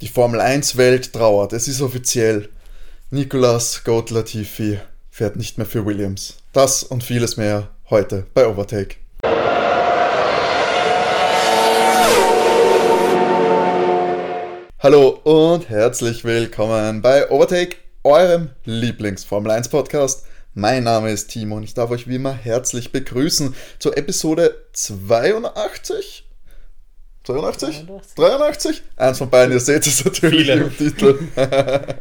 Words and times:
Die 0.00 0.08
Formel 0.08 0.40
1-Welt 0.40 1.12
trauert. 1.12 1.52
Es 1.52 1.68
ist 1.68 1.82
offiziell. 1.82 2.48
Nicolas 3.10 3.84
Goat 3.84 4.08
Latifi 4.08 4.78
fährt 5.10 5.36
nicht 5.36 5.58
mehr 5.58 5.66
für 5.66 5.84
Williams. 5.84 6.38
Das 6.54 6.82
und 6.82 7.04
vieles 7.04 7.36
mehr 7.36 7.68
heute 7.90 8.24
bei 8.32 8.46
Overtake. 8.46 8.96
Hallo 14.78 15.20
und 15.24 15.68
herzlich 15.68 16.24
willkommen 16.24 17.02
bei 17.02 17.30
Overtake, 17.30 17.76
eurem 18.02 18.48
Lieblings-Formel 18.64 19.50
1 19.50 19.68
Podcast. 19.68 20.24
Mein 20.54 20.84
Name 20.84 21.10
ist 21.10 21.28
Timo 21.28 21.56
und 21.58 21.62
ich 21.62 21.74
darf 21.74 21.90
euch 21.90 22.08
wie 22.08 22.16
immer 22.16 22.32
herzlich 22.32 22.90
begrüßen 22.90 23.54
zur 23.78 23.98
Episode 23.98 24.64
82 24.72 26.24
83? 27.32 27.86
83? 28.16 28.82
Eins 28.96 29.18
von 29.18 29.30
beiden, 29.30 29.52
ihr 29.52 29.60
seht 29.60 29.86
es 29.86 30.04
natürlich 30.04 30.46
Viele. 30.46 30.64
im 30.64 30.76
Titel. 30.76 31.18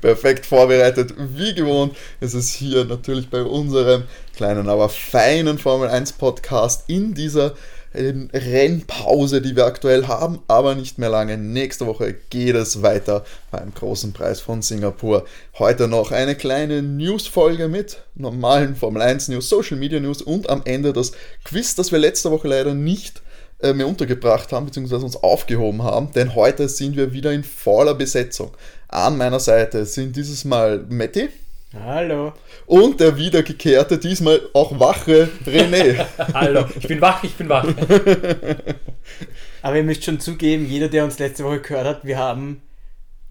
Perfekt 0.00 0.46
vorbereitet, 0.46 1.14
wie 1.16 1.54
gewohnt. 1.54 1.96
Es 2.20 2.34
ist 2.34 2.50
hier 2.50 2.84
natürlich 2.84 3.30
bei 3.30 3.42
unserem 3.42 4.04
kleinen, 4.36 4.68
aber 4.68 4.88
feinen 4.88 5.58
Formel 5.58 5.88
1 5.88 6.12
Podcast 6.12 6.84
in 6.88 7.14
dieser 7.14 7.54
Rennpause, 7.94 9.40
die 9.40 9.54
wir 9.54 9.66
aktuell 9.66 10.08
haben, 10.08 10.40
aber 10.48 10.74
nicht 10.74 10.98
mehr 10.98 11.10
lange. 11.10 11.38
Nächste 11.38 11.86
Woche 11.86 12.14
geht 12.28 12.56
es 12.56 12.82
weiter 12.82 13.24
beim 13.52 13.72
großen 13.72 14.12
Preis 14.12 14.40
von 14.40 14.62
Singapur. 14.62 15.24
Heute 15.58 15.86
noch 15.86 16.10
eine 16.10 16.34
kleine 16.34 16.82
News-Folge 16.82 17.68
mit 17.68 17.98
normalen 18.16 18.74
Formel 18.74 19.00
1 19.00 19.28
News, 19.28 19.48
Social 19.48 19.76
Media 19.76 20.00
News 20.00 20.22
und 20.22 20.50
am 20.50 20.62
Ende 20.64 20.92
das 20.92 21.12
Quiz, 21.44 21.76
das 21.76 21.92
wir 21.92 22.00
letzte 22.00 22.32
Woche 22.32 22.48
leider 22.48 22.74
nicht 22.74 23.22
äh, 23.64 23.72
mir 23.72 23.86
untergebracht 23.86 24.52
haben, 24.52 24.66
beziehungsweise 24.66 25.04
uns 25.04 25.16
aufgehoben 25.16 25.82
haben, 25.82 26.12
denn 26.12 26.34
heute 26.34 26.68
sind 26.68 26.96
wir 26.96 27.12
wieder 27.12 27.32
in 27.32 27.42
voller 27.42 27.94
Besetzung. 27.94 28.50
An 28.88 29.16
meiner 29.16 29.40
Seite 29.40 29.86
sind 29.86 30.14
dieses 30.14 30.44
Mal 30.44 30.84
Matti. 30.88 31.30
Hallo. 31.72 32.32
Und 32.66 33.00
der 33.00 33.16
wiedergekehrte, 33.16 33.98
diesmal 33.98 34.40
auch 34.52 34.78
wache 34.78 35.28
René. 35.44 36.04
Hallo, 36.34 36.66
ich 36.78 36.86
bin 36.86 37.00
wach, 37.00 37.24
ich 37.24 37.34
bin 37.34 37.48
wach. 37.48 37.66
Aber 39.62 39.76
ihr 39.76 39.82
müsst 39.82 40.04
schon 40.04 40.20
zugeben, 40.20 40.66
jeder, 40.66 40.88
der 40.88 41.04
uns 41.04 41.18
letzte 41.18 41.42
Woche 41.42 41.60
gehört 41.60 41.86
hat, 41.86 42.04
wir 42.04 42.18
haben 42.18 42.62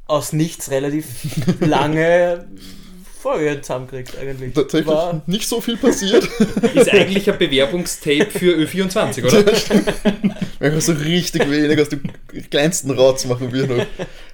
aus 0.08 0.34
nichts 0.34 0.72
relativ 0.72 1.06
lange 1.62 2.48
Folge 3.24 3.62
zusammengekriegt 3.62 4.18
eigentlich. 4.20 4.54
Tatsächlich 4.54 4.88
War 4.94 5.22
nicht 5.28 5.48
so 5.48 5.62
viel 5.62 5.78
passiert. 5.78 6.26
Ist 6.76 6.92
eigentlich 6.92 7.32
ein 7.32 7.38
Bewerbungstape 7.38 8.30
für 8.30 8.54
Ö24, 8.58 9.26
oder? 9.26 9.46
Wenn 10.60 10.72
man 10.74 10.82
so 10.82 10.92
richtig 10.92 11.50
wenig 11.50 11.80
aus 11.80 11.88
dem 11.88 12.04
kleinsten 12.52 12.92
Rotz 12.92 13.24
machen, 13.24 13.54
wie 13.54 13.62
er 13.62 13.68
noch 13.68 13.86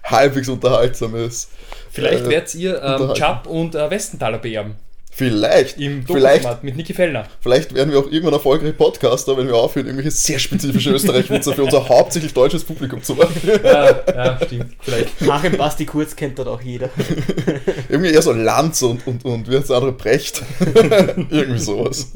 halbwegs 0.04 0.50
unterhaltsam 0.50 1.16
ist. 1.16 1.52
Vielleicht 1.92 2.26
äh, 2.26 2.30
werdet 2.30 2.56
ihr 2.56 2.82
ähm, 2.82 3.14
Chap 3.14 3.46
und 3.46 3.76
äh, 3.76 3.92
Westenthaler 3.92 4.40
beerben. 4.40 4.76
Vielleicht. 5.20 5.78
Im 5.78 6.06
vielleicht, 6.06 6.64
mit 6.64 6.78
Niki 6.78 6.94
Fellner. 6.94 7.28
Vielleicht 7.42 7.76
werden 7.76 7.92
wir 7.92 8.00
auch 8.00 8.06
irgendwann 8.06 8.32
erfolgreiche 8.32 8.72
Podcaster, 8.72 9.36
wenn 9.36 9.48
wir 9.48 9.56
aufhören, 9.56 9.88
irgendwelche 9.88 10.12
sehr 10.12 10.40
spezifische 10.40 10.92
Österreich-Witze 10.92 11.54
für 11.54 11.66
unser 11.66 11.90
hauptsächlich 11.90 12.34
deutsches 12.34 12.64
Publikum 12.64 13.04
zu 13.04 13.16
machen. 13.16 13.36
Ja, 13.62 14.02
ja 14.08 14.40
stimmt. 14.46 14.78
Vielleicht. 14.80 15.20
Machen 15.20 15.58
Basti 15.58 15.86
Kurz 15.86 16.16
kennt 16.16 16.40
dort 16.40 16.48
auch 16.48 16.62
jeder. 16.62 16.90
Irgendwie 17.90 18.12
eher 18.12 18.22
so 18.22 18.32
Lanz 18.32 18.82
und, 18.82 19.06
und, 19.06 19.26
und 19.26 19.50
wie 19.50 19.58
heißt 19.58 19.70
der 19.70 19.76
andere 19.76 19.92
Brecht. 19.92 20.42
Irgendwie 21.30 21.60
sowas. 21.60 22.14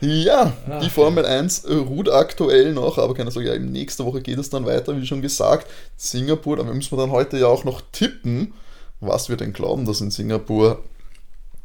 Ja, 0.00 0.54
ah, 0.68 0.80
die 0.80 0.90
Formel 0.90 1.24
1 1.24 1.68
ruht 1.68 2.10
aktuell 2.10 2.72
noch, 2.72 2.98
aber 2.98 3.14
keine 3.14 3.30
Sorge, 3.30 3.52
ja, 3.52 3.58
nächste 3.60 4.04
Woche 4.04 4.22
geht 4.22 4.38
es 4.38 4.50
dann 4.50 4.66
weiter, 4.66 5.00
wie 5.00 5.06
schon 5.06 5.22
gesagt. 5.22 5.68
Singapur, 5.96 6.56
da 6.56 6.64
müssen 6.64 6.90
wir 6.90 6.98
dann 6.98 7.12
heute 7.12 7.38
ja 7.38 7.46
auch 7.46 7.62
noch 7.62 7.80
tippen, 7.92 8.54
was 8.98 9.28
wir 9.28 9.36
denn 9.36 9.52
glauben, 9.52 9.86
dass 9.86 10.00
in 10.00 10.10
Singapur 10.10 10.82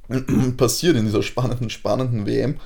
passiert 0.58 0.96
in 0.96 1.06
dieser 1.06 1.24
spannenden, 1.24 1.70
spannenden 1.70 2.26
WM. 2.26 2.60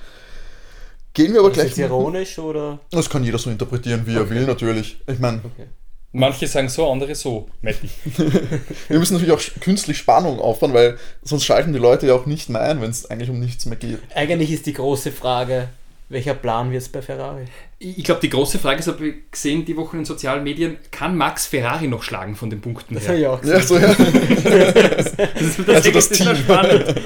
Gehen 1.14 1.34
wir 1.34 1.40
aber 1.40 1.50
ist 1.50 1.56
gleich. 1.56 1.68
Ist 1.68 1.78
das 1.80 1.86
ironisch 1.86 2.38
oder? 2.40 2.80
Das 2.92 3.10
kann 3.10 3.24
jeder 3.24 3.38
so 3.38 3.50
interpretieren, 3.50 4.06
wie 4.06 4.12
okay. 4.12 4.20
er 4.20 4.30
will, 4.30 4.46
natürlich. 4.46 4.98
Ich 5.08 5.20
meine. 5.20 5.40
Okay. 5.40 5.68
Manche 6.14 6.48
sagen 6.48 6.70
so, 6.70 6.90
andere 6.90 7.16
so. 7.16 7.48
Matti. 7.62 7.90
wir 8.88 9.00
müssen 9.00 9.14
natürlich 9.14 9.34
auch 9.34 9.62
künstlich 9.62 9.98
Spannung 9.98 10.40
aufbauen, 10.40 10.74
weil 10.74 10.98
sonst 11.22 11.46
schalten 11.46 11.74
die 11.74 11.80
Leute 11.80 12.08
ja 12.08 12.14
auch 12.14 12.26
nicht 12.26 12.50
mehr 12.50 12.62
ein, 12.62 12.82
wenn 12.82 12.90
es 12.90 13.10
eigentlich 13.10 13.30
um 13.30 13.40
nichts 13.40 13.66
mehr 13.66 13.78
geht. 13.78 14.00
Eigentlich 14.16 14.52
ist 14.52 14.66
die 14.66 14.74
große 14.74 15.12
Frage, 15.12 15.70
welcher 16.10 16.34
Plan 16.34 16.72
wird 16.72 16.82
es 16.82 16.90
bei 16.90 17.02
Ferrari? 17.02 17.46
Ich 17.80 18.04
glaube, 18.04 18.22
die 18.22 18.30
große 18.30 18.60
Frage 18.60 18.80
ist, 18.80 18.88
habe 18.88 19.08
ich 19.08 19.32
gesehen 19.32 19.66
die 19.66 19.76
Woche 19.76 19.98
in 19.98 20.04
den 20.04 20.06
sozialen 20.06 20.44
Medien, 20.44 20.78
kann 20.92 21.18
Max 21.18 21.46
Ferrari 21.46 21.88
noch 21.88 22.02
schlagen 22.04 22.36
von 22.36 22.50
den 22.50 22.62
Punkten 22.62 22.96
das 22.96 23.08
her? 23.08 23.18
Ich 23.18 23.28
auch 23.28 23.44
ja, 23.44 23.62
so, 23.62 23.78
ja. 23.78 23.94
das, 23.94 25.16
das, 25.16 25.58
das, 25.66 25.76
also 25.76 25.92
das 25.92 26.10
Team. 26.10 26.28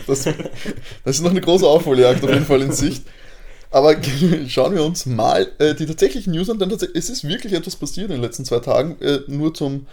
Das, 0.08 0.24
das 0.24 1.16
ist 1.16 1.22
noch 1.22 1.32
eine 1.32 1.42
große 1.42 1.66
Aufholjagd 1.66 2.24
auf 2.24 2.30
jeden 2.30 2.46
Fall 2.46 2.62
in 2.62 2.72
Sicht. 2.72 3.04
Aber 3.72 3.96
schauen 4.48 4.76
wir 4.76 4.84
uns 4.84 5.06
mal 5.06 5.52
äh, 5.58 5.74
die 5.74 5.86
tatsächlichen 5.86 6.34
News 6.34 6.50
an, 6.50 6.60
denn 6.60 6.70
es 6.72 7.10
ist 7.10 7.28
wirklich 7.28 7.54
etwas 7.54 7.78
passiert 7.78 8.08
in 8.08 8.18
den 8.18 8.22
letzten 8.22 8.46
zwei 8.46 8.60
Tagen. 8.60 9.02
Äh, 9.02 9.22
nur 9.28 9.54
zum 9.54 9.88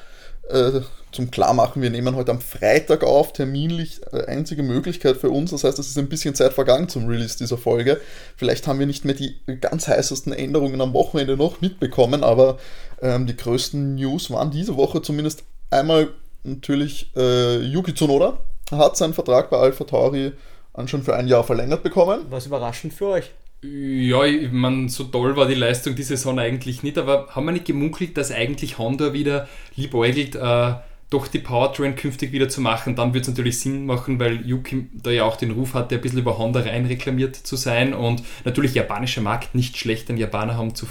äh, 0.50 0.80
zum 1.12 1.30
Klarmachen, 1.30 1.82
wir 1.82 1.90
nehmen 1.90 2.16
heute 2.16 2.30
am 2.30 2.40
Freitag 2.40 3.04
auf, 3.04 3.32
terminlich 3.32 4.00
äh, 4.12 4.24
einzige 4.26 4.62
Möglichkeit 4.62 5.16
für 5.16 5.30
uns. 5.30 5.50
Das 5.50 5.64
heißt, 5.64 5.78
es 5.78 5.88
ist 5.88 5.98
ein 5.98 6.08
bisschen 6.08 6.34
Zeit 6.34 6.52
vergangen 6.52 6.88
zum 6.88 7.06
Release 7.06 7.38
dieser 7.38 7.58
Folge. 7.58 8.00
Vielleicht 8.36 8.66
haben 8.66 8.78
wir 8.78 8.86
nicht 8.86 9.04
mehr 9.04 9.14
die 9.14 9.36
ganz 9.60 9.88
heißesten 9.88 10.32
Änderungen 10.32 10.80
am 10.80 10.92
Wochenende 10.92 11.36
noch 11.36 11.60
mitbekommen, 11.60 12.24
aber 12.24 12.58
ähm, 13.00 13.26
die 13.26 13.36
größten 13.36 13.94
News 13.94 14.30
waren 14.30 14.50
diese 14.50 14.76
Woche 14.76 15.02
zumindest 15.02 15.44
einmal 15.70 16.08
natürlich 16.44 17.10
äh, 17.16 17.58
Yuki 17.58 17.94
Tsunoda 17.94 18.38
hat 18.70 18.96
seinen 18.96 19.14
Vertrag 19.14 19.50
bei 19.50 19.56
Alpha 19.56 19.84
Tauri 19.84 20.32
schon 20.86 21.02
für 21.02 21.16
ein 21.16 21.26
Jahr 21.26 21.42
verlängert 21.42 21.82
bekommen. 21.82 22.26
Was 22.30 22.46
überraschend 22.46 22.92
für 22.92 23.06
euch. 23.06 23.32
Ja, 23.62 24.24
ich 24.24 24.52
meine, 24.52 24.88
so 24.88 25.04
toll 25.04 25.36
war 25.36 25.46
die 25.46 25.54
Leistung 25.54 25.96
diese 25.96 26.16
Saison 26.16 26.38
eigentlich 26.38 26.84
nicht, 26.84 26.96
aber 26.96 27.26
haben 27.30 27.46
wir 27.46 27.52
nicht 27.52 27.64
gemunkelt, 27.64 28.16
dass 28.16 28.30
eigentlich 28.30 28.78
Honda 28.78 29.12
wieder 29.12 29.48
liebäugelt, 29.74 30.36
äh, 30.36 30.74
doch 31.10 31.26
die 31.26 31.38
Powertrain 31.38 31.96
künftig 31.96 32.32
wieder 32.32 32.48
zu 32.48 32.60
machen? 32.60 32.96
Dann 32.96 33.14
wird 33.14 33.22
es 33.22 33.28
natürlich 33.28 33.60
Sinn 33.60 33.86
machen, 33.86 34.20
weil 34.20 34.46
Yuki 34.46 34.88
da 34.92 35.10
ja 35.10 35.24
auch 35.24 35.36
den 35.36 35.52
Ruf 35.52 35.74
hatte, 35.74 35.94
ein 35.94 36.00
bisschen 36.00 36.18
über 36.18 36.38
Honda 36.38 36.60
rein 36.60 36.86
reklamiert 36.86 37.36
zu 37.36 37.56
sein 37.56 37.94
und 37.94 38.22
natürlich 38.44 38.74
japanischer 38.74 39.22
Markt 39.22 39.54
nicht 39.54 39.76
schlecht, 39.76 40.08
einen 40.08 40.18
Japaner 40.18 40.56
haben, 40.56 40.74
zu, 40.74 40.86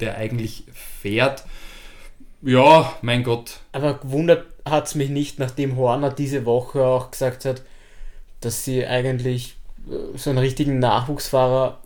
der 0.00 0.16
eigentlich 0.16 0.64
fährt. 0.72 1.44
Ja, 2.42 2.94
mein 3.02 3.22
Gott. 3.22 3.60
Aber 3.72 3.98
gewundert 3.98 4.46
hat 4.64 4.86
es 4.86 4.94
mich 4.94 5.10
nicht, 5.10 5.38
nachdem 5.38 5.76
Horner 5.76 6.10
diese 6.10 6.44
Woche 6.46 6.82
auch 6.82 7.10
gesagt 7.10 7.44
hat, 7.44 7.62
dass 8.40 8.64
sie 8.64 8.86
eigentlich 8.86 9.56
äh, 9.88 10.16
so 10.16 10.30
einen 10.30 10.38
richtigen 10.38 10.78
Nachwuchsfahrer 10.78 11.78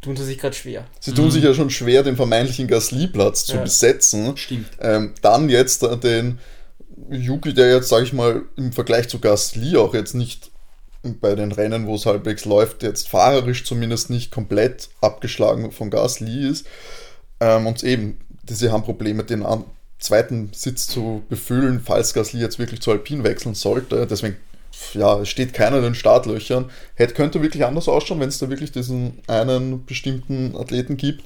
tun 0.00 0.16
sie 0.16 0.24
sich 0.24 0.38
gerade 0.38 0.54
schwer. 0.54 0.84
Sie 1.00 1.14
tun 1.14 1.26
mhm. 1.26 1.30
sich 1.30 1.44
ja 1.44 1.54
schon 1.54 1.70
schwer, 1.70 2.02
den 2.02 2.16
vermeintlichen 2.16 2.68
Gasly-Platz 2.68 3.46
zu 3.46 3.56
ja. 3.56 3.62
besetzen. 3.62 4.36
Stimmt. 4.36 4.68
Ähm, 4.80 5.14
dann 5.22 5.48
jetzt 5.48 5.82
den 6.02 6.38
Yuki, 7.10 7.54
der 7.54 7.74
jetzt, 7.74 7.88
sage 7.88 8.04
ich 8.04 8.12
mal, 8.12 8.42
im 8.56 8.72
Vergleich 8.72 9.08
zu 9.08 9.18
Gasly 9.18 9.76
auch 9.76 9.94
jetzt 9.94 10.14
nicht 10.14 10.50
bei 11.02 11.34
den 11.34 11.52
Rennen, 11.52 11.86
wo 11.86 11.94
es 11.96 12.06
halbwegs 12.06 12.44
läuft, 12.44 12.82
jetzt 12.82 13.08
fahrerisch 13.08 13.64
zumindest 13.64 14.10
nicht 14.10 14.30
komplett 14.30 14.88
abgeschlagen 15.00 15.70
von 15.70 15.90
Gasly 15.90 16.48
ist. 16.48 16.66
Ähm, 17.40 17.66
und 17.66 17.82
eben, 17.82 18.18
sie 18.46 18.70
haben 18.70 18.84
Probleme, 18.84 19.24
den 19.24 19.44
zweiten 19.98 20.50
Sitz 20.54 20.86
zu 20.86 21.22
befüllen, 21.28 21.80
falls 21.84 22.14
Gasly 22.14 22.40
jetzt 22.40 22.58
wirklich 22.58 22.80
zu 22.80 22.90
Alpin 22.90 23.22
wechseln 23.24 23.54
sollte. 23.54 24.06
Deswegen 24.06 24.36
ja, 24.94 25.24
steht 25.24 25.54
keiner 25.54 25.78
in 25.78 25.84
den 25.84 25.94
Startlöchern. 25.94 26.70
Hätte, 26.94 27.14
könnte 27.14 27.42
wirklich 27.42 27.64
anders 27.64 27.88
ausschauen, 27.88 28.20
wenn 28.20 28.28
es 28.28 28.38
da 28.38 28.48
wirklich 28.48 28.72
diesen 28.72 29.20
einen 29.26 29.84
bestimmten 29.84 30.56
Athleten 30.56 30.96
gibt, 30.96 31.24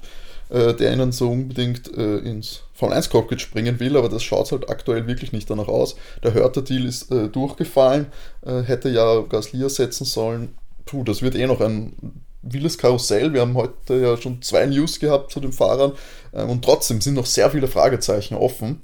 äh, 0.50 0.74
der 0.74 0.92
ihnen 0.92 1.12
so 1.12 1.30
unbedingt 1.30 1.96
äh, 1.96 2.18
ins 2.18 2.62
Formel 2.72 2.96
1 2.96 3.10
Cockpit 3.10 3.40
springen 3.40 3.80
will, 3.80 3.96
aber 3.96 4.08
das 4.08 4.22
schaut 4.22 4.52
halt 4.52 4.70
aktuell 4.70 5.06
wirklich 5.06 5.32
nicht 5.32 5.50
danach 5.50 5.68
aus. 5.68 5.96
Der 6.22 6.34
Hörter-Deal 6.34 6.86
ist 6.86 7.10
äh, 7.10 7.28
durchgefallen, 7.28 8.06
äh, 8.44 8.62
hätte 8.62 8.88
ja 8.88 9.20
Gasly 9.22 9.62
ersetzen 9.62 10.04
sollen. 10.04 10.56
Puh, 10.84 11.04
das 11.04 11.22
wird 11.22 11.34
eh 11.34 11.46
noch 11.46 11.60
ein 11.60 12.22
wildes 12.42 12.78
Karussell. 12.78 13.32
Wir 13.32 13.40
haben 13.40 13.54
heute 13.54 14.00
ja 14.00 14.16
schon 14.16 14.42
zwei 14.42 14.66
News 14.66 15.00
gehabt 15.00 15.32
zu 15.32 15.40
den 15.40 15.52
Fahrern 15.52 15.92
ähm, 16.32 16.50
und 16.50 16.64
trotzdem 16.64 17.00
sind 17.00 17.14
noch 17.14 17.26
sehr 17.26 17.50
viele 17.50 17.68
Fragezeichen 17.68 18.34
offen. 18.34 18.82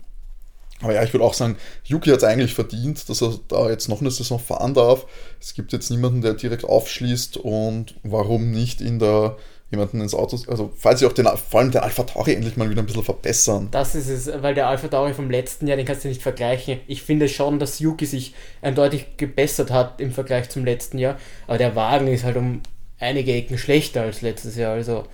Aber 0.80 0.92
ja, 0.92 1.02
ich 1.02 1.12
würde 1.14 1.24
auch 1.24 1.34
sagen, 1.34 1.56
Yuki 1.84 2.10
hat 2.10 2.18
es 2.18 2.24
eigentlich 2.24 2.52
verdient, 2.54 3.08
dass 3.08 3.22
er 3.22 3.38
da 3.48 3.70
jetzt 3.70 3.88
noch 3.88 4.00
eine 4.00 4.10
Saison 4.10 4.38
fahren 4.38 4.74
darf. 4.74 5.06
Es 5.40 5.54
gibt 5.54 5.72
jetzt 5.72 5.90
niemanden, 5.90 6.20
der 6.20 6.34
direkt 6.34 6.64
aufschließt 6.64 7.38
und 7.38 7.94
warum 8.02 8.50
nicht 8.50 8.80
in 8.80 8.98
der 8.98 9.36
jemanden 9.70 10.00
ins 10.00 10.14
Auto, 10.14 10.38
also 10.48 10.72
falls 10.76 11.00
sie 11.00 11.06
auch 11.06 11.12
den, 11.12 11.26
vor 11.50 11.60
allem 11.60 11.70
den 11.70 11.80
Alpha 11.80 12.04
Tauri 12.04 12.34
endlich 12.34 12.56
mal 12.56 12.70
wieder 12.70 12.82
ein 12.82 12.86
bisschen 12.86 13.02
verbessern. 13.02 13.68
Das 13.70 13.94
ist 13.94 14.08
es, 14.08 14.30
weil 14.42 14.54
der 14.54 14.68
Alpha 14.68 14.88
Tauri 14.88 15.14
vom 15.14 15.30
letzten 15.30 15.66
Jahr, 15.66 15.76
den 15.76 15.86
kannst 15.86 16.04
du 16.04 16.08
nicht 16.08 16.22
vergleichen. 16.22 16.80
Ich 16.86 17.02
finde 17.02 17.28
schon, 17.28 17.58
dass 17.58 17.80
Yuki 17.80 18.06
sich 18.06 18.34
eindeutig 18.62 19.16
gebessert 19.16 19.70
hat 19.70 20.00
im 20.00 20.12
Vergleich 20.12 20.48
zum 20.50 20.64
letzten 20.64 20.98
Jahr, 20.98 21.16
aber 21.46 21.58
der 21.58 21.74
Wagen 21.74 22.06
ist 22.08 22.24
halt 22.24 22.36
um 22.36 22.60
einige 23.00 23.32
Ecken 23.32 23.58
schlechter 23.58 24.02
als 24.02 24.22
letztes 24.22 24.56
Jahr, 24.56 24.74
also 24.74 25.04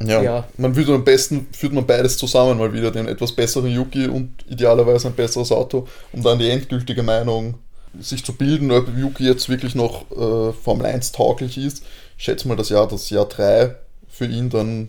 Ja, 0.00 0.22
Ja. 0.22 0.48
man 0.56 0.76
würde 0.76 0.94
am 0.94 1.04
besten 1.04 1.48
führt 1.52 1.72
man 1.72 1.86
beides 1.86 2.16
zusammen 2.16 2.58
mal 2.58 2.72
wieder, 2.72 2.90
den 2.90 3.06
etwas 3.08 3.32
besseren 3.32 3.70
Yuki 3.70 4.06
und 4.06 4.30
idealerweise 4.48 5.08
ein 5.08 5.14
besseres 5.14 5.50
Auto, 5.52 5.86
um 6.12 6.22
dann 6.22 6.38
die 6.38 6.48
endgültige 6.50 7.02
Meinung 7.02 7.54
sich 7.98 8.24
zu 8.24 8.32
bilden, 8.32 8.70
ob 8.70 8.86
Yuki 8.96 9.24
jetzt 9.24 9.48
wirklich 9.48 9.74
noch 9.74 10.10
äh, 10.12 10.52
Formel 10.52 10.86
1 10.86 11.12
tauglich 11.12 11.58
ist. 11.58 11.84
Schätze 12.18 12.48
mal, 12.48 12.56
das 12.56 12.68
Jahr, 12.68 12.86
das 12.86 13.08
Jahr 13.08 13.26
3 13.26 13.76
für 14.08 14.26
ihn 14.26 14.50
dann 14.50 14.88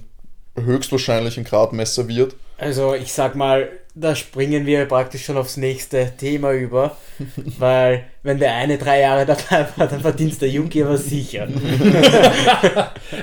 höchstwahrscheinlich 0.55 1.37
ein 1.37 1.45
Gradmesser 1.45 2.07
wird. 2.07 2.35
Also 2.57 2.93
ich 2.93 3.13
sag 3.13 3.35
mal, 3.35 3.69
da 3.95 4.15
springen 4.15 4.65
wir 4.65 4.85
praktisch 4.85 5.25
schon 5.25 5.37
aufs 5.37 5.55
nächste 5.55 6.11
Thema 6.17 6.51
über, 6.51 6.97
weil 7.57 8.03
wenn 8.23 8.39
der 8.39 8.55
eine 8.55 8.77
drei 8.77 9.01
Jahre 9.01 9.25
dabei 9.25 9.67
war, 9.75 9.87
dann 9.87 10.01
verdient 10.01 10.41
der 10.41 10.49
aber 10.85 10.97
sicher. 10.97 11.47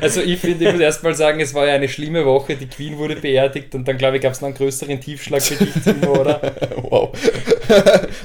Also 0.00 0.20
ich 0.20 0.40
finde, 0.40 0.64
ich 0.66 0.72
muss 0.72 0.80
erst 0.80 1.02
mal 1.02 1.14
sagen, 1.14 1.40
es 1.40 1.54
war 1.54 1.66
ja 1.66 1.74
eine 1.74 1.88
schlimme 1.88 2.24
Woche, 2.24 2.56
die 2.56 2.66
Queen 2.66 2.98
wurde 2.98 3.16
beerdigt 3.16 3.74
und 3.74 3.86
dann 3.86 3.98
glaube 3.98 4.16
ich 4.16 4.22
gab 4.22 4.32
es 4.32 4.40
noch 4.40 4.48
einen 4.48 4.56
größeren 4.56 5.00
Tiefschlag 5.00 5.42
für 5.42 5.64
dich, 5.64 5.74
Timo, 5.82 6.20
oder? 6.20 6.40
Wow. 6.76 7.10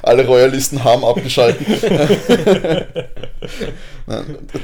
Alle 0.03 0.25
Royalisten 0.25 0.83
haben 0.83 1.03
abgeschaltet. 1.03 1.67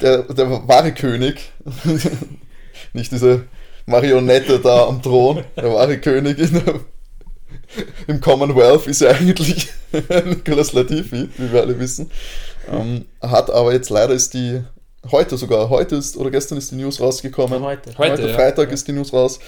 Der, 0.01 0.23
der 0.23 0.67
wahre 0.67 0.93
König, 0.93 1.51
nicht 2.93 3.11
diese 3.11 3.45
Marionette 3.85 4.59
da 4.59 4.85
am 4.87 5.01
Thron, 5.01 5.43
der 5.55 5.73
wahre 5.73 5.97
König 5.97 6.37
in 6.37 6.53
der, 6.53 6.79
im 8.07 8.21
Commonwealth 8.21 8.87
ist 8.87 9.01
ja 9.01 9.09
eigentlich 9.09 9.69
Nicolas 10.25 10.73
Latifi, 10.73 11.29
wie 11.37 11.51
wir 11.51 11.61
alle 11.61 11.79
wissen. 11.79 12.11
Ähm, 12.69 13.05
hat 13.21 13.49
aber 13.49 13.73
jetzt 13.73 13.89
leider 13.89 14.13
ist 14.13 14.33
die, 14.33 14.61
heute 15.11 15.37
sogar, 15.37 15.69
heute 15.69 15.95
ist 15.95 16.17
oder 16.17 16.29
gestern 16.29 16.57
ist 16.57 16.71
die 16.71 16.75
News 16.75 16.99
rausgekommen. 16.99 17.63
Heute. 17.63 17.97
Heute, 17.97 18.11
Heute, 18.11 18.27
ja. 18.29 18.35
Freitag 18.35 18.71
ist 18.71 18.87
die 18.87 18.93
News 18.93 19.13
raus. 19.13 19.39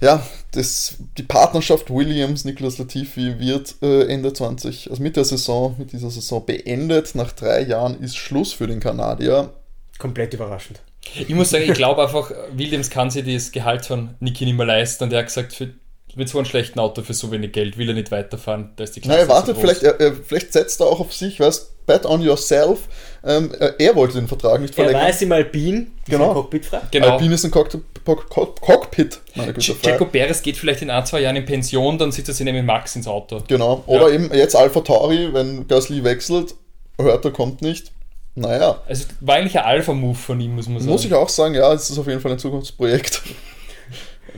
Ja, 0.00 0.26
das, 0.52 0.96
die 1.16 1.22
Partnerschaft 1.22 1.90
Williams, 1.90 2.44
Nicolas 2.44 2.78
Latifi 2.78 3.38
wird 3.38 3.76
äh, 3.82 4.06
Ende 4.08 4.32
20, 4.32 4.90
also 4.90 5.02
mit 5.02 5.16
der 5.16 5.24
Saison, 5.24 5.74
mit 5.78 5.92
dieser 5.92 6.10
Saison 6.10 6.44
beendet. 6.44 7.14
Nach 7.14 7.32
drei 7.32 7.62
Jahren 7.62 8.00
ist 8.00 8.16
Schluss 8.16 8.52
für 8.52 8.66
den 8.66 8.80
Kanadier. 8.80 9.54
Komplett 9.98 10.34
überraschend. 10.34 10.82
Ich 11.14 11.34
muss 11.34 11.50
sagen, 11.50 11.64
ich 11.64 11.72
glaube 11.72 12.02
einfach, 12.02 12.30
Williams 12.52 12.90
kann 12.90 13.10
sich 13.10 13.24
das 13.24 13.52
Gehalt 13.52 13.86
von 13.86 14.14
Niki 14.20 14.44
nicht 14.44 14.56
mehr 14.56 14.66
leisten 14.66 15.04
und 15.04 15.12
er 15.12 15.20
hat 15.20 15.26
gesagt, 15.26 15.52
für, 15.52 15.72
mit 16.16 16.28
so 16.28 16.38
einem 16.38 16.44
schlechten 16.46 16.80
Auto 16.80 17.02
für 17.02 17.14
so 17.14 17.30
wenig 17.30 17.52
Geld 17.52 17.78
will 17.78 17.88
er 17.88 17.94
nicht 17.94 18.10
weiterfahren. 18.10 18.70
Da 18.76 18.84
ist 18.84 18.96
die 18.96 19.00
Nein, 19.06 19.18
er 19.18 19.24
so 19.26 19.30
wartet, 19.30 19.54
groß. 19.54 19.60
vielleicht, 19.62 19.82
er, 19.84 20.00
er, 20.00 20.12
vielleicht 20.14 20.52
setzt 20.52 20.80
er 20.80 20.86
auch 20.86 20.98
auf 21.00 21.12
sich, 21.14 21.38
weißt 21.38 21.72
bet 21.86 22.04
on 22.04 22.20
yourself. 22.20 22.80
Ähm, 23.24 23.52
er, 23.60 23.78
er 23.78 23.94
wollte 23.94 24.14
den 24.14 24.26
Vertrag 24.26 24.60
nicht 24.60 24.72
Er 24.76 24.84
verlängern. 24.84 25.02
weiß 25.08 25.22
im 25.22 25.30
Alpin, 25.32 25.92
Genau. 26.08 26.32
cockpitfrei. 26.34 26.80
Genau. 26.90 27.10
Alpine 27.12 27.34
ist 27.34 27.44
ein 27.44 27.50
Cockpit, 27.52 27.80
Cock- 28.04 28.60
Cockpit 28.60 29.20
meine 29.36 29.52
Güte, 29.52 29.74
frei. 29.74 29.90
Jaco 29.90 30.06
Perez 30.06 30.42
geht 30.42 30.56
vielleicht 30.56 30.82
in 30.82 30.90
ein, 30.90 31.06
zwei 31.06 31.20
Jahren 31.20 31.36
in 31.36 31.44
Pension, 31.44 31.96
dann 31.98 32.10
sitzt 32.10 32.28
er 32.28 32.34
sich 32.34 32.44
nämlich 32.44 32.62
mit 32.62 32.66
Max 32.66 32.96
ins 32.96 33.06
Auto. 33.06 33.42
Genau. 33.46 33.84
Oder 33.86 34.08
Ja. 34.08 34.14
eben 34.14 34.34
jetzt 34.34 34.56
Alpha 34.56 34.80
Tauri, 34.80 35.32
wenn 35.32 35.68
Gasly 35.68 36.02
wechselt, 36.02 36.54
hört 36.98 37.24
er 37.24 37.30
kommt 37.30 37.62
nicht. 37.62 37.92
Naja, 38.34 38.82
Also 38.88 39.04
war 39.20 39.36
eigentlich 39.36 39.56
ein 39.58 39.64
Alpha-Move 39.64 40.14
von 40.18 40.40
ihm, 40.40 40.56
muss 40.56 40.68
man 40.68 40.78
sagen. 40.78 40.90
Muss 40.90 41.04
ich 41.04 41.14
auch 41.14 41.28
sagen, 41.28 41.54
ja, 41.54 41.72
es 41.72 41.88
ist 41.88 41.98
auf 41.98 42.06
jeden 42.06 42.20
Fall 42.20 42.32
ein 42.32 42.38
Zukunftsprojekt. 42.38 43.22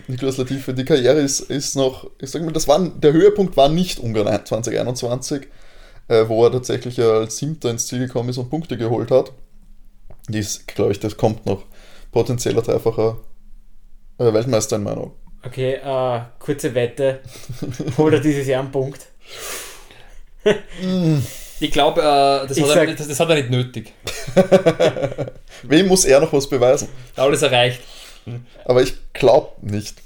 Nicolas 0.06 0.36
Latifi, 0.36 0.74
die 0.74 0.84
Karriere 0.84 1.18
ist, 1.20 1.40
ist 1.40 1.76
noch, 1.76 2.10
ich 2.20 2.30
sag 2.30 2.42
mal, 2.42 2.52
das 2.52 2.68
war, 2.68 2.78
der 2.88 3.12
Höhepunkt 3.12 3.56
war 3.56 3.68
nicht 3.68 3.98
Ungarn 3.98 4.44
2021, 4.44 5.48
äh, 6.08 6.24
wo 6.28 6.44
er 6.44 6.52
tatsächlich 6.52 7.00
als 7.00 7.36
Siebter 7.38 7.70
ins 7.70 7.86
Ziel 7.86 7.98
gekommen 8.00 8.28
ist 8.28 8.38
und 8.38 8.50
Punkte 8.50 8.76
geholt 8.76 9.10
hat. 9.10 9.32
Dies, 10.28 10.64
glaube 10.66 10.92
ich, 10.92 11.00
das 11.00 11.16
kommt 11.16 11.46
noch. 11.46 11.64
Potenzieller 12.12 12.62
dreifacher 12.62 13.18
äh, 14.18 14.32
Weltmeister 14.32 14.76
in 14.76 14.82
meiner 14.82 14.98
Augen. 15.02 15.12
Okay, 15.44 15.74
äh, 15.74 16.20
kurze 16.38 16.74
Wette. 16.74 17.20
Holt 17.96 18.14
er 18.14 18.20
dieses 18.20 18.46
Jahr 18.46 18.60
einen 18.62 18.72
Punkt? 18.72 19.06
Ich 21.60 21.70
glaube, 21.70 22.00
äh, 22.00 22.46
das, 22.46 22.56
er- 22.56 22.94
das, 22.94 23.08
das 23.08 23.20
hat 23.20 23.28
er 23.30 23.34
nicht 23.36 23.50
nötig. 23.50 23.92
Wem 25.64 25.88
muss 25.88 26.04
er 26.04 26.20
noch 26.20 26.32
was 26.32 26.48
beweisen? 26.48 26.88
Alles 27.16 27.42
erreicht. 27.42 27.80
Aber 28.64 28.82
ich 28.82 28.94
glaube 29.12 29.52
nicht. 29.62 30.02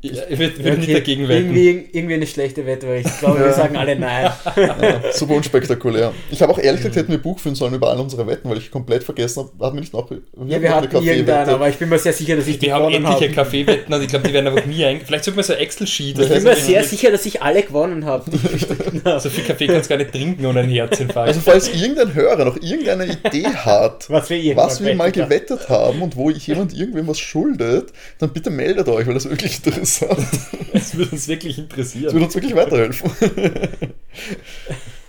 Ich, 0.00 0.12
ich 0.28 0.38
würde 0.38 0.64
würd 0.64 0.78
nicht 0.78 0.88
Okay, 0.88 0.94
dagegen 0.94 1.28
wetten. 1.28 1.54
Irgendwie, 1.56 1.88
irgendwie 1.92 2.14
eine 2.14 2.26
schlechte 2.26 2.66
Wette, 2.66 2.88
weil 2.88 3.00
ich 3.00 3.18
glaube, 3.20 3.38
Ja. 3.38 3.44
wir 3.46 3.52
sagen 3.52 3.76
alle 3.76 3.96
nein. 3.98 4.30
Ja, 4.56 5.02
super 5.12 5.34
unspektakulär. 5.34 6.12
Ich 6.30 6.42
habe 6.42 6.52
auch 6.52 6.58
ehrlich 6.58 6.80
gesagt, 6.80 6.96
hätten 6.96 7.12
wir 7.12 7.18
Buch 7.18 7.38
führen 7.38 7.54
sollen 7.54 7.74
über 7.74 7.90
all 7.90 8.00
unsere 8.00 8.26
Wetten, 8.26 8.50
weil 8.50 8.58
ich 8.58 8.70
komplett 8.70 9.04
vergessen 9.04 9.40
habe, 9.44 9.64
hatten 9.64 9.76
wir 9.76 9.80
nicht 9.80 9.92
noch. 9.92 10.10
Ja, 10.46 10.60
wir 10.60 10.74
hatten 10.74 10.96
irgendeinen, 11.04 11.50
aber 11.50 11.68
ich 11.68 11.76
bin 11.76 11.88
mir 11.88 11.98
sehr 11.98 12.12
sicher, 12.12 12.36
dass 12.36 12.46
ich 12.46 12.58
die 12.58 12.66
Wir 12.66 12.74
haben 12.74 12.88
gewonnen 12.88 13.04
etliche 13.06 13.26
habe. 13.26 13.34
Kaffeewetten 13.34 13.94
und 13.94 14.02
ich 14.02 14.08
glaube, 14.08 14.26
die 14.28 14.34
werden 14.34 14.46
einfach 14.48 14.66
nie 14.66 14.84
ein. 14.84 15.00
Vielleicht 15.04 15.24
sollte 15.24 15.36
man 15.36 15.44
so 15.44 15.52
ein 15.52 15.58
Excel-Sheet. 15.60 16.18
Ich 16.18 16.28
bin 16.28 16.32
also 16.32 16.48
mir 16.48 16.56
sehr 16.56 16.82
sicher, 16.84 17.10
dass 17.10 17.24
ich 17.26 17.42
alle 17.42 17.62
gewonnen 17.62 18.04
habe. 18.04 18.24
habe. 19.04 19.20
So 19.20 19.30
viel 19.30 19.44
Kaffee 19.44 19.66
kannst 19.66 19.86
du 19.90 19.94
gar 19.94 19.98
nicht 19.98 20.12
trinken 20.12 20.44
ohne 20.46 20.60
einen 20.60 20.70
Herzinfarkt. 20.72 21.28
Also 21.28 21.40
falls 21.40 21.68
irgendein 21.72 22.14
Hörer 22.14 22.44
noch 22.44 22.56
irgendeine 22.56 23.06
Idee 23.06 23.46
hat, 23.46 24.08
Was 24.10 24.28
wir 24.30 24.36
irgendwann 24.38 24.66
was 24.66 24.84
wir 24.84 24.94
mal 24.94 25.12
gewettet 25.12 25.68
haben. 25.68 26.02
und 26.02 26.16
wo 26.16 26.30
jemand 26.30 26.74
irgendwem 26.76 27.06
was 27.06 27.18
schuldet, 27.18 27.92
dann 28.18 28.30
bitte 28.32 28.50
meldet 28.50 28.88
euch, 28.88 29.06
weil 29.06 29.14
das 29.14 29.24
ist 29.24 29.30
wirklich 29.30 29.60
interessant. 29.68 30.26
Das 30.72 30.96
würde 30.96 31.12
uns 31.12 31.26
wirklich 31.26 31.58
interessieren. 31.58 32.12
würde 32.12 32.26
uns 32.26 32.34
wirklich 32.34 32.54
weiterhelfen. 32.54 33.10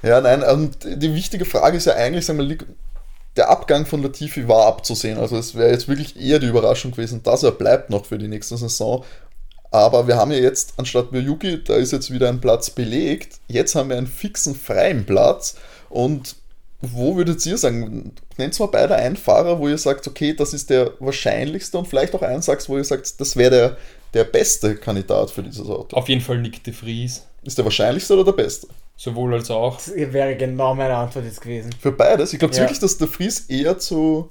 ja, 0.01 0.21
nein, 0.21 0.41
und 0.41 0.77
die 0.83 1.13
wichtige 1.13 1.44
Frage 1.44 1.77
ist 1.77 1.85
ja 1.85 1.95
eigentlich, 1.95 2.25
sagen 2.25 2.39
wir, 2.39 2.57
der 3.35 3.50
Abgang 3.50 3.85
von 3.85 4.01
Latifi 4.01 4.47
war 4.47 4.67
abzusehen. 4.67 5.17
Also 5.17 5.38
es 5.38 5.56
wäre 5.56 5.71
jetzt 5.71 5.88
wirklich 5.88 6.19
eher 6.19 6.39
die 6.39 6.47
Überraschung 6.47 6.91
gewesen, 6.91 7.23
dass 7.23 7.44
er 7.44 7.51
bleibt 7.51 7.89
noch 7.89 8.06
für 8.06 8.17
die 8.17 8.27
nächste 8.27 8.57
Saison. 8.57 9.03
Aber 9.71 10.07
wir 10.07 10.17
haben 10.17 10.31
ja 10.31 10.39
jetzt, 10.39 10.73
anstatt 10.77 11.11
Yuki, 11.11 11.63
da 11.63 11.75
ist 11.75 11.91
jetzt 11.91 12.11
wieder 12.11 12.29
ein 12.29 12.41
Platz 12.41 12.69
belegt. 12.69 13.39
Jetzt 13.47 13.75
haben 13.75 13.89
wir 13.89 13.97
einen 13.97 14.07
fixen 14.07 14.56
freien 14.56 15.06
Platz. 15.06 15.56
Und 15.89 16.35
wo 16.81 17.17
würdet 17.17 17.45
ihr 17.45 17.57
sagen, 17.57 18.13
nennt 18.38 18.59
mal 18.59 18.67
beide 18.67 18.95
einen 18.95 19.17
Fahrer, 19.17 19.59
wo 19.59 19.67
ihr 19.67 19.77
sagt, 19.77 20.07
okay, 20.07 20.33
das 20.33 20.53
ist 20.53 20.69
der 20.69 20.94
wahrscheinlichste 21.00 21.77
und 21.77 21.88
vielleicht 21.88 22.15
auch 22.15 22.21
einen 22.21 22.41
sagt, 22.41 22.67
wo 22.69 22.77
ihr 22.77 22.83
sagt, 22.83 23.19
das 23.19 23.35
wäre 23.35 23.51
der, 23.51 23.77
der 24.13 24.23
beste 24.23 24.75
Kandidat 24.75 25.31
für 25.31 25.44
dieses 25.44 25.67
Auto. 25.67 25.95
Auf 25.95 26.09
jeden 26.09 26.21
Fall 26.21 26.39
Nick 26.39 26.63
de 26.63 26.73
Vries. 26.73 27.25
Ist 27.44 27.57
der 27.57 27.65
wahrscheinlichste 27.65 28.13
oder 28.15 28.25
der 28.25 28.31
beste? 28.33 28.67
Sowohl 28.97 29.33
als 29.33 29.50
auch. 29.50 29.75
Das 29.77 29.94
wäre 29.95 30.35
genau 30.35 30.75
meine 30.75 30.95
Antwort 30.95 31.25
jetzt 31.25 31.41
gewesen. 31.41 31.69
Für 31.79 31.91
beides. 31.91 32.33
Ich 32.33 32.39
glaube 32.39 32.53
Ja. 32.53 32.61
wirklich, 32.61 32.79
dass 32.79 32.97
der 32.97 33.07
Fries 33.07 33.45
eher 33.47 33.77
zu, 33.77 34.29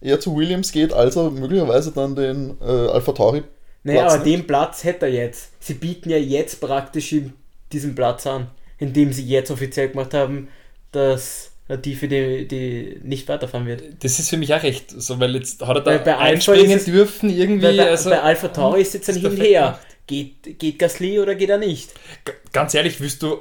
eher 0.00 0.20
zu 0.20 0.36
Williams 0.36 0.70
geht, 0.70 0.92
als 0.92 1.16
er 1.16 1.30
möglicherweise 1.30 1.90
dann 1.90 2.14
den 2.14 2.56
äh, 2.60 2.64
Alpha 2.64 3.12
Tauri 3.12 3.42
Naja, 3.82 4.02
Platz 4.02 4.14
aber 4.14 4.24
nimmt. 4.24 4.36
den 4.42 4.46
Platz 4.46 4.84
hätte 4.84 5.06
er 5.06 5.12
jetzt. 5.12 5.50
Sie 5.58 5.74
bieten 5.74 6.10
ja 6.10 6.16
jetzt 6.16 6.60
praktisch 6.60 7.12
ihm 7.12 7.32
diesen 7.72 7.94
Platz 7.96 8.24
an, 8.26 8.48
indem 8.78 9.12
sie 9.12 9.24
jetzt 9.26 9.50
offiziell 9.50 9.88
gemacht 9.88 10.14
haben, 10.14 10.46
dass 10.92 11.50
Latifi 11.68 12.08
die, 12.08 12.46
die 12.46 13.00
nicht 13.02 13.26
weiterfahren 13.28 13.66
wird. 13.66 13.82
Das 14.02 14.18
ist 14.18 14.28
für 14.28 14.36
mich 14.36 14.52
auch 14.54 14.62
recht 14.62 14.90
so, 14.90 15.18
weil 15.18 15.34
jetzt 15.36 15.62
hat 15.66 15.76
er 15.76 15.80
da 15.82 15.90
Weil 15.92 15.98
bei 16.00 16.12
Alpha 16.16 16.24
einspringen 16.52 16.70
ist 16.72 16.86
es- 16.88 16.92
dürfen 16.92 17.30
irgendwie. 17.30 17.76
Bei, 17.76 17.90
also, 17.90 18.10
bei 18.10 18.20
Alpha 18.20 18.48
Tauri 18.48 18.82
ist 18.82 18.94
jetzt 18.94 19.08
ein 19.08 19.16
Hin 19.16 19.26
und 19.26 19.40
Her. 19.40 19.78
Geht, 20.06 20.58
geht 20.58 20.78
Gasly 20.78 21.18
oder 21.18 21.34
geht 21.34 21.48
er 21.48 21.56
nicht? 21.56 21.90
G- 22.26 22.32
Ganz 22.52 22.74
ehrlich, 22.74 23.00
willst 23.00 23.22
du 23.22 23.38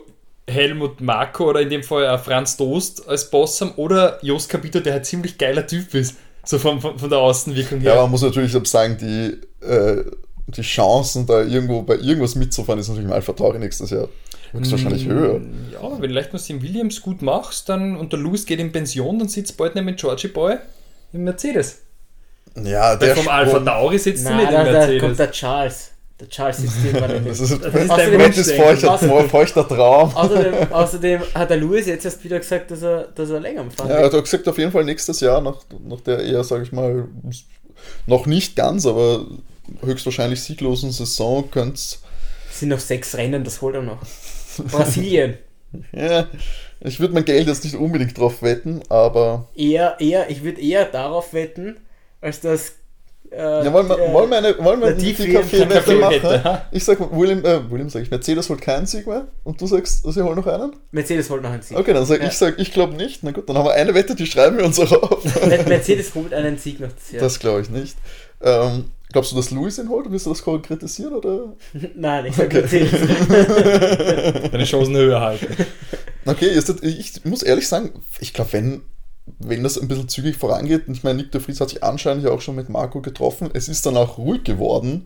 Helmut 0.50 1.02
Marko 1.02 1.50
oder 1.50 1.60
in 1.62 1.70
dem 1.70 1.84
Fall 1.84 2.06
äh, 2.06 2.18
Franz 2.18 2.56
Dost 2.56 3.08
als 3.08 3.30
Boss 3.30 3.60
haben 3.60 3.72
oder 3.76 4.20
Jos 4.22 4.48
Capito, 4.48 4.80
der 4.80 4.96
ein 4.96 5.04
ziemlich 5.04 5.38
geiler 5.38 5.68
Typ 5.68 5.94
ist. 5.94 6.16
So 6.46 6.60
von, 6.60 6.80
von, 6.82 6.98
von 7.00 7.10
der 7.10 7.20
Außenwirkung 7.20 7.82
Ja, 7.82 7.94
her. 7.94 8.02
man 8.04 8.12
muss 8.12 8.22
natürlich 8.22 8.54
sagen, 8.70 8.98
die, 9.00 9.66
äh, 9.66 10.04
die 10.48 10.62
Chancen, 10.62 11.26
da 11.26 11.44
irgendwo 11.44 11.82
bei 11.82 11.96
irgendwas 11.96 12.36
mitzufahren, 12.36 12.80
ist 12.80 12.88
natürlich 12.88 13.08
im 13.08 13.14
Alpha 13.14 13.34
Tauri 13.34 13.60
nächstes 13.60 13.90
Jahr 13.90 14.08
höchstwahrscheinlich 14.54 15.06
höher. 15.08 15.40
Mm, 15.40 15.54
Ja, 15.74 15.92
wenn 16.00 16.10
du 16.10 16.16
leicht 16.16 16.34
was 16.34 16.50
im 16.50 16.62
Williams 16.62 17.02
gut 17.02 17.22
machst, 17.22 17.68
dann 17.70 17.96
und 17.98 18.14
der 18.14 18.20
Lewis 18.20 18.46
geht 18.46 18.60
in 18.60 18.72
Pension, 18.72 19.20
dann 19.20 19.28
sitzt 19.28 19.58
bald 19.58 19.76
neben 19.76 19.96
Georgie 19.96 20.28
Boy 20.30 20.56
im 21.12 21.24
Mercedes. 21.26 21.80
Ja, 22.56 22.92
Weil 22.92 22.98
der 23.00 23.16
vom 23.16 23.28
Alpha 23.28 23.60
Tauri 23.60 23.98
sitzt 23.98 24.24
Nein, 24.26 24.38
nicht 24.38 24.48
im 24.48 24.54
da, 24.54 24.64
da 24.64 24.72
Mercedes. 24.72 25.02
kommt 25.02 25.20
der 25.20 25.32
Charles. 25.32 25.90
Der 26.20 26.30
Charles 26.30 26.58
sitzt 26.58 26.76
irgendwann 26.86 27.12
in 27.12 27.26
Das 27.28 27.40
ist, 27.40 27.52
das 27.64 27.74
ist 27.74 27.90
Wunschdenken. 27.90 28.44
feuchter, 28.64 29.10
Was? 29.10 29.32
feuchter 29.32 29.68
Traum. 29.68 30.12
Außerdem, 30.16 30.54
außerdem 30.72 31.22
hat 31.34 31.50
der 31.50 31.58
Lewis 31.58 31.88
jetzt 31.88 32.06
erst 32.06 32.24
wieder 32.24 32.38
gesagt, 32.40 32.70
dass 32.70 32.84
er, 32.84 33.06
dass 33.16 33.30
er 33.32 33.40
länger 33.40 33.62
am 33.62 33.72
Fahren 33.72 33.90
Ja, 33.90 33.96
er 33.96 34.12
hat 34.12 34.24
gesagt, 34.24 34.48
auf 34.48 34.58
jeden 34.60 34.72
Fall 34.72 34.86
nächstes 34.86 35.20
Jahr, 35.20 35.42
nach, 35.42 35.62
nach 35.88 36.02
der 36.02 36.20
eher, 36.20 36.44
sage 36.44 36.64
ich 36.64 36.72
mal, 36.72 37.08
noch 38.06 38.28
nicht 38.28 38.56
ganz, 38.56 38.86
aber 38.86 39.26
höchstwahrscheinlich 39.84 40.42
sieglosen 40.44 40.92
Saison 40.92 41.50
könnte 41.50 41.74
es 41.76 42.00
Es 42.52 42.60
sind 42.60 42.70
noch 42.70 42.80
sechs 42.80 43.16
Rennen, 43.16 43.44
das 43.44 43.62
holt 43.62 43.74
er 43.76 43.82
noch. 43.82 43.98
Brasilien. 44.58 45.38
Ja, 45.92 46.28
ich 46.82 47.00
würde 47.00 47.16
mein 47.16 47.26
Geld 47.26 47.48
jetzt 47.48 47.64
nicht 47.64 47.76
unbedingt 47.76 48.16
drauf 48.16 48.44
wetten, 48.44 48.82
aber. 48.90 49.48
Eher, 49.56 49.96
eher, 50.00 50.30
ich 50.30 50.44
würde 50.44 50.62
eher 50.62 50.86
darauf 50.86 51.34
wetten, 51.34 51.78
als 52.22 52.42
dass. 52.42 52.74
Äh, 53.32 53.38
Ja, 53.66 53.74
wollen 53.74 53.90
wir, 53.90 53.98
äh, 53.98 54.14
wollen 54.14 54.30
wir 54.30 54.38
eine, 54.38 54.56
wollen 54.60 54.80
wir 54.82 54.88
eine 54.90 54.96
Latifi 54.98 55.24
die 55.26 55.34
Kaffeewette 55.34 55.96
machen? 55.96 56.62
Ich 56.72 56.84
sag 56.84 57.00
William, 57.12 57.44
äh, 57.44 57.72
William 57.72 57.90
sag 57.90 58.04
ich, 58.04 58.12
Mercedes 58.12 58.48
holt 58.52 58.62
keinen 58.62 58.86
Sieg 58.86 59.08
mehr 59.08 59.26
und 59.44 59.60
du 59.60 59.66
sagst, 59.66 60.04
sie 60.04 60.22
holen 60.24 60.36
noch 60.36 60.46
einen? 60.46 60.76
Mercedes 60.92 61.28
holt 61.32 61.42
noch 61.42 61.50
einen 61.50 61.64
Sieg. 61.64 61.76
Okay, 61.76 61.92
dann 61.92 62.06
sag 62.06 62.22
Ja. 62.22 62.28
ich, 62.28 62.34
sag, 62.38 62.60
ich 62.60 62.72
glaube 62.72 62.94
nicht. 62.94 63.24
Na 63.24 63.32
gut, 63.32 63.50
dann 63.50 63.58
haben 63.58 63.66
wir 63.66 63.74
eine 63.74 63.96
Wette, 63.96 64.14
die 64.14 64.28
schreiben 64.28 64.58
wir 64.58 64.66
uns 64.66 64.80
auch 64.80 64.92
auf. 64.92 65.24
Mer- 65.48 65.68
Mercedes 65.68 66.14
holt 66.14 66.36
einen 66.36 66.60
Sieg 66.60 66.80
noch 66.80 66.92
das 66.92 67.12
Jahr. 67.12 67.24
Das 67.24 67.40
glaube 67.40 67.62
ich 67.62 67.72
nicht. 67.72 67.98
Ähm, 68.44 68.92
Glaubst 69.14 69.32
du, 69.32 69.36
dass 69.36 69.52
Louis 69.52 69.78
ihn 69.78 69.90
holt? 69.90 70.10
Willst 70.10 70.26
du 70.26 70.32
das 70.32 70.44
konkretisieren? 70.44 71.14
Oder? 71.14 71.54
Nein, 71.96 72.26
ich 72.26 72.38
okay. 72.38 72.90
Deine 74.52 74.64
Chancen 74.66 74.98
höher 74.98 75.22
halten. 75.22 75.56
Okay, 76.26 76.48
ist 76.48 76.70
das, 76.70 76.82
ich 76.82 77.24
muss 77.24 77.44
ehrlich 77.44 77.68
sagen, 77.68 77.92
ich 78.20 78.34
glaube, 78.34 78.54
wenn, 78.54 78.82
wenn 79.38 79.64
das 79.64 79.80
ein 79.80 79.88
bisschen 79.88 80.10
zügig 80.10 80.36
vorangeht, 80.36 80.88
und 80.88 80.96
ich 80.96 81.04
meine, 81.04 81.22
Nick 81.22 81.32
de 81.32 81.42
Vries 81.42 81.62
hat 81.62 81.70
sich 81.70 81.84
anscheinend 81.84 82.24
ja 82.24 82.32
auch 82.32 82.42
schon 82.42 82.56
mit 82.56 82.70
Marco 82.70 83.02
getroffen, 83.02 83.52
es 83.54 83.68
ist 83.70 83.86
dann 83.86 83.98
auch 83.98 84.18
ruhig 84.18 84.44
geworden, 84.44 85.06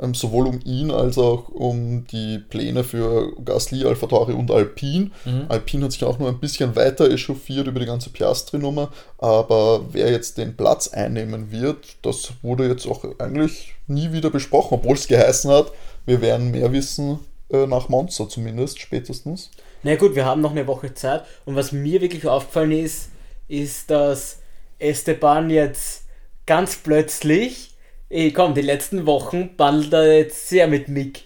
ähm, 0.00 0.14
sowohl 0.14 0.46
um 0.46 0.60
ihn 0.64 0.90
als 0.90 1.18
auch 1.18 1.48
um 1.48 2.06
die 2.06 2.38
Pläne 2.38 2.84
für 2.84 3.32
Gasly, 3.44 3.84
Alpha 3.84 4.06
Tauri 4.06 4.32
und 4.32 4.50
Alpine. 4.50 5.10
Mhm. 5.24 5.46
Alpine 5.48 5.84
hat 5.84 5.92
sich 5.92 6.04
auch 6.04 6.18
nur 6.18 6.28
ein 6.28 6.40
bisschen 6.40 6.76
weiter 6.76 7.10
echauffiert 7.10 7.66
über 7.66 7.80
die 7.80 7.86
ganze 7.86 8.10
Piastri-Nummer, 8.10 8.90
aber 9.18 9.84
wer 9.92 10.10
jetzt 10.10 10.38
den 10.38 10.56
Platz 10.56 10.88
einnehmen 10.88 11.50
wird, 11.50 11.96
das 12.02 12.32
wurde 12.42 12.68
jetzt 12.68 12.86
auch 12.86 13.04
eigentlich 13.18 13.74
nie 13.86 14.12
wieder 14.12 14.30
besprochen, 14.30 14.74
obwohl 14.74 14.94
es 14.94 15.06
geheißen 15.06 15.50
hat, 15.50 15.70
wir 16.06 16.20
werden 16.20 16.50
mehr 16.50 16.72
wissen 16.72 17.20
äh, 17.50 17.66
nach 17.66 17.88
Monster 17.88 18.28
zumindest, 18.28 18.80
spätestens. 18.80 19.50
Na 19.82 19.96
gut, 19.96 20.14
wir 20.14 20.24
haben 20.24 20.40
noch 20.40 20.52
eine 20.52 20.66
Woche 20.66 20.94
Zeit 20.94 21.24
und 21.44 21.56
was 21.56 21.72
mir 21.72 22.00
wirklich 22.00 22.26
aufgefallen 22.26 22.72
ist, 22.72 23.10
ist, 23.48 23.90
dass 23.90 24.38
Esteban 24.78 25.50
jetzt 25.50 26.04
ganz 26.46 26.76
plötzlich, 26.76 27.73
eh, 28.14 28.30
komm, 28.30 28.54
die 28.54 28.62
letzten 28.62 29.06
Wochen 29.06 29.56
bandelt 29.56 29.92
er 29.92 30.18
jetzt 30.18 30.48
sehr 30.48 30.68
mit 30.68 30.88
Mick. 30.88 31.24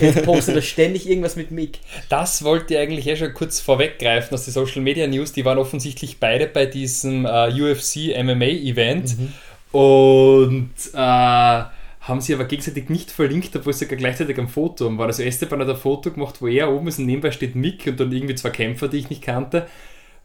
Jetzt 0.00 0.22
postet 0.24 0.56
er 0.56 0.62
ständig 0.62 1.08
irgendwas 1.08 1.36
mit 1.36 1.50
Mick. 1.50 1.80
Das 2.08 2.42
wollte 2.42 2.74
ich 2.74 2.80
eigentlich 2.80 3.06
eh 3.06 3.16
schon 3.16 3.34
kurz 3.34 3.60
vorweggreifen 3.60 4.34
aus 4.34 4.44
den 4.44 4.54
Social 4.54 4.80
Media 4.80 5.06
News. 5.06 5.32
Die 5.32 5.44
waren 5.44 5.58
offensichtlich 5.58 6.18
beide 6.18 6.46
bei 6.46 6.66
diesem 6.66 7.26
äh, 7.26 7.50
UFC 7.50 8.16
MMA 8.22 8.46
Event 8.46 9.16
und 9.72 10.72
äh, 10.94 10.96
haben 10.96 12.20
sie 12.20 12.34
aber 12.34 12.44
gegenseitig 12.44 12.88
nicht 12.88 13.10
verlinkt, 13.10 13.54
obwohl 13.54 13.74
sie 13.74 13.84
sogar 13.84 13.98
gleichzeitig 13.98 14.38
am 14.38 14.48
Foto 14.48 14.86
waren. 14.86 15.06
Also 15.06 15.22
Esteban 15.22 15.60
hat 15.60 15.68
ein 15.68 15.76
Foto 15.76 16.10
gemacht, 16.10 16.40
wo 16.40 16.48
er 16.48 16.72
oben 16.72 16.88
ist 16.88 16.98
und 16.98 17.06
nebenbei 17.06 17.30
steht 17.30 17.54
Mick 17.54 17.86
und 17.86 18.00
dann 18.00 18.10
irgendwie 18.10 18.34
zwei 18.34 18.50
Kämpfer, 18.50 18.88
die 18.88 18.96
ich 18.96 19.10
nicht 19.10 19.22
kannte. 19.22 19.66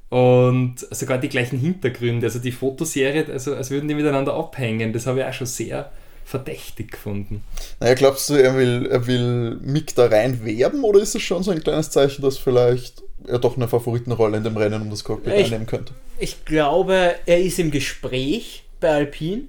Und 0.10 0.76
sogar 0.92 1.18
die 1.18 1.30
gleichen 1.30 1.60
Hintergründe. 1.60 2.28
Also 2.28 2.40
die 2.40 2.52
Fotoserie, 2.52 3.26
also 3.32 3.56
als 3.56 3.72
würden 3.72 3.88
die 3.88 3.96
miteinander 3.96 4.34
abhängen. 4.34 4.94
Das 4.94 5.08
habe 5.08 5.20
ich 5.20 5.26
auch 5.26 5.34
schon 5.34 5.48
sehr 5.48 5.92
verdächtig 6.24 6.92
gefunden. 6.92 7.44
Naja, 7.80 7.94
glaubst 7.94 8.30
du, 8.30 8.34
er 8.34 8.56
will, 8.56 8.88
er 8.90 9.06
will 9.06 9.60
Mick 9.62 9.94
da 9.96 10.08
rein 10.08 10.44
werben 10.44 10.84
oder 10.84 11.00
ist 11.00 11.16
es 11.16 11.22
schon 11.22 11.44
so 11.44 11.52
ein 11.52 11.62
kleines 11.64 11.92
Zeichen, 11.92 12.24
dass 12.24 12.38
vielleicht 12.38 13.04
er 13.28 13.40
doch 13.40 13.56
eine 13.58 13.68
Favoritenrolle 13.68 14.38
in 14.38 14.44
dem 14.44 14.58
Rennen 14.58 14.82
um 14.82 14.90
das 14.90 15.04
Cockpit 15.04 15.34
Ich- 15.34 15.46
einnehmen 15.46 15.68
könnte? 15.68 15.94
Ich 16.18 16.46
glaube, 16.46 17.16
er 17.26 17.42
ist 17.42 17.60
im 17.60 17.72
Gespräch 17.72 18.64
bei 18.80 18.90
Alpine 18.90 19.44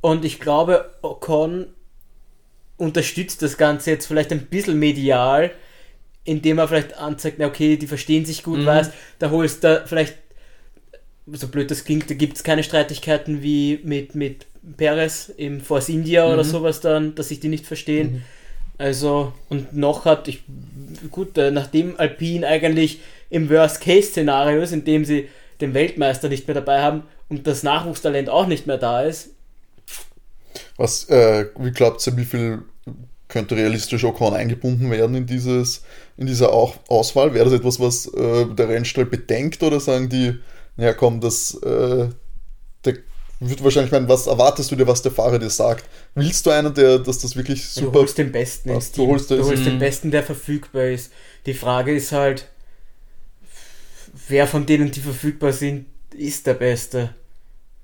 und 0.00 0.24
ich 0.24 0.38
glaube, 0.38 0.90
Ocon 1.02 1.66
unterstützt 2.76 3.42
das 3.42 3.56
Ganze 3.56 3.90
jetzt 3.90 4.06
vielleicht 4.06 4.32
ein 4.32 4.46
bisschen 4.46 4.78
medial, 4.78 5.50
indem 6.26 6.58
er 6.58 6.68
vielleicht 6.68 6.96
anzeigt, 6.98 7.38
na 7.38 7.46
okay, 7.46 7.76
die 7.76 7.86
verstehen 7.86 8.24
sich 8.26 8.42
gut, 8.42 8.58
Mhm. 8.60 8.66
weißt, 8.66 8.92
da 9.18 9.30
holst 9.30 9.64
du 9.64 9.82
vielleicht, 9.86 10.14
so 11.32 11.48
blöd 11.48 11.70
das 11.70 11.84
klingt, 11.84 12.08
da 12.10 12.14
gibt 12.14 12.36
es 12.36 12.44
keine 12.44 12.62
Streitigkeiten 12.62 13.42
wie 13.42 13.80
mit, 13.82 14.14
mit 14.14 14.46
Perez 14.76 15.30
im 15.36 15.60
Force 15.60 15.88
India 15.88 16.26
oder 16.26 16.44
Mhm. 16.44 16.48
sowas 16.48 16.80
dann, 16.80 17.14
dass 17.14 17.28
sich 17.28 17.40
die 17.40 17.48
nicht 17.48 17.66
verstehen. 17.66 18.24
Also, 18.78 19.32
und 19.48 19.74
noch 19.74 20.04
hat, 20.04 20.28
ich, 20.28 20.42
gut, 21.10 21.38
äh, 21.38 21.50
nachdem 21.50 21.98
Alpine 21.98 22.46
eigentlich 22.46 23.00
im 23.30 23.48
Worst-Case-Szenario 23.48 24.60
ist, 24.60 24.72
in 24.72 24.84
dem 24.84 25.04
sie 25.04 25.28
den 25.60 25.72
Weltmeister 25.72 26.28
nicht 26.28 26.46
mehr 26.46 26.54
dabei 26.54 26.82
haben 26.82 27.02
und 27.28 27.46
das 27.46 27.62
Nachwuchstalent 27.62 28.28
auch 28.28 28.46
nicht 28.46 28.66
mehr 28.66 28.76
da 28.78 29.02
ist, 29.02 29.30
Was, 30.76 31.08
äh, 31.08 31.46
wie 31.58 31.70
glaubt 31.70 32.06
ihr, 32.06 32.16
wie 32.18 32.24
viel 32.26 32.62
könnte 33.28 33.56
realistisch 33.56 34.04
Ocon 34.04 34.34
eingebunden 34.34 34.90
werden 34.90 35.16
in, 35.16 35.26
dieses, 35.26 35.82
in 36.16 36.26
dieser 36.26 36.52
Au- 36.52 36.74
Auswahl? 36.88 37.34
Wäre 37.34 37.46
das 37.46 37.54
etwas, 37.54 37.80
was 37.80 38.06
äh, 38.14 38.46
der 38.46 38.68
Rennstall 38.68 39.06
bedenkt 39.06 39.62
oder 39.62 39.80
sagen 39.80 40.08
die, 40.08 40.34
naja 40.76 40.92
komm, 40.94 41.20
das 41.20 41.54
äh, 41.62 42.08
der 42.84 42.98
wird 43.40 43.62
wahrscheinlich 43.62 43.92
meinen, 43.92 44.08
was 44.08 44.26
erwartest 44.26 44.70
du 44.70 44.76
dir, 44.76 44.86
was 44.86 45.02
der 45.02 45.12
Fahrer 45.12 45.38
dir 45.38 45.50
sagt? 45.50 45.84
Willst 46.14 46.46
du 46.46 46.50
einen, 46.50 46.72
der, 46.72 46.98
dass 46.98 47.18
das 47.18 47.36
wirklich 47.36 47.66
du 47.74 47.80
super 47.80 48.00
holst 48.00 48.18
den 48.18 48.32
Besten 48.32 48.70
ins 48.70 48.92
du 48.92 49.02
Team. 49.02 49.10
holst 49.10 49.30
Du 49.30 49.44
holst 49.44 49.66
den 49.66 49.74
Mhm. 49.74 49.78
Besten, 49.78 50.10
der 50.10 50.22
verfügbar 50.22 50.86
ist. 50.86 51.12
Die 51.44 51.54
Frage 51.54 51.94
ist 51.94 52.12
halt, 52.12 52.48
wer 54.28 54.46
von 54.46 54.66
denen, 54.66 54.90
die 54.90 55.00
verfügbar 55.00 55.52
sind, 55.52 55.86
ist 56.14 56.46
der 56.46 56.54
Beste. 56.54 57.14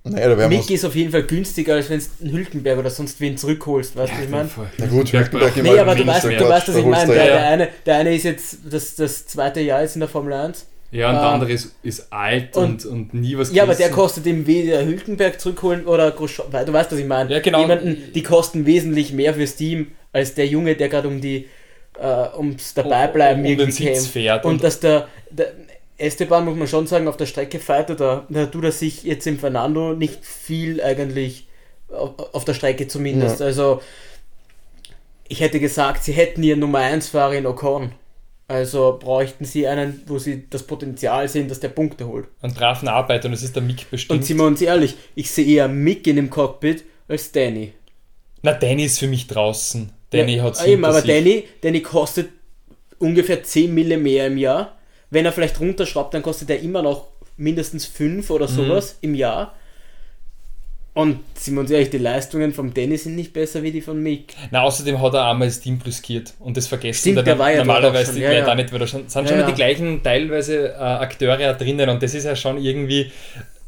Naja, 0.04 0.34
da 0.34 0.48
Mick 0.48 0.68
ist 0.68 0.84
auf 0.84 0.96
jeden 0.96 1.12
Fall 1.12 1.22
günstiger, 1.22 1.74
als 1.74 1.88
wenn 1.88 2.00
du 2.00 2.04
einen 2.24 2.32
Hülkenberg 2.36 2.78
oder 2.78 2.90
sonst 2.90 3.20
wen 3.20 3.36
zurückholst, 3.36 3.94
weißt 3.96 4.12
du, 4.12 4.16
was 4.16 4.24
ich 4.24 4.30
meine? 4.30 4.48
Na 4.78 4.86
gut, 4.86 5.12
Hülkenberg 5.12 5.56
Nee, 5.62 5.78
aber 5.78 5.94
du 5.94 6.04
weißt, 6.06 6.24
ist 6.24 6.32
ja 6.32 6.38
du 6.38 6.48
weißt, 6.48 6.68
was 6.68 6.76
ich 6.76 6.84
meine. 6.84 7.12
Der, 7.14 7.24
ja- 7.24 7.32
der, 7.34 7.46
eine, 7.46 7.68
der 7.86 7.96
eine 7.96 8.14
ist 8.14 8.24
jetzt 8.24 8.58
das, 8.68 8.96
das 8.96 9.26
zweite 9.26 9.60
Jahr 9.60 9.82
jetzt 9.82 9.94
in 9.94 10.00
der 10.00 10.08
Formel 10.08 10.32
1. 10.32 10.66
Ja, 10.90 11.08
und 11.08 11.14
der 11.14 11.22
Ah. 11.22 11.32
andere 11.34 11.52
ist, 11.52 11.74
ist 11.84 12.12
alt 12.12 12.54
Und- 12.56 12.84
und, 12.84 12.92
und 12.92 13.14
nie 13.14 13.38
was 13.38 13.52
Ja, 13.54 13.62
aber 13.62 13.74
der 13.76 13.90
kostet 13.90 14.26
eben 14.26 14.46
weder 14.46 14.84
Hülkenberg 14.84 15.40
zurückholen 15.40 15.86
oder 15.86 16.10
Grosjean, 16.10 16.48
weil 16.50 16.64
du 16.66 16.72
weißt, 16.72 16.90
was 16.92 16.98
ich 16.98 17.06
meine. 17.06 17.32
Ja, 17.32 17.38
genau. 17.40 17.60
Jemanden, 17.60 17.96
die 18.12 18.22
kosten 18.24 18.66
wesentlich 18.66 19.12
mehr 19.12 19.32
fürs 19.34 19.54
Team 19.56 19.92
als 20.12 20.34
der 20.34 20.46
Junge, 20.48 20.74
der 20.74 20.88
gerade 20.88 21.06
um 21.08 21.20
die 21.20 21.46
äh, 22.00 22.36
ums 22.36 22.74
Dabeibleiben 22.74 23.42
Um- 23.44 23.50
um 23.52 23.56
den 23.56 23.68
irgendwie 23.68 23.94
fährt 24.00 24.44
Und, 24.44 24.54
und- 24.54 24.64
dass 24.64 24.80
der, 24.80 25.08
der 25.30 25.52
Esteban, 26.02 26.44
muss 26.44 26.56
man 26.56 26.68
schon 26.68 26.86
sagen, 26.86 27.08
auf 27.08 27.16
der 27.16 27.26
Strecke 27.26 27.58
fightet 27.58 28.00
er, 28.00 28.26
da 28.28 28.46
tut 28.46 28.64
er 28.64 28.72
sich 28.72 29.04
jetzt 29.04 29.26
im 29.26 29.38
Fernando 29.38 29.94
nicht 29.94 30.24
viel 30.24 30.82
eigentlich 30.82 31.46
auf, 31.88 32.44
der 32.44 32.54
Strecke 32.54 32.88
zumindest. 32.88 33.40
Ja. 33.40 33.46
Also 33.46 33.80
ich 35.28 35.40
hätte 35.40 35.60
gesagt, 35.60 36.04
sie 36.04 36.12
hätten 36.12 36.42
ihren 36.42 36.60
Nummer 36.60 36.78
1 36.78 37.08
Fahrer 37.08 37.34
in 37.34 37.46
Ocon. 37.46 37.92
Also 38.48 38.98
bräuchten 39.00 39.44
sie 39.44 39.66
einen, 39.66 40.02
wo 40.06 40.18
sie 40.18 40.44
das 40.50 40.64
Potenzial 40.64 41.28
sehen, 41.28 41.48
dass 41.48 41.60
der 41.60 41.68
Punkte 41.68 42.06
holt. 42.06 42.26
Einen 42.42 42.52
braven 42.52 42.88
Arbeiter 42.88 43.28
und 43.28 43.34
es 43.34 43.42
ist 43.42 43.54
der 43.54 43.62
Mick 43.62 43.90
bestimmt. 43.90 44.20
Und 44.20 44.26
sind 44.26 44.36
wir 44.36 44.44
uns 44.44 44.60
ehrlich, 44.60 44.96
ich 45.14 45.30
sehe 45.30 45.46
eher 45.46 45.68
Mick 45.68 46.06
in 46.06 46.16
dem 46.16 46.28
Cockpit 46.28 46.84
als 47.08 47.32
Danny. 47.32 47.72
Na, 48.42 48.52
Danny 48.52 48.84
ist 48.84 48.98
für 48.98 49.06
mich 49.06 49.26
draußen. 49.26 49.90
Danny 50.10 50.36
ja, 50.36 50.42
hat 50.42 50.54
es 50.54 50.64
eben, 50.64 50.84
aber 50.84 51.00
Danny, 51.00 51.44
Danny 51.62 51.80
kostet 51.80 52.28
ungefähr 52.98 53.42
10 53.42 53.72
Mille 53.72 53.96
mehr 53.96 54.26
im 54.26 54.36
Jahr. 54.36 54.76
Wenn 55.12 55.26
er 55.26 55.32
vielleicht 55.32 55.60
runterschraubt, 55.60 56.14
dann 56.14 56.22
kostet 56.22 56.48
er 56.50 56.60
immer 56.60 56.80
noch 56.82 57.08
mindestens 57.36 57.84
5 57.86 58.30
oder 58.30 58.48
Mhm. 58.48 58.54
sowas 58.54 58.96
im 59.02 59.14
Jahr. 59.14 59.54
Und 60.94 61.20
sind 61.34 61.54
wir 61.54 61.60
uns 61.60 61.70
ehrlich, 61.70 61.88
die 61.88 61.98
Leistungen 61.98 62.52
vom 62.52 62.74
Danny 62.74 62.98
sind 62.98 63.14
nicht 63.16 63.32
besser 63.32 63.62
wie 63.62 63.72
die 63.72 63.80
von 63.80 64.02
Mick. 64.02 64.34
Na, 64.50 64.60
außerdem 64.62 65.00
hat 65.00 65.14
er 65.14 65.26
einmal 65.30 65.48
das 65.48 65.60
Team 65.60 65.78
brüskiert 65.78 66.34
und 66.38 66.56
das 66.56 66.66
vergessen 66.66 67.12
Stimmt, 67.12 67.26
der 67.26 67.38
war 67.38 67.50
ja 67.50 67.58
normalerweise 67.58 68.12
schon, 68.12 68.20
ja, 68.20 68.32
ja. 68.32 68.46
auch 68.50 68.54
nicht, 68.54 68.72
weil 68.72 68.78
da 68.78 68.86
schon, 68.86 69.08
sind 69.08 69.22
Ja, 69.24 69.28
schon 69.30 69.38
ja. 69.40 69.46
die 69.46 69.54
gleichen 69.54 70.02
teilweise 70.02 70.68
äh, 70.68 70.76
Akteure 70.76 71.54
drinnen 71.54 71.88
und 71.88 72.02
das 72.02 72.12
ist 72.12 72.24
ja 72.24 72.36
schon 72.36 72.58
irgendwie 72.58 73.10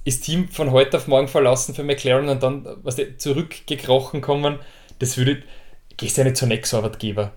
das 0.04 0.20
Team 0.20 0.48
von 0.48 0.70
heute 0.70 0.98
auf 0.98 1.06
morgen 1.06 1.28
verlassen 1.28 1.74
für 1.74 1.82
McLaren 1.82 2.28
und 2.28 2.42
dann 2.42 2.66
was 2.82 2.96
die, 2.96 3.16
zurückgekrochen 3.16 4.20
kommen, 4.20 4.58
das 4.98 5.16
würde 5.16 5.42
gehst 5.96 6.16
du 6.18 6.22
ja 6.22 6.24
nicht 6.26 6.36
zu 6.36 6.46
Ex-Arbeitgeber. 6.46 7.32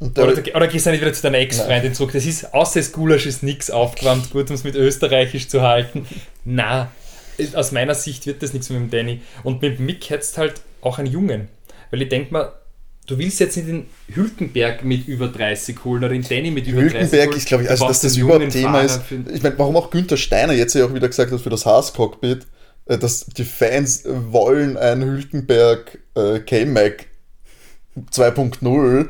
Oder, 0.00 0.34
oder 0.54 0.68
gehst 0.68 0.86
du 0.86 0.90
nicht 0.90 1.00
wieder 1.00 1.12
zu 1.12 1.22
deiner 1.22 1.38
Ex-Freundin 1.38 1.94
zurück. 1.94 2.12
Das 2.12 2.26
ist, 2.26 2.52
außer 2.52 2.80
das 2.80 2.92
Gulasch 2.92 3.26
ist 3.26 3.42
nichts 3.42 3.70
aufgewärmt, 3.70 4.30
gut, 4.30 4.48
um 4.50 4.54
es 4.54 4.64
mit 4.64 4.74
Österreichisch 4.74 5.48
zu 5.48 5.62
halten. 5.62 6.06
Na, 6.44 6.90
aus 7.54 7.72
meiner 7.72 7.94
Sicht 7.94 8.26
wird 8.26 8.42
das 8.42 8.52
nichts 8.52 8.70
mit 8.70 8.80
dem 8.80 8.90
Danny. 8.90 9.20
Und 9.42 9.62
mit 9.62 9.80
Mick 9.80 10.10
hättest 10.10 10.36
halt 10.38 10.60
auch 10.80 10.98
einen 10.98 11.10
Jungen. 11.10 11.48
Weil 11.90 12.02
ich 12.02 12.08
denke 12.08 12.32
mal, 12.32 12.52
du 13.06 13.18
willst 13.18 13.40
jetzt 13.40 13.56
nicht 13.56 13.68
den 13.68 13.86
Hülkenberg 14.12 14.84
mit 14.84 15.06
über 15.06 15.28
30 15.28 15.84
holen 15.84 16.04
oder 16.04 16.12
den 16.12 16.22
Danny 16.22 16.50
mit 16.50 16.66
über 16.66 16.80
30 16.80 16.92
Hülkenberg 16.92 17.28
holen. 17.28 17.36
ist, 17.38 17.46
glaube 17.46 17.62
ich, 17.62 17.68
Du 17.68 17.72
also 17.72 17.88
dass 17.88 18.00
das 18.00 18.16
überhaupt 18.16 18.50
Thema 18.50 18.72
Fahrer 18.72 18.84
ist. 18.84 19.00
Ich 19.32 19.42
meine, 19.42 19.58
warum 19.58 19.76
auch 19.76 19.90
Günther 19.90 20.16
Steiner 20.16 20.52
jetzt 20.52 20.74
ja 20.74 20.86
auch 20.86 20.94
wieder 20.94 21.08
gesagt 21.08 21.32
hat 21.32 21.40
für 21.40 21.50
das 21.50 21.66
Haas-Cockpit, 21.66 22.46
äh, 22.86 22.98
dass 22.98 23.26
die 23.26 23.44
Fans 23.44 24.04
wollen 24.06 24.76
ein 24.76 25.02
Hülkenberg 25.02 25.98
äh, 26.14 26.40
K-Mac 26.40 27.06
2.0. 28.10 29.08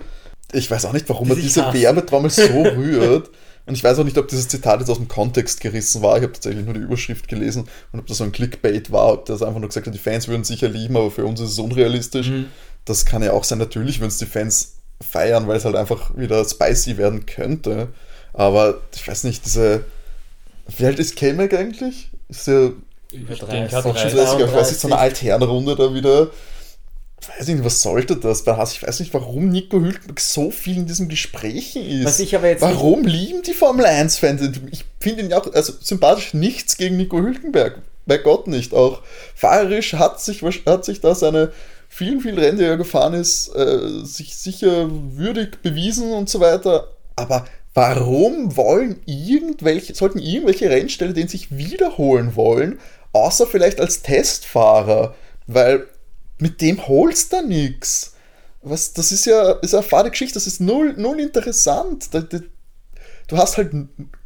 Ich 0.52 0.70
weiß 0.70 0.84
auch 0.84 0.92
nicht, 0.92 1.08
warum 1.08 1.30
er 1.30 1.36
diese. 1.36 1.72
Werbetrommel 1.72 2.30
so 2.30 2.42
rührt. 2.62 3.30
Und 3.66 3.74
ich 3.74 3.82
weiß 3.82 3.98
auch 3.98 4.04
nicht, 4.04 4.18
ob 4.18 4.28
dieses 4.28 4.48
Zitat 4.48 4.80
jetzt 4.80 4.90
aus 4.90 4.98
dem 4.98 5.08
Kontext 5.08 5.60
gerissen 5.60 6.02
war. 6.02 6.16
Ich 6.18 6.22
habe 6.22 6.34
tatsächlich 6.34 6.64
nur 6.64 6.74
die 6.74 6.80
Überschrift 6.80 7.28
gelesen 7.28 7.66
und 7.92 7.98
ob 8.00 8.06
das 8.06 8.18
so 8.18 8.24
ein 8.24 8.32
Clickbait 8.32 8.92
war, 8.92 9.14
ob 9.14 9.24
das 9.24 9.42
einfach 9.42 9.58
nur 9.58 9.68
gesagt 9.68 9.86
hat, 9.86 9.94
die 9.94 9.98
Fans 9.98 10.28
würden 10.28 10.44
sicher 10.44 10.68
lieben, 10.68 10.96
aber 10.96 11.10
für 11.10 11.24
uns 11.24 11.40
ist 11.40 11.52
es 11.52 11.58
unrealistisch. 11.58 12.28
Mhm. 12.28 12.46
Das 12.84 13.06
kann 13.06 13.22
ja 13.22 13.32
auch 13.32 13.44
sein, 13.44 13.58
natürlich 13.58 14.00
würden 14.00 14.10
es 14.10 14.18
die 14.18 14.26
Fans 14.26 14.74
feiern, 15.00 15.48
weil 15.48 15.56
es 15.56 15.64
halt 15.64 15.76
einfach 15.76 16.14
wieder 16.16 16.44
spicy 16.44 16.98
werden 16.98 17.24
könnte. 17.24 17.88
Aber 18.34 18.80
ich 18.94 19.06
weiß 19.06 19.24
nicht, 19.24 19.46
diese. 19.46 19.84
Wie 20.76 20.86
alt 20.86 20.98
ist 20.98 21.16
K-Mac 21.16 21.54
eigentlich? 21.54 22.10
Ist 22.28 22.46
der 22.46 22.72
Über 23.12 23.34
denke, 23.34 23.46
30. 23.46 23.74
hat 23.74 23.86
auch 23.86 23.96
schon 23.96 24.10
30. 24.10 24.14
30, 24.14 24.46
ich 24.46 24.52
weiß 24.52 24.70
nicht, 24.70 24.80
so 24.80 24.88
eine 24.88 24.96
33. 24.96 25.32
Altherrenrunde 25.32 25.76
da 25.76 25.94
wieder. 25.94 26.28
Ich 27.24 27.40
weiß 27.40 27.48
nicht, 27.48 27.64
was 27.64 27.80
sollte 27.80 28.16
das? 28.16 28.42
Ich 28.72 28.82
weiß 28.82 29.00
nicht, 29.00 29.14
warum 29.14 29.48
Nico 29.48 29.80
Hülkenberg 29.80 30.20
so 30.20 30.50
viel 30.50 30.76
in 30.76 30.86
diesen 30.86 31.08
Gesprächen 31.08 31.84
ist. 31.84 32.04
Warum 32.60 33.04
lieben 33.04 33.42
die 33.42 33.54
Formel 33.54 33.86
1-Fans? 33.86 34.42
Ich 34.70 34.84
finde 35.00 35.22
ihn 35.22 35.30
ja 35.30 35.40
auch, 35.40 35.52
also 35.54 35.72
sympathisch 35.80 36.34
nichts 36.34 36.76
gegen 36.76 36.96
Nico 36.96 37.18
Hülkenberg. 37.18 37.80
bei 38.06 38.18
Gott 38.18 38.46
nicht. 38.46 38.74
Auch 38.74 39.02
fahrerisch 39.34 39.94
hat 39.94 40.20
sich, 40.20 40.42
hat 40.42 40.84
sich 40.84 41.00
da 41.00 41.14
seine 41.14 41.52
vielen, 41.88 42.20
vielen 42.20 42.38
Rennen, 42.38 42.58
die 42.58 42.64
er 42.64 42.76
gefahren 42.76 43.14
ist, 43.14 43.54
äh, 43.54 44.04
sich 44.04 44.36
sicher 44.36 44.90
würdig 44.90 45.62
bewiesen 45.62 46.12
und 46.12 46.28
so 46.28 46.40
weiter. 46.40 46.88
Aber 47.16 47.46
warum 47.72 48.56
wollen 48.56 49.00
irgendwelche, 49.06 49.94
sollten 49.94 50.18
irgendwelche 50.18 50.68
Rennställe 50.68 51.14
den 51.14 51.28
sich 51.28 51.56
wiederholen 51.56 52.36
wollen, 52.36 52.78
außer 53.12 53.46
vielleicht 53.46 53.80
als 53.80 54.02
Testfahrer? 54.02 55.14
Weil 55.46 55.86
mit 56.38 56.60
dem 56.60 56.86
holst 56.86 57.32
du 57.32 57.46
nichts. 57.46 58.14
Was, 58.62 58.92
das 58.94 59.12
ist 59.12 59.26
ja, 59.26 59.52
ist 59.60 59.74
eine 59.74 59.82
fade 59.82 60.10
Geschichte, 60.10 60.34
das 60.34 60.46
ist 60.46 60.60
null, 60.60 60.94
null 60.96 61.20
interessant. 61.20 62.08
Du 63.28 63.36
hast 63.36 63.56
halt 63.58 63.72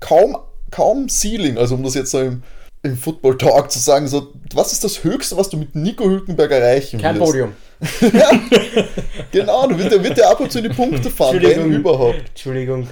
kaum, 0.00 0.36
kaum 0.70 1.08
Ceiling, 1.08 1.58
also 1.58 1.74
um 1.74 1.82
das 1.82 1.94
jetzt 1.94 2.10
so 2.12 2.20
im, 2.20 2.42
im 2.84 2.96
Football 2.96 3.36
Talk 3.36 3.70
zu 3.70 3.78
sagen, 3.80 4.06
so, 4.06 4.32
was 4.54 4.72
ist 4.72 4.84
das 4.84 5.02
Höchste, 5.02 5.36
was 5.36 5.48
du 5.50 5.56
mit 5.56 5.74
Nico 5.74 6.04
Hülkenberg 6.04 6.50
erreichen 6.52 7.00
Kein 7.00 7.16
willst? 7.16 7.26
Podium. 7.26 7.52
ja, 8.12 8.30
genau, 9.30 9.68
du 9.68 9.78
wird, 9.78 10.02
wird 10.02 10.16
der 10.18 10.30
ab 10.30 10.40
und 10.40 10.50
zu 10.50 10.58
in 10.58 10.64
die 10.68 10.74
Punkte 10.74 11.10
fahren, 11.10 11.40
wenn 11.42 11.72
überhaupt. 11.72 12.22
Entschuldigung. 12.28 12.88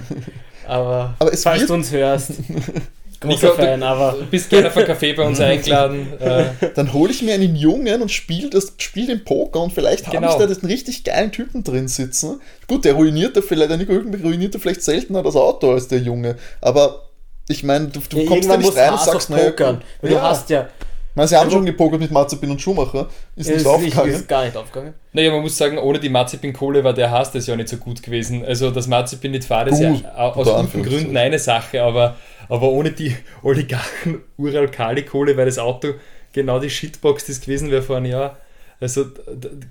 Aber, 0.65 1.15
Aber 1.19 1.33
es 1.33 1.43
falls 1.43 1.59
wird- 1.61 1.69
du 1.69 1.73
uns 1.75 1.91
hörst, 1.91 2.31
großer 3.19 3.47
Nico, 3.47 3.61
Fan, 3.61 3.83
aber 3.83 4.13
Du 4.19 4.25
bist 4.25 4.49
gerne 4.49 4.67
auf 4.67 4.77
einen 4.77 4.85
Kaffee 4.87 5.13
bei 5.13 5.23
uns 5.23 5.39
eingeladen. 5.41 6.07
Äh, 6.19 6.45
Dann 6.75 6.93
hole 6.93 7.11
ich 7.11 7.21
mir 7.21 7.33
einen 7.33 7.55
Jungen 7.55 8.01
und 8.01 8.11
spiele 8.11 8.49
das 8.49 8.73
spiel 8.77 9.07
den 9.07 9.23
Poker 9.23 9.61
und 9.61 9.73
vielleicht 9.73 10.07
habe 10.07 10.17
Genau. 10.17 10.31
ich 10.31 10.37
da 10.37 10.45
den 10.47 10.67
richtig 10.67 11.03
geilen 11.03 11.31
Typen 11.31 11.63
drin 11.63 11.87
sitzen. 11.87 12.41
Gut, 12.67 12.85
der 12.85 12.93
ruiniert 12.93 13.35
da 13.37 13.41
vielleicht, 13.41 13.69
der 13.69 13.77
Nico 13.77 13.93
Hülkenberg 13.93 14.23
ruiniert 14.23 14.55
da 14.55 14.59
vielleicht 14.59 14.83
seltener 14.83 15.23
das 15.23 15.35
Auto 15.35 15.71
als 15.71 15.87
der 15.87 15.99
Junge. 15.99 16.35
Aber 16.61 17.03
ich 17.49 17.63
meine, 17.63 17.87
du, 17.87 17.99
du 18.09 18.17
ja, 18.19 18.27
kommst 18.27 18.49
da 18.49 18.57
nicht 18.57 18.75
rein 18.75 18.91
und 18.93 18.99
sagst, 18.99 19.29
naja, 19.29 19.49
pokern. 19.51 19.81
Weil 20.01 20.11
ja. 20.11 20.17
du 20.19 20.23
hast 20.23 20.49
ja, 20.49 20.67
meine, 21.17 21.27
sie 21.27 21.35
haben 21.35 21.45
Also- 21.45 21.57
schon 21.57 21.65
gepokert 21.65 21.99
mit 21.99 22.11
Mazepin 22.11 22.51
und 22.51 22.61
Schumacher. 22.61 23.09
Ist 23.35 23.49
ist, 23.49 23.57
nicht 23.57 23.65
aufgegangen. 23.67 24.11
ist 24.13 24.27
gar 24.29 24.45
nicht 24.45 24.55
aufgegangen. 24.55 24.93
naja, 25.11 25.31
man 25.31 25.41
muss 25.41 25.57
sagen, 25.57 25.77
ohne 25.77 25.99
die 25.99 26.09
Mazepin-Kohle 26.09 26.83
war 26.83 26.93
der 26.93 27.11
Haas 27.11 27.31
das 27.31 27.45
ja 27.47 27.55
nicht 27.55 27.67
so 27.69 27.77
gut 27.77 28.01
gewesen. 28.01 28.45
Also, 28.45 28.71
dass 28.71 28.87
Mazepin 28.87 29.31
nicht 29.31 29.43
fahrt, 29.45 29.67
ist 29.69 29.79
ja 29.79 29.91
au- 30.15 30.31
aus 30.31 30.71
guten. 30.71 30.83
Gründen 30.83 31.17
eine 31.17 31.39
Sache, 31.39 31.81
aber, 31.83 32.15
aber 32.47 32.69
ohne 32.69 32.91
die 32.91 33.15
Oligarchen 33.43 34.21
Ural-Kali-Kohle 34.37 35.35
wäre 35.35 35.47
das 35.47 35.59
Auto 35.59 35.89
genau 36.33 36.59
die 36.59 36.69
Shitbox, 36.69 37.27
es 37.29 37.41
gewesen 37.41 37.71
wäre 37.71 37.81
vor 37.81 37.97
einem 37.97 38.05
Jahr. 38.11 38.37
Also, 38.79 39.05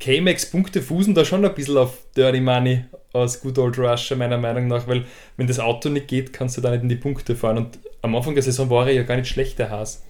K-Max-Punkte 0.01 0.83
fußen 0.83 1.15
da 1.15 1.25
schon 1.25 1.45
ein 1.45 1.55
bisschen 1.55 1.77
auf 1.79 1.93
Dirty 2.17 2.41
Money 2.41 2.85
aus 3.13 3.41
Good 3.41 3.59
Old 3.59 3.79
Russia, 3.79 4.17
meiner 4.17 4.37
Meinung 4.39 4.67
nach, 4.67 4.87
weil 4.89 5.05
wenn 5.37 5.47
das 5.47 5.61
Auto 5.61 5.89
nicht 5.89 6.09
geht, 6.09 6.33
kannst 6.33 6.57
du 6.57 6.61
da 6.61 6.71
nicht 6.71 6.83
in 6.83 6.89
die 6.89 6.97
Punkte 6.97 7.35
fahren. 7.37 7.57
Und 7.59 7.79
am 8.03 8.15
Anfang 8.17 8.35
der 8.35 8.43
Saison 8.43 8.69
war 8.69 8.87
er 8.89 8.93
ja 8.95 9.03
gar 9.05 9.17
nicht 9.17 9.29
schlecht, 9.29 9.59
der 9.59 9.71
Haas. 9.71 10.03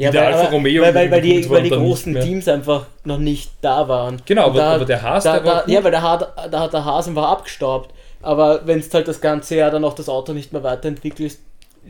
Ja, 0.00 0.10
der 0.10 0.22
weil, 0.22 0.32
Alfa 0.34 0.50
Romeo 0.50 0.82
weil, 0.82 0.94
weil, 0.94 1.10
weil, 1.10 1.20
die, 1.20 1.44
war 1.48 1.56
weil 1.56 1.62
die 1.64 1.70
großen 1.70 2.12
mehr. 2.12 2.22
Teams 2.24 2.48
einfach 2.48 2.86
noch 3.04 3.18
nicht 3.18 3.50
da 3.60 3.86
waren. 3.88 4.20
Genau, 4.24 4.46
aber- 4.46 4.62
aber 4.62 4.84
der 4.84 5.02
Haas, 5.02 5.24
da, 5.24 5.34
der 5.38 5.44
war 5.44 5.54
da, 5.56 5.60
gut. 5.62 5.72
Ja, 5.74 5.84
weil 5.84 5.90
der, 5.90 6.02
Ha- 6.02 6.48
da 6.50 6.60
hat 6.60 6.72
der 6.72 6.84
Haas 6.84 7.06
einfach 7.08 7.28
abgestaubt. 7.28 7.94
Aber 8.22 8.66
wenn 8.66 8.78
es 8.80 8.92
halt 8.92 9.08
das 9.08 9.20
ganze 9.20 9.56
Jahr 9.56 9.70
dann 9.70 9.84
auch 9.84 9.94
das 9.94 10.08
Auto 10.08 10.32
nicht 10.32 10.52
mehr 10.52 10.62
weiterentwickelst, 10.62 11.40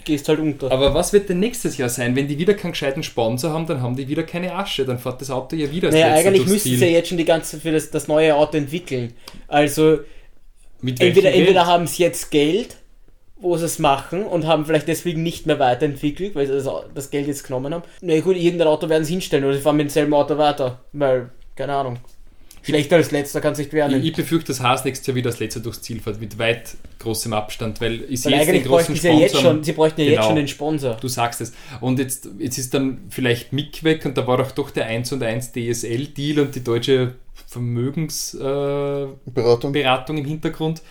gehst 0.05 0.29
halt 0.29 0.39
unter. 0.39 0.71
Aber 0.71 0.95
was 0.95 1.13
wird 1.13 1.29
denn 1.29 1.41
nächstes 1.41 1.77
Jahr 1.77 1.89
sein? 1.89 2.15
Wenn 2.15 2.29
die 2.29 2.39
wieder 2.39 2.55
keinen 2.55 2.71
gescheiten 2.73 3.03
Sponsor 3.03 3.53
haben, 3.53 3.67
dann 3.67 3.83
haben 3.83 3.97
die 3.97 4.07
wieder 4.09 4.23
keine 4.23 4.55
Asche. 4.55 4.85
Dann 4.85 4.99
fährt 4.99 5.21
das 5.21 5.31
Auto 5.31 5.57
ja 5.57 5.71
wieder 5.71 5.91
naja, 5.91 6.15
eigentlich 6.15 6.47
müssten 6.47 6.69
sie 6.77 6.85
ja 6.85 6.91
jetzt 6.93 7.09
schon 7.09 7.19
die 7.19 7.25
ganze 7.25 7.59
für 7.61 7.73
das, 7.73 7.91
das 7.91 8.07
neue 8.09 8.35
Auto 8.37 8.57
entwickeln. 8.57 9.13
Also 9.49 9.99
entweder, 10.83 11.33
entweder 11.33 11.67
haben 11.67 11.87
sie 11.87 12.03
jetzt 12.05 12.31
Geld, 12.31 12.77
wo 13.41 13.57
sie 13.57 13.65
es 13.65 13.79
machen 13.79 14.25
und 14.25 14.47
haben 14.47 14.65
vielleicht 14.67 14.89
deswegen 14.89 15.23
nicht 15.23 15.47
mehr 15.47 15.59
weiterentwickelt, 15.59 16.35
weil 16.35 16.47
sie 16.47 16.53
das, 16.53 16.69
das 16.95 17.11
Geld 17.11 17.27
jetzt 17.27 17.45
genommen 17.45 17.73
haben. 17.75 17.85
Na 18.01 18.19
gut, 18.21 18.37
irgendein 18.37 18.69
Auto 18.69 18.89
werden 18.89 19.05
sie 19.05 19.13
hinstellen 19.13 19.45
oder 19.45 19.55
sie 19.55 19.61
fahren 19.61 19.77
mit 19.77 19.85
demselben 19.85 20.15
Auto 20.15 20.37
weiter. 20.39 20.81
Weil, 20.93 21.31
keine 21.57 21.75
Ahnung. 21.75 21.99
Schlechter 22.63 22.97
als 22.97 23.11
letzter 23.11 23.41
kann 23.41 23.55
es 23.55 23.59
nicht 23.59 23.73
werden. 23.73 23.99
Ich, 24.01 24.11
ich 24.11 24.15
befürchte, 24.15 24.49
dass 24.49 24.61
Haas 24.61 24.85
nächstes 24.85 25.07
Jahr 25.07 25.15
wieder 25.15 25.31
als 25.31 25.41
letzter 25.41 25.61
durchs 25.61 25.81
Ziel 25.81 25.99
fährt, 26.01 26.21
mit 26.21 26.39
weit 26.39 26.77
großem 26.99 27.33
Abstand, 27.33 27.81
weil 27.81 28.03
ich 28.09 28.21
sehe 28.21 28.33
Weil 28.33 28.41
jetzt 28.41 28.49
den 28.49 28.57
eigentlich 28.57 28.69
großen 28.69 28.95
bräuchten 28.95 28.97
sie 28.97 29.09
ja 29.09 29.15
jetzt 29.15 29.31
Sponsor. 29.31 29.53
schon, 29.53 29.65
sie 29.65 29.73
bräuchten 29.73 30.01
ja 30.03 30.07
jetzt 30.07 30.17
Genau. 30.17 30.27
schon 30.27 30.37
den 30.37 30.49
Sponsor. 30.49 30.97
Du 31.01 31.09
sagst 31.09 31.41
es. 31.41 31.55
Und 31.81 31.99
jetzt, 31.99 32.29
jetzt 32.39 32.59
ist 32.59 32.75
dann 32.75 32.99
vielleicht 33.09 33.55
Mick 33.55 33.83
weg 33.83 34.05
und 34.05 34.19
da 34.19 34.27
war 34.27 34.37
doch 34.37 34.53
doch 34.53 34.71
der 34.71 34.85
1 34.87 35.11
und 35.13 35.23
1 35.23 35.53
DSL-Deal 35.53 36.41
und 36.41 36.55
die 36.55 36.63
deutsche 36.63 37.15
Vermögensberatung 37.47 39.71
äh. 39.71 39.73
Beratung 39.73 40.19
im 40.19 40.27
Hintergrund. 40.27 40.83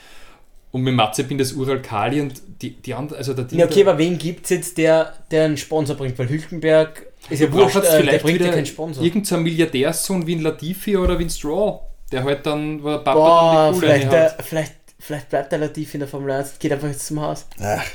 Und 0.72 0.84
mit 0.84 0.94
Mazepin 0.94 1.38
das 1.38 1.54
Ural 1.54 1.82
Kali 1.82 2.22
und 2.22 2.42
die, 2.62 2.72
die 2.72 2.94
andere, 2.94 3.18
also 3.18 3.34
der 3.34 3.48
Ja, 3.52 3.66
okay, 3.66 3.82
aber 3.82 3.98
wen 3.98 4.18
gibt 4.20 4.44
es 4.44 4.52
jetzt, 4.52 4.78
der, 4.78 5.14
der 5.32 5.46
einen 5.46 5.58
Sponsor 5.58 5.96
bringt? 5.96 6.20
Weil 6.20 6.30
Hülkenberg 6.30 7.08
ist 7.30 7.40
ja 7.40 7.52
wurscht, 7.52 7.78
äh, 7.78 7.82
der 7.82 7.92
vielleicht 7.92 8.24
bringt 8.24 8.42
ja 8.42 8.50
keinen 8.50 8.66
Sponsor. 8.66 9.04
irgendein 9.04 9.26
so 9.26 9.36
ein 9.36 9.44
Milliardärssohn 9.44 10.28
wie 10.28 10.36
ein 10.36 10.42
Latifi 10.42 10.98
oder 10.98 11.18
wie 11.18 11.24
ein 11.24 11.30
Stroll, 11.30 11.80
der 12.12 12.24
halt 12.24 12.46
dann, 12.46 12.84
wo 12.84 12.90
der 12.90 12.98
Papa 13.00 13.14
Boah, 13.14 13.66
dann 13.66 13.74
die 13.74 13.80
vielleicht, 13.80 14.12
der, 14.12 14.36
vielleicht, 14.40 14.74
vielleicht 15.00 15.30
bleibt 15.30 15.52
der 15.52 15.60
Latif 15.60 15.94
in 15.96 16.02
der 16.02 16.10
Formel 16.10 16.32
1, 16.32 16.60
geht 16.60 16.72
einfach 16.72 16.88
jetzt 16.88 17.08
zum 17.08 17.20
Haus. 17.20 17.48
Ach, 17.60 17.86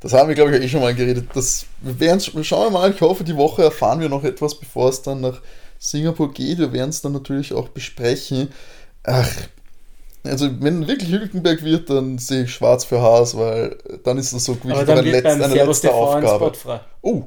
das 0.00 0.12
haben 0.12 0.28
wir, 0.28 0.34
glaube 0.34 0.56
ich, 0.56 0.64
eh 0.64 0.68
schon 0.68 0.80
mal 0.80 0.94
geredet. 0.94 1.28
Das, 1.34 1.66
wir 1.80 2.20
schauen 2.44 2.66
wir 2.66 2.70
mal, 2.70 2.90
ich 2.90 3.00
hoffe, 3.00 3.24
die 3.24 3.36
Woche 3.36 3.62
erfahren 3.62 4.00
wir 4.00 4.08
noch 4.08 4.24
etwas, 4.24 4.58
bevor 4.58 4.88
es 4.88 5.02
dann 5.02 5.20
nach 5.20 5.40
Singapur 5.78 6.32
geht. 6.32 6.58
Wir 6.58 6.72
werden 6.72 6.90
es 6.90 7.02
dann 7.02 7.12
natürlich 7.12 7.52
auch 7.52 7.68
besprechen. 7.68 8.48
Ach, 9.04 9.30
also 10.28 10.48
wenn 10.60 10.86
wirklich 10.86 11.10
Hülkenberg 11.10 11.62
wird, 11.64 11.90
dann 11.90 12.18
sehe 12.18 12.44
ich 12.44 12.52
schwarz 12.52 12.84
für 12.84 13.00
Haas, 13.00 13.36
weil 13.36 13.76
dann 14.04 14.18
ist 14.18 14.32
das 14.34 14.44
so 14.44 14.54
wirklich 14.54 14.72
Aber 14.72 14.80
noch 14.82 14.86
dann 14.88 14.98
ein 14.98 15.04
wird 15.04 15.14
letzt, 15.14 15.24
beim 15.24 15.42
eine 15.42 15.52
Servus 15.52 15.82
letzte 15.82 15.88
TV 15.88 16.12
ein 16.12 16.22
Spot 16.22 16.30
Aufgabe. 16.34 16.54
frei. 16.56 16.80
Oh, 17.02 17.22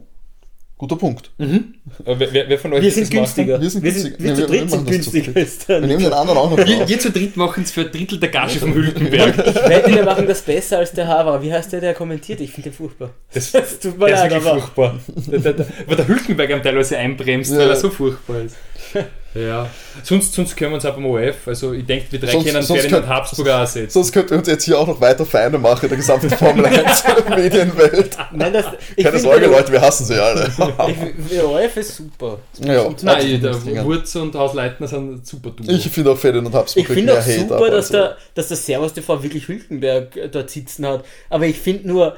guter 0.78 0.96
Punkt. 0.96 1.30
Mhm. 1.38 1.76
Äh, 2.06 2.16
Wer, 2.18 2.34
wer, 2.34 2.50
wer 2.50 2.58
von 2.60 2.74
euch 2.74 2.82
Wir 2.82 2.92
sind 2.92 3.04
machen? 3.06 3.18
günstiger. 3.18 3.62
Wir 3.62 3.70
sind 3.70 3.84
wir, 3.84 3.92
günstig. 3.92 4.14
sind, 4.14 4.24
wir 4.24 4.32
Nee, 4.32 4.36
zu 4.36 4.42
wir- 4.42 4.48
dritt 4.48 4.62
wir 4.62 4.70
sind 4.70 4.72
machen 4.72 4.98
das 4.98 5.06
zu 5.06 5.12
günstiger 5.12 5.82
Wir 5.82 5.88
nehmen 5.88 6.04
den 6.04 6.14
anderen 6.14 6.40
auch 6.40 6.50
noch 6.50 6.58
Wir, 6.58 6.88
wir 6.90 7.00
zu 7.00 7.12
dritt 7.12 7.38
machen 7.38 7.64
es 7.64 7.72
für 7.72 7.82
ein 7.82 7.92
Drittel 7.92 8.20
der 8.20 8.30
Gage 8.30 8.60
vom 8.60 8.74
Hülkenberg. 8.74 9.38
Ich 9.38 9.56
wette, 9.70 9.94
wir 9.94 10.04
machen 10.04 10.26
das 10.28 10.42
besser 10.42 10.80
als 10.80 10.92
der 10.92 11.08
Haver. 11.08 11.42
Wie 11.44 11.54
heißt 11.54 11.72
der, 11.74 11.82
der 11.82 11.94
kommentiert? 11.94 12.42
Ich 12.42 12.52
finde 12.52 12.70
den 12.72 12.76
furchtbar. 12.78 13.12
Das, 13.34 13.52
Das 13.52 13.80
tut 13.80 13.98
mir 14.00 14.10
leid, 14.10 14.34
aber 14.34 14.60
furchtbar. 14.60 15.00
Der, 15.28 15.40
der, 15.40 15.54
der, 15.54 15.66
weil 15.88 15.96
der 15.98 16.08
Hülkenberg 16.08 16.52
am 16.52 16.64
teilweise 16.64 16.98
einbremst, 16.98 17.52
Ja. 17.52 17.60
weil 17.60 17.70
er 17.70 17.76
so 17.76 17.90
furchtbar 17.90 18.42
ist. 18.42 18.56
Ja. 19.34 19.70
Sonst, 20.04 20.34
sonst 20.34 20.58
können 20.58 20.72
wir 20.72 20.76
uns 20.76 20.86
auch 20.86 20.94
beim 20.96 21.06
OF, 21.06 21.48
also 21.48 21.72
ich 21.72 21.86
denke, 21.86 22.06
wir 22.12 22.20
drei 22.20 22.32
Sonst- 22.32 22.46
können 22.46 22.64
sonst 22.64 22.82
Ferdinand 22.82 23.06
könnt- 23.06 23.16
Habsburg 23.16 23.48
auch 23.48 23.60
ersetzen. 23.60 23.92
Sonst 23.94 24.12
könnten 24.12 24.32
wir 24.32 24.38
uns 24.40 24.48
jetzt 24.50 24.66
hier 24.66 24.78
auch 24.78 24.88
noch 24.88 25.00
weiter 25.00 25.26
Feinde 25.26 25.58
machen, 25.58 25.88
der 25.88 25.98
gesamten 25.98 26.30
Formel 26.30 26.66
1 26.66 27.04
Medienwelt. 27.30 28.18
Nein, 28.34 28.52
das, 28.52 28.66
ich 28.96 29.06
Keine 29.06 29.20
Sorge, 29.20 29.46
Leute, 29.48 29.72
wir 29.72 29.80
hassen 29.82 30.06
sie 30.06 30.16
alle. 30.22 30.52
Ich, 30.90 31.30
der 31.32 31.48
OF 31.50 31.78
ist 31.78 31.96
super. 31.96 32.40
ja, 32.60 32.90
Nein, 33.04 33.42
der. 33.42 33.86
Wurz 33.86 34.16
und 34.16 34.36
Hausleitner 34.36 34.88
sind 34.88 35.26
super 35.26 35.52
dumm. 35.52 35.70
Ich 35.70 35.88
finde 35.90 36.12
auch 36.12 36.18
Ferdinand 36.18 36.54
Habsburg 36.54 36.84
Ich 36.84 36.94
finde 36.94 37.18
auch 37.18 37.22
super, 37.22 37.56
ab, 37.56 37.62
dass, 37.68 37.74
also. 37.74 37.94
der, 37.94 38.18
dass 38.36 38.48
der 38.50 38.58
Servus 38.58 38.94
TV 38.94 39.24
wirklich 39.24 39.48
Hülkenberg 39.48 40.18
äh, 40.18 40.28
dort 40.30 40.50
sitzen 40.50 40.86
hat. 40.86 41.06
Aber 41.30 41.46
ich 41.46 41.58
finde 41.58 41.88
nur 41.88 42.18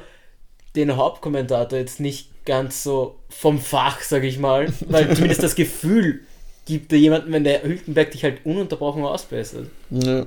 den 0.74 0.96
Hauptkommentator 0.96 1.78
jetzt 1.78 2.00
nicht 2.00 2.44
ganz 2.44 2.82
so 2.82 3.16
vom 3.30 3.60
Fach, 3.60 4.00
sag 4.02 4.24
ich 4.24 4.38
mal. 4.38 4.66
Weil 4.88 5.14
zumindest 5.14 5.42
das 5.44 5.54
Gefühl 5.54 6.20
gibt 6.66 6.92
er 6.92 6.98
jemanden, 6.98 7.32
wenn 7.32 7.44
der 7.44 7.62
Hülkenberg 7.62 8.10
dich 8.10 8.24
halt 8.24 8.44
ununterbrochen 8.44 9.04
ausbessert. 9.04 9.66
Ja. 9.90 10.26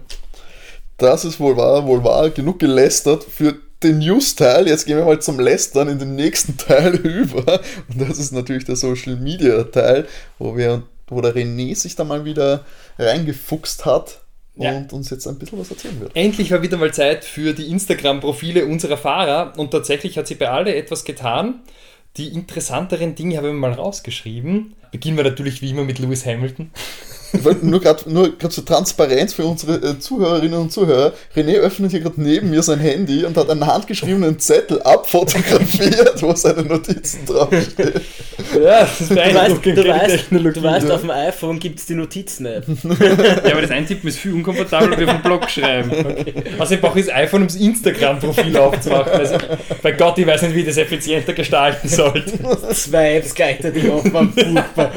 Das 0.97 1.25
ist 1.25 1.39
wohl 1.39 1.55
wahr, 1.57 1.85
wohl 1.85 2.03
wahr. 2.03 2.29
Genug 2.31 2.59
gelästert 2.59 3.23
für 3.23 3.55
den 3.83 3.99
News-Teil. 3.99 4.67
Jetzt 4.67 4.85
gehen 4.87 4.97
wir 4.97 5.05
mal 5.05 5.21
zum 5.21 5.39
Lästern 5.39 5.87
in 5.89 5.99
den 5.99 6.15
nächsten 6.15 6.57
Teil 6.57 6.95
über. 6.95 7.61
Und 7.89 8.01
das 8.01 8.17
ist 8.17 8.31
natürlich 8.33 8.65
der 8.65 8.75
Social-Media-Teil, 8.75 10.07
wo, 10.39 10.55
wir, 10.57 10.83
wo 11.07 11.21
der 11.21 11.35
René 11.35 11.75
sich 11.75 11.95
da 11.95 12.03
mal 12.03 12.25
wieder 12.25 12.65
reingefuchst 12.97 13.85
hat 13.85 14.21
Ja. 14.55 14.75
und 14.75 14.91
uns 14.93 15.11
jetzt 15.11 15.27
ein 15.27 15.37
bisschen 15.37 15.59
was 15.59 15.69
erzählen 15.69 15.99
wird. 15.99 16.15
Endlich 16.15 16.49
war 16.51 16.63
wieder 16.63 16.77
mal 16.77 16.91
Zeit 16.93 17.23
für 17.25 17.53
die 17.53 17.69
Instagram-Profile 17.69 18.65
unserer 18.65 18.97
Fahrer 18.97 19.53
und 19.57 19.69
tatsächlich 19.71 20.17
hat 20.17 20.27
sie 20.27 20.35
bei 20.35 20.49
alle 20.49 20.73
etwas 20.75 21.03
getan. 21.05 21.61
Die 22.17 22.29
interessanteren 22.29 23.13
Dinge 23.13 23.37
habe 23.37 23.49
ich 23.49 23.53
mal 23.53 23.73
rausgeschrieben. 23.73 24.73
Beginnen 24.91 25.17
wir 25.17 25.23
natürlich 25.23 25.61
wie 25.61 25.69
immer 25.71 25.83
mit 25.83 25.99
Lewis 25.99 26.25
Hamilton. 26.25 26.71
Ich 27.33 27.43
wollte 27.43 27.67
nur 27.67 27.81
gerade 27.81 28.11
nur 28.11 28.37
grad 28.37 28.51
zur 28.53 28.65
Transparenz 28.65 29.33
für 29.33 29.45
unsere 29.45 29.75
äh, 29.75 29.99
Zuhörerinnen 29.99 30.59
und 30.59 30.71
Zuhörer. 30.71 31.13
René 31.35 31.55
öffnet 31.55 31.91
hier 31.91 31.99
gerade 31.99 32.21
neben 32.21 32.49
mir 32.49 32.63
sein 32.63 32.79
Handy 32.79 33.25
und 33.25 33.35
hat 33.37 33.49
einen 33.49 33.65
handgeschriebenen 33.65 34.39
Zettel 34.39 34.81
abfotografiert, 34.81 36.21
wo 36.21 36.33
seine 36.35 36.63
Notizen 36.63 37.25
draufstehen. 37.25 38.01
Ja, 38.53 38.81
das 38.81 39.01
ist 39.01 39.11
Du 39.11 39.15
weißt, 39.15 39.65
du 39.65 39.87
weißt, 39.87 40.15
Technologie. 40.17 40.59
du 40.59 40.63
weißt 40.63 40.91
auf 40.91 41.01
dem 41.01 41.11
iPhone 41.11 41.59
gibt 41.59 41.79
es 41.79 41.85
die 41.85 41.95
Notizen-App. 41.95 42.65
Ja, 43.47 43.51
aber 43.51 43.61
das 43.61 43.71
Eintippen 43.71 44.07
ist 44.09 44.19
viel 44.19 44.33
unkomfortabler 44.33 44.97
wie 44.97 45.05
auf 45.05 45.11
dem 45.11 45.21
Blog 45.21 45.49
schreiben. 45.49 45.91
Also 46.57 46.75
ich 46.75 46.81
brauche 46.81 46.99
das 46.99 47.09
iPhone, 47.13 47.41
um 47.41 47.47
das 47.47 47.55
Instagram-Profil 47.55 48.57
aufzumachen. 48.57 49.11
Also, 49.13 49.37
bei 49.81 49.91
Gott, 49.93 50.17
ich 50.17 50.27
weiß 50.27 50.41
nicht, 50.43 50.55
wie 50.55 50.59
ich 50.61 50.65
das 50.65 50.77
effizienter 50.77 51.33
gestalten 51.33 51.87
sollte. 51.87 52.33
Zwei 52.73 53.15
Apps 53.17 53.33
gleichzeitig 53.33 53.89
aufmachen, 53.89 54.33
furchtbar. 54.33 54.91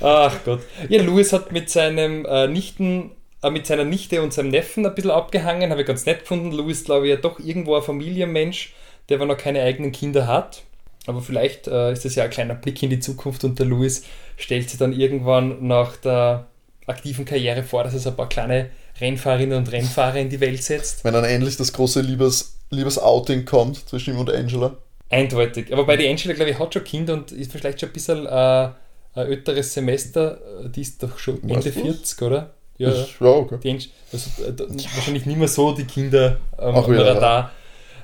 Ach 0.00 0.34
Gott. 0.44 0.60
Ja, 0.88 1.02
Louis 1.16 1.32
hat 1.32 1.50
mit 1.50 1.70
seinem 1.70 2.26
äh, 2.26 2.46
Nichten, 2.46 3.10
äh, 3.42 3.48
mit 3.48 3.66
seiner 3.66 3.84
Nichte 3.84 4.20
und 4.20 4.34
seinem 4.34 4.50
Neffen 4.50 4.84
ein 4.84 4.94
bisschen 4.94 5.12
abgehangen, 5.12 5.70
habe 5.70 5.80
ich 5.80 5.86
ganz 5.86 6.04
nett 6.04 6.20
gefunden. 6.20 6.52
Louis, 6.52 6.84
glaube 6.84 7.06
ich, 7.06 7.14
ja 7.14 7.16
doch 7.18 7.40
irgendwo 7.40 7.74
ein 7.74 7.82
Familienmensch, 7.82 8.74
der 9.08 9.16
aber 9.16 9.24
noch 9.24 9.38
keine 9.38 9.62
eigenen 9.62 9.92
Kinder 9.92 10.26
hat. 10.26 10.62
aber 11.06 11.22
vielleicht 11.22 11.68
äh, 11.68 11.90
ist 11.90 12.04
das 12.04 12.16
ja 12.16 12.24
ein 12.24 12.30
kleiner 12.30 12.54
Blick 12.54 12.82
in 12.82 12.90
die 12.90 13.00
Zukunft 13.00 13.44
und 13.44 13.58
der 13.58 13.64
Lewis 13.64 14.02
stellt 14.36 14.68
sich 14.68 14.78
dann 14.78 14.92
irgendwann 14.92 15.66
nach 15.66 15.96
der 15.96 16.48
aktiven 16.86 17.24
Karriere 17.24 17.62
vor, 17.62 17.84
dass 17.84 18.04
er 18.04 18.12
ein 18.12 18.16
paar 18.16 18.28
kleine 18.28 18.68
Rennfahrerinnen 19.00 19.56
und 19.56 19.72
Rennfahrer 19.72 20.16
in 20.16 20.28
die 20.28 20.40
Welt 20.40 20.62
setzt. 20.62 21.02
Wenn 21.02 21.14
dann 21.14 21.24
endlich 21.24 21.56
das 21.56 21.72
große 21.72 22.02
Liebes, 22.02 22.58
Liebesouting 22.68 23.46
kommt 23.46 23.88
zwischen 23.88 24.12
ihm 24.12 24.20
und 24.20 24.30
Angela. 24.30 24.76
Eindeutig. 25.08 25.72
Aber 25.72 25.84
bei 25.84 25.96
die 25.96 26.08
Angela, 26.08 26.34
glaube 26.34 26.50
ich, 26.50 26.58
hat 26.58 26.74
schon 26.74 26.84
Kinder 26.84 27.14
und 27.14 27.32
ist 27.32 27.52
vielleicht 27.52 27.80
schon 27.80 27.88
ein 27.88 27.92
bisschen 27.94 28.26
äh, 28.26 28.68
ein 29.16 29.26
älteres 29.26 29.72
Semester. 29.74 30.38
Die 30.74 30.82
ist 30.82 31.02
doch 31.02 31.18
schon 31.18 31.42
Ende 31.42 31.56
Weißt 31.56 31.66
du's? 31.66 31.82
40, 31.82 32.22
oder? 32.22 32.50
Ja, 32.78 32.90
Ich, 32.92 33.16
ja, 33.20 33.26
okay. 33.28 33.58
die 33.62 33.90
also, 34.12 34.30
äh, 34.42 34.52
da- 34.52 34.64
wahrscheinlich 34.68 35.24
nicht 35.26 35.38
mehr 35.38 35.48
so 35.48 35.72
die 35.72 35.84
Kinder 35.84 36.36
ähm, 36.58 36.74
Ach 36.76 36.84
am 36.86 36.92
ja, 36.94 37.00
ja. 37.02 37.12
Radar. 37.12 37.52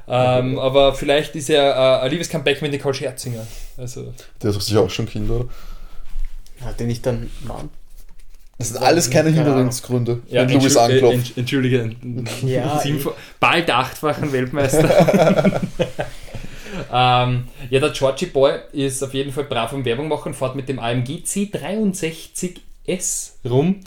Ähm, 0.09 0.59
aber 0.59 0.94
vielleicht 0.94 1.37
ist 1.37 1.48
er 1.51 1.72
äh, 1.75 2.05
ein 2.05 2.11
liebes 2.11 2.29
Comeback 2.29 2.61
mit 2.62 2.72
Nicole 2.72 2.94
Scherzinger. 2.94 3.46
Also, 3.77 4.12
Der 4.42 4.53
hat 4.53 4.61
sicher 4.62 4.81
auch 4.81 4.90
schon 4.90 5.07
Kinder, 5.07 5.37
oder? 5.37 5.48
Hat 6.64 6.81
der 6.81 6.87
nicht 6.87 7.05
dann 7.07 7.31
Mann? 7.42 7.68
Das 8.59 8.68
sind 8.70 8.83
alles 8.83 9.11
keine. 9.11 9.31
Hinderungsgründe, 9.31 10.22
ja, 10.29 10.48
wenn 10.48 10.61
Louis 10.61 10.77
äh, 10.77 10.79
anklopft. 10.79 11.16
entsch- 11.18 11.38
Entschuldige, 11.38 11.90
Ja, 12.44 12.81
bald 13.40 13.70
achtfachen 13.70 14.33
Weltmeister. 14.33 15.61
ähm, 16.92 17.44
ja, 17.70 17.81
der 17.81 17.90
Georgie 17.90 18.26
Boy 18.26 18.52
ist 18.72 19.02
auf 19.02 19.14
jeden 19.14 19.33
Fall 19.33 19.44
brav 19.44 19.72
am 19.72 19.85
Werbung 19.85 20.09
machen, 20.09 20.35
fährt 20.35 20.55
mit 20.57 20.68
dem 20.68 20.78
AMG 20.78 21.22
C63S 21.24 23.33
rum 23.48 23.81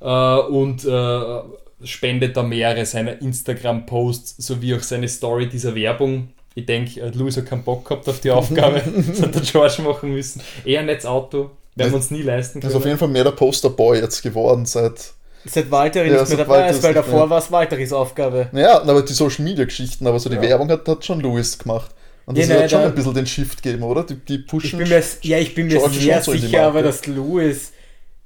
äh, 0.00 0.06
und 0.06 0.84
äh, 0.84 1.86
spendet 1.86 2.36
da 2.36 2.42
mehrere 2.42 2.84
seiner 2.86 3.20
Instagram-Posts 3.20 4.46
sowie 4.46 4.74
auch 4.74 4.82
seine 4.82 5.08
Story 5.08 5.48
dieser 5.48 5.74
Werbung. 5.74 6.28
Ich 6.54 6.66
denke, 6.66 7.00
äh, 7.00 7.10
Louis 7.14 7.36
hat 7.36 7.46
keinen 7.46 7.62
Bock 7.62 7.88
gehabt 7.88 8.08
auf 8.08 8.20
die 8.20 8.30
Aufgabe, 8.30 8.82
das 9.06 9.22
hat 9.22 9.34
der 9.34 9.42
George 9.42 9.82
machen 9.82 10.12
müssen. 10.12 10.42
Eher 10.64 10.80
ein 10.80 10.86
nettes 10.86 11.06
Auto, 11.06 11.50
werden 11.76 11.92
wir 11.92 11.96
uns 11.96 12.10
nie 12.10 12.22
leisten 12.22 12.60
Er 12.60 12.68
ist 12.68 12.74
auf 12.74 12.82
können. 12.82 12.90
jeden 12.90 12.98
Fall 12.98 13.08
mehr 13.08 13.24
der 13.24 13.30
Posterboy 13.32 13.98
jetzt 14.00 14.22
geworden 14.22 14.66
seit. 14.66 15.12
Seit 15.46 15.70
Walter 15.70 16.04
Ja, 16.04 16.20
nicht 16.20 16.28
mehr 16.28 16.36
dabei 16.38 16.68
ist, 16.68 16.82
weil 16.82 16.92
davor 16.92 17.30
war 17.30 17.38
es 17.38 17.50
Walteris 17.50 17.94
Aufgabe. 17.94 18.48
Naja, 18.52 18.82
aber 18.82 19.00
die 19.00 19.14
Social 19.14 19.42
Media 19.42 19.64
Geschichten, 19.64 20.06
aber 20.06 20.18
so 20.18 20.28
die 20.28 20.36
Ja. 20.36 20.42
Werbung 20.42 20.70
hat, 20.70 20.86
hat 20.86 21.02
schon 21.02 21.20
Louis 21.20 21.58
gemacht. 21.58 21.90
Und 22.26 22.38
das 22.38 22.46
Ja, 22.46 22.54
nein, 22.54 22.62
wird 22.62 22.70
schon 22.70 22.80
ein 22.82 22.94
bisschen 22.94 23.14
den 23.14 23.26
Shift 23.26 23.62
geben, 23.62 23.82
oder? 23.82 24.04
Die, 24.04 24.14
die 24.16 24.36
Ich 24.36 24.46
pushen. 24.46 24.78
bin 24.78 24.88
mir, 24.88 25.02
ja, 25.22 25.38
ich 25.38 25.54
bin 25.54 25.66
mir 25.66 25.78
George 25.78 25.94
sehr 25.98 26.22
so 26.22 26.32
sicher, 26.32 26.62
aber 26.62 26.82
dass 26.82 27.06
Lewis 27.06 27.72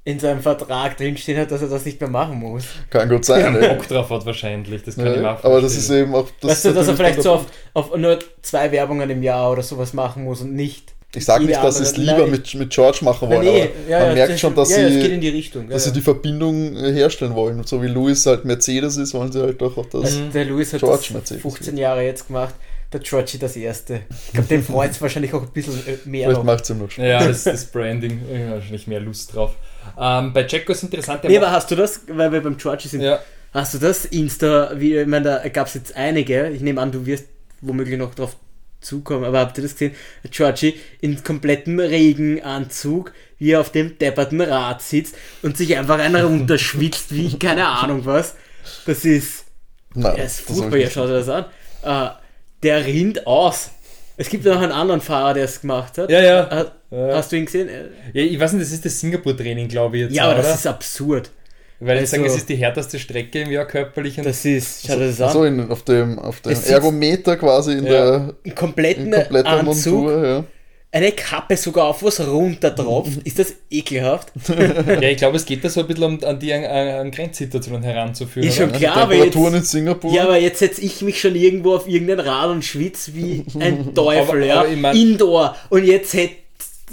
in 0.03 0.19
seinem 0.19 0.39
Vertrag 0.41 0.95
drinstehen 0.97 1.39
hat, 1.39 1.49
dass 1.49 1.63
er 1.63 1.67
das 1.67 1.83
nicht 1.83 1.99
mehr 1.99 2.09
machen 2.09 2.37
muss. 2.37 2.65
Kann 2.91 3.09
gut 3.09 3.25
sein. 3.25 3.55
ey. 3.55 3.69
Bock 3.75 3.87
drauf 3.87 4.09
hat 4.11 4.23
wahrscheinlich, 4.25 4.83
das 4.83 4.95
kann 4.97 5.07
ich 5.07 5.15
mir 5.17 5.23
Ja, 5.23 5.35
auch 5.35 5.43
aber 5.43 5.61
das 5.61 5.75
ist 5.75 5.89
eben 5.89 6.13
auch. 6.13 6.27
Das 6.41 6.51
weißt 6.51 6.65
du, 6.65 6.71
dass 6.73 6.87
er 6.87 6.95
vielleicht 6.95 7.23
so 7.23 7.31
auf, 7.31 7.45
auf 7.73 7.97
nur 7.97 8.19
zwei 8.43 8.71
Werbungen 8.71 9.09
im 9.09 9.23
Jahr 9.23 9.51
oder 9.51 9.63
sowas 9.63 9.93
machen 9.93 10.23
muss 10.25 10.41
und 10.41 10.53
nicht. 10.53 10.93
Ich 11.15 11.25
sage 11.25 11.45
nicht, 11.45 11.55
dass 11.63 11.77
sie 11.77 11.83
es 11.83 11.95
lieber 11.97 12.19
Nein. 12.19 12.31
mit, 12.31 12.53
mit 12.55 12.69
George 12.71 12.99
machen 13.01 13.29
Nein, 13.29 13.37
wollen, 13.39 13.47
nee, 13.47 13.61
aber 13.61 13.89
ja, 13.89 13.99
man 13.99 14.07
ja, 14.09 14.13
merkt 14.15 14.33
das- 14.33 14.39
schon, 14.41 14.53
dass 14.53 14.69
ja, 14.69 14.75
sie. 14.77 14.95
es 14.97 15.01
geht 15.03 15.11
in 15.13 15.21
die 15.21 15.29
Richtung. 15.29 15.63
Ja, 15.63 15.69
dass 15.69 15.83
sie 15.85 15.89
ja. 15.89 15.95
die 15.95 16.01
Verbindung 16.01 16.75
äh, 16.75 16.91
herstellen 16.91 17.33
wollen. 17.33 17.57
Und 17.57 17.67
so 17.69 17.81
wie 17.81 17.87
Louis 17.87 18.23
halt 18.25 18.43
Mercedes 18.45 18.97
ist, 18.97 19.13
wollen 19.13 19.31
sie 19.31 19.41
halt 19.41 19.63
auch 19.63 19.73
das. 19.85 20.03
Also 20.03 20.19
der 20.33 20.45
Lewis 20.45 20.73
hat 20.73 20.81
George 20.81 20.97
das 20.97 21.11
Mercedes 21.11 21.41
15 21.41 21.77
Jahre 21.77 22.03
jetzt 22.03 22.27
gemacht, 22.27 22.53
der 22.91 22.99
Georgie 22.99 23.37
das 23.37 23.55
erste. 23.55 24.01
Ich 24.27 24.33
glaube, 24.33 24.47
dem 24.47 24.63
freut 24.63 24.91
es 24.91 25.01
wahrscheinlich 25.01 25.33
auch 25.33 25.43
ein 25.43 25.51
bisschen 25.51 25.73
äh, 25.87 25.97
mehr 26.05 26.27
Vielleicht 26.27 26.37
noch. 26.37 26.43
macht 26.43 26.63
es 26.63 26.69
ihm 26.69 26.79
noch 26.79 26.91
Spaß. 26.91 27.05
Ja, 27.05 27.27
das, 27.27 27.43
das 27.45 27.65
Branding, 27.65 28.21
ich 28.31 28.39
habe 28.41 28.51
wahrscheinlich 28.51 28.87
mehr 28.87 28.99
Lust 28.99 29.33
drauf. 29.35 29.55
Ähm, 29.99 30.33
bei 30.33 30.45
Jacko 30.45 30.71
ist 30.71 30.83
interessant, 30.83 31.23
Nee, 31.23 31.37
aber 31.37 31.51
hast 31.51 31.69
du 31.71 31.75
das, 31.75 32.01
weil 32.07 32.31
wir 32.31 32.41
beim 32.41 32.57
Georgie 32.57 32.87
sind, 32.87 33.01
ja, 33.01 33.19
hast 33.53 33.73
du 33.73 33.77
das 33.77 34.05
Insta, 34.05 34.71
wie, 34.75 34.97
ich 34.97 35.07
meine, 35.07 35.25
da 35.25 35.49
gab 35.49 35.67
es 35.67 35.75
jetzt 35.75 35.95
einige, 35.95 36.49
ich 36.49 36.61
nehme 36.61 36.81
an, 36.81 36.91
du 36.91 37.05
wirst 37.05 37.25
womöglich 37.61 37.97
noch 37.97 38.13
drauf 38.15 38.35
zukommen, 38.81 39.25
aber 39.25 39.39
habt 39.39 39.57
ihr 39.57 39.63
das 39.63 39.73
gesehen? 39.73 39.95
Georgie 40.31 40.75
in 41.01 41.23
komplettem 41.23 41.79
Regenanzug, 41.79 43.11
wie 43.37 43.51
er 43.51 43.61
auf 43.61 43.71
dem 43.71 43.97
depperten 43.97 44.41
Rad 44.41 44.81
sitzt 44.81 45.15
und 45.41 45.57
sich 45.57 45.75
einfach 45.77 45.99
einer 45.99 46.23
runterschwitzt, 46.25 47.13
wie 47.13 47.27
ich 47.27 47.39
keine 47.39 47.67
Ahnung 47.67 48.05
was. 48.05 48.35
Das 48.85 49.05
ist, 49.05 49.45
Nein, 49.93 50.15
er 50.15 50.25
ist 50.25 50.49
das 50.49 50.57
ich 50.59 50.73
ja, 50.73 50.89
schau 50.89 51.07
dir 51.07 51.23
das 51.23 51.29
an. 51.29 51.45
Äh, 51.83 52.24
der 52.63 52.85
rinnt 52.85 53.25
aus. 53.27 53.69
Es 54.17 54.29
gibt 54.29 54.45
ja 54.45 54.53
noch 54.55 54.61
einen 54.61 54.71
anderen 54.71 55.01
Fahrer, 55.01 55.33
der 55.33 55.43
es 55.45 55.59
gemacht 55.61 55.97
hat. 55.97 56.09
Ja, 56.09 56.21
ja. 56.21 56.49
Hat, 56.49 56.75
Ja. 56.91 57.15
Hast 57.15 57.31
du 57.31 57.35
ihn 57.35 57.45
gesehen? 57.45 57.69
ja, 58.13 58.21
ich 58.23 58.39
weiß 58.39 58.53
nicht, 58.53 58.63
das 58.65 58.71
ist 58.71 58.85
das 58.85 58.97
Singapur-Training, 59.01 59.67
glaube 59.67 59.97
ich 59.97 60.03
jetzt. 60.03 60.15
Ja, 60.15 60.23
aber 60.25 60.35
oder? 60.39 60.43
das 60.43 60.55
ist 60.59 60.67
absurd. 60.67 61.29
Weil 61.81 61.97
ich 61.97 62.01
also- 62.03 62.11
sagen, 62.15 62.25
es 62.25 62.35
ist 62.37 62.47
die 62.47 62.55
härteste 62.55 62.97
Strecke 62.99 63.41
im 63.41 63.51
Jahr 63.51 63.65
körperlich. 63.65 64.17
Und 64.17 64.25
Das 64.25 64.45
ist, 64.45 64.87
schau 64.87 64.93
dir 64.95 65.07
das 65.07 65.19
nicht. 65.19 65.21
an. 65.27 65.33
So 65.33 65.43
in, 65.43 65.69
auf 65.69 65.83
dem, 65.83 66.17
auf 66.19 66.39
dem 66.39 66.53
Ergometer 66.65 67.35
quasi 67.35 67.73
in 67.73 67.85
Ja. 67.85 67.91
der 68.43 68.53
kompletten 68.55 69.07
in 69.07 69.11
kompletter 69.11 69.49
Anzug, 69.49 69.93
Montur. 69.93 70.25
Ja. 70.25 70.43
Eine 70.95 71.11
Kappe 71.11 71.57
sogar 71.57 71.87
auf 71.87 72.01
was 72.03 72.25
runtertropft. 72.25 73.17
Ist 73.25 73.37
das 73.37 73.53
ekelhaft? 73.69 74.31
ja, 74.47 75.01
ich 75.09 75.17
glaube, 75.17 75.35
es 75.35 75.45
geht 75.45 75.63
da 75.63 75.69
so 75.69 75.81
ein 75.81 75.87
bisschen 75.87 76.03
um 76.05 76.23
an 76.23 76.39
die 76.39 76.53
an, 76.53 76.63
an 76.63 77.11
Grenzsituationen 77.11 77.83
heranzuführen. 77.83 78.47
Ist 78.47 78.57
oder? 78.57 78.67
schon 78.69 78.73
Die 78.73 78.79
klar, 78.85 78.97
aber 78.97 79.15
jetzt, 79.15 79.35
in 79.35 79.63
Singapur. 79.63 80.13
ja, 80.13 80.23
aber 80.23 80.37
jetzt 80.37 80.59
setze 80.59 80.81
ich 80.81 81.01
mich 81.01 81.19
schon 81.19 81.35
irgendwo 81.35 81.75
auf 81.75 81.87
irgendein 81.87 82.21
Rad 82.21 82.49
und 82.49 82.63
schwitze 82.63 83.13
wie 83.13 83.45
ein 83.59 83.93
Teufel, 83.95 84.29
Aber- 84.37 84.45
ja. 84.45 84.59
aber 84.61 84.69
ich 84.69 84.77
mein- 84.79 84.95
Indoor. 84.95 85.55
Und 85.69 85.83
jetzt 85.83 86.13
hätte 86.13 86.35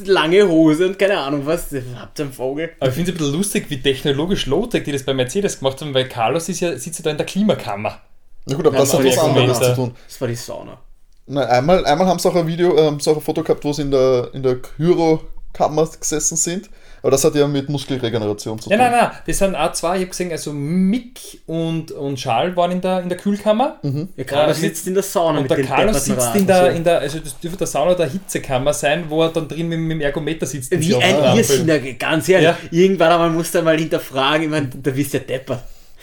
lange 0.04 0.48
Hose 0.48 0.86
und 0.88 0.98
keine 0.98 1.18
Ahnung 1.18 1.42
was. 1.46 1.68
Habt 1.96 2.18
ihr 2.18 2.24
einen 2.24 2.32
Vogel? 2.32 2.70
Aber 2.80 2.88
ich 2.88 2.94
finde 2.94 3.12
es 3.12 3.16
ein 3.16 3.18
bisschen 3.18 3.34
lustig, 3.36 3.66
wie 3.68 3.80
technologisch 3.80 4.46
Low-Tech 4.46 4.82
die 4.84 4.90
das 4.92 5.04
bei 5.04 5.14
Mercedes 5.14 5.58
gemacht 5.60 5.80
haben, 5.80 5.94
weil 5.94 6.08
Carlos 6.08 6.48
ist 6.48 6.60
ja, 6.60 6.76
sitzt 6.76 6.98
ja 6.98 7.04
da 7.04 7.10
in 7.12 7.18
der 7.18 7.26
Klimakammer. 7.26 8.00
Na 8.46 8.56
gut, 8.56 8.66
aber 8.66 8.76
Nein, 8.78 8.82
das 8.84 8.94
hat 8.94 9.04
was 9.04 9.14
die 9.14 9.20
anderes 9.20 9.58
zu 9.60 9.74
tun. 9.76 9.94
Das 10.08 10.20
war 10.20 10.26
die 10.28 10.34
Sauna. 10.34 10.80
Nein, 11.26 11.46
einmal, 11.48 11.84
einmal 11.86 12.06
haben 12.06 12.18
sie 12.18 12.28
auch 12.28 12.34
ein 12.34 12.46
Video, 12.46 12.76
ähm, 12.76 12.98
so 13.00 13.12
auch 13.12 13.16
ein 13.16 13.22
Foto 13.22 13.42
gehabt, 13.42 13.64
wo 13.64 13.72
sie 13.72 13.82
in 13.82 13.90
der, 13.90 14.28
in 14.32 14.42
der 14.42 14.56
Kyro-Kammer 14.56 15.88
gesessen 15.98 16.36
sind. 16.36 16.68
Aber 17.00 17.10
das 17.10 17.24
hat 17.24 17.34
ja 17.34 17.48
mit 17.48 17.68
Muskelregeneration 17.68 18.60
zu 18.60 18.70
Ja, 18.70 18.76
tun. 18.76 18.84
nein, 18.84 18.92
nein, 18.92 19.10
das 19.26 19.38
sind 19.38 19.56
auch 19.56 19.72
zwei, 19.72 19.96
ich 19.96 20.00
habe 20.02 20.10
gesehen, 20.10 20.30
also 20.30 20.52
Mick 20.52 21.18
und, 21.46 21.90
und 21.90 22.14
Charles 22.14 22.54
waren 22.56 22.70
in 22.70 22.80
der, 22.80 23.00
in 23.02 23.08
der 23.08 23.18
Kühlkammer. 23.18 23.80
Ja, 24.16 24.22
Carlos 24.24 24.58
Ja, 24.62 24.68
sitzt 24.68 24.86
in 24.86 24.94
der 24.94 25.02
Sauna 25.02 25.38
Und 25.38 25.42
mit 25.42 25.50
der 25.50 25.58
depperten 25.58 25.94
sitzt 25.94 26.34
in 26.36 26.46
der, 26.46 26.70
so. 26.70 26.76
in 26.76 26.84
der, 26.84 27.00
also 27.00 27.18
das 27.18 27.40
dürfte 27.40 27.58
der 27.58 27.66
Sauna 27.66 27.94
der 27.94 28.08
Hitzekammer 28.08 28.72
sein, 28.72 29.06
wo 29.08 29.22
er 29.24 29.30
dann 29.30 29.48
drin 29.48 29.66
mit, 29.68 29.80
mit 29.80 29.90
dem 29.96 30.00
Ergometer 30.00 30.46
sitzt. 30.46 30.70
Wie 30.70 30.94
ein 30.94 31.36
Irrsinner, 31.36 31.80
ganz 31.80 32.28
ehrlich. 32.28 32.46
Ja. 32.48 32.56
Irgendwann 32.70 33.10
einmal 33.10 33.30
musst 33.30 33.52
du 33.56 33.62
mal 33.62 33.76
hinterfragen, 33.76 34.44
ich 34.44 34.50
meine, 34.50 34.68
da 34.68 34.90
bist 34.92 35.12
du 35.12 35.18
ja 35.18 35.24
deppert. 35.24 35.62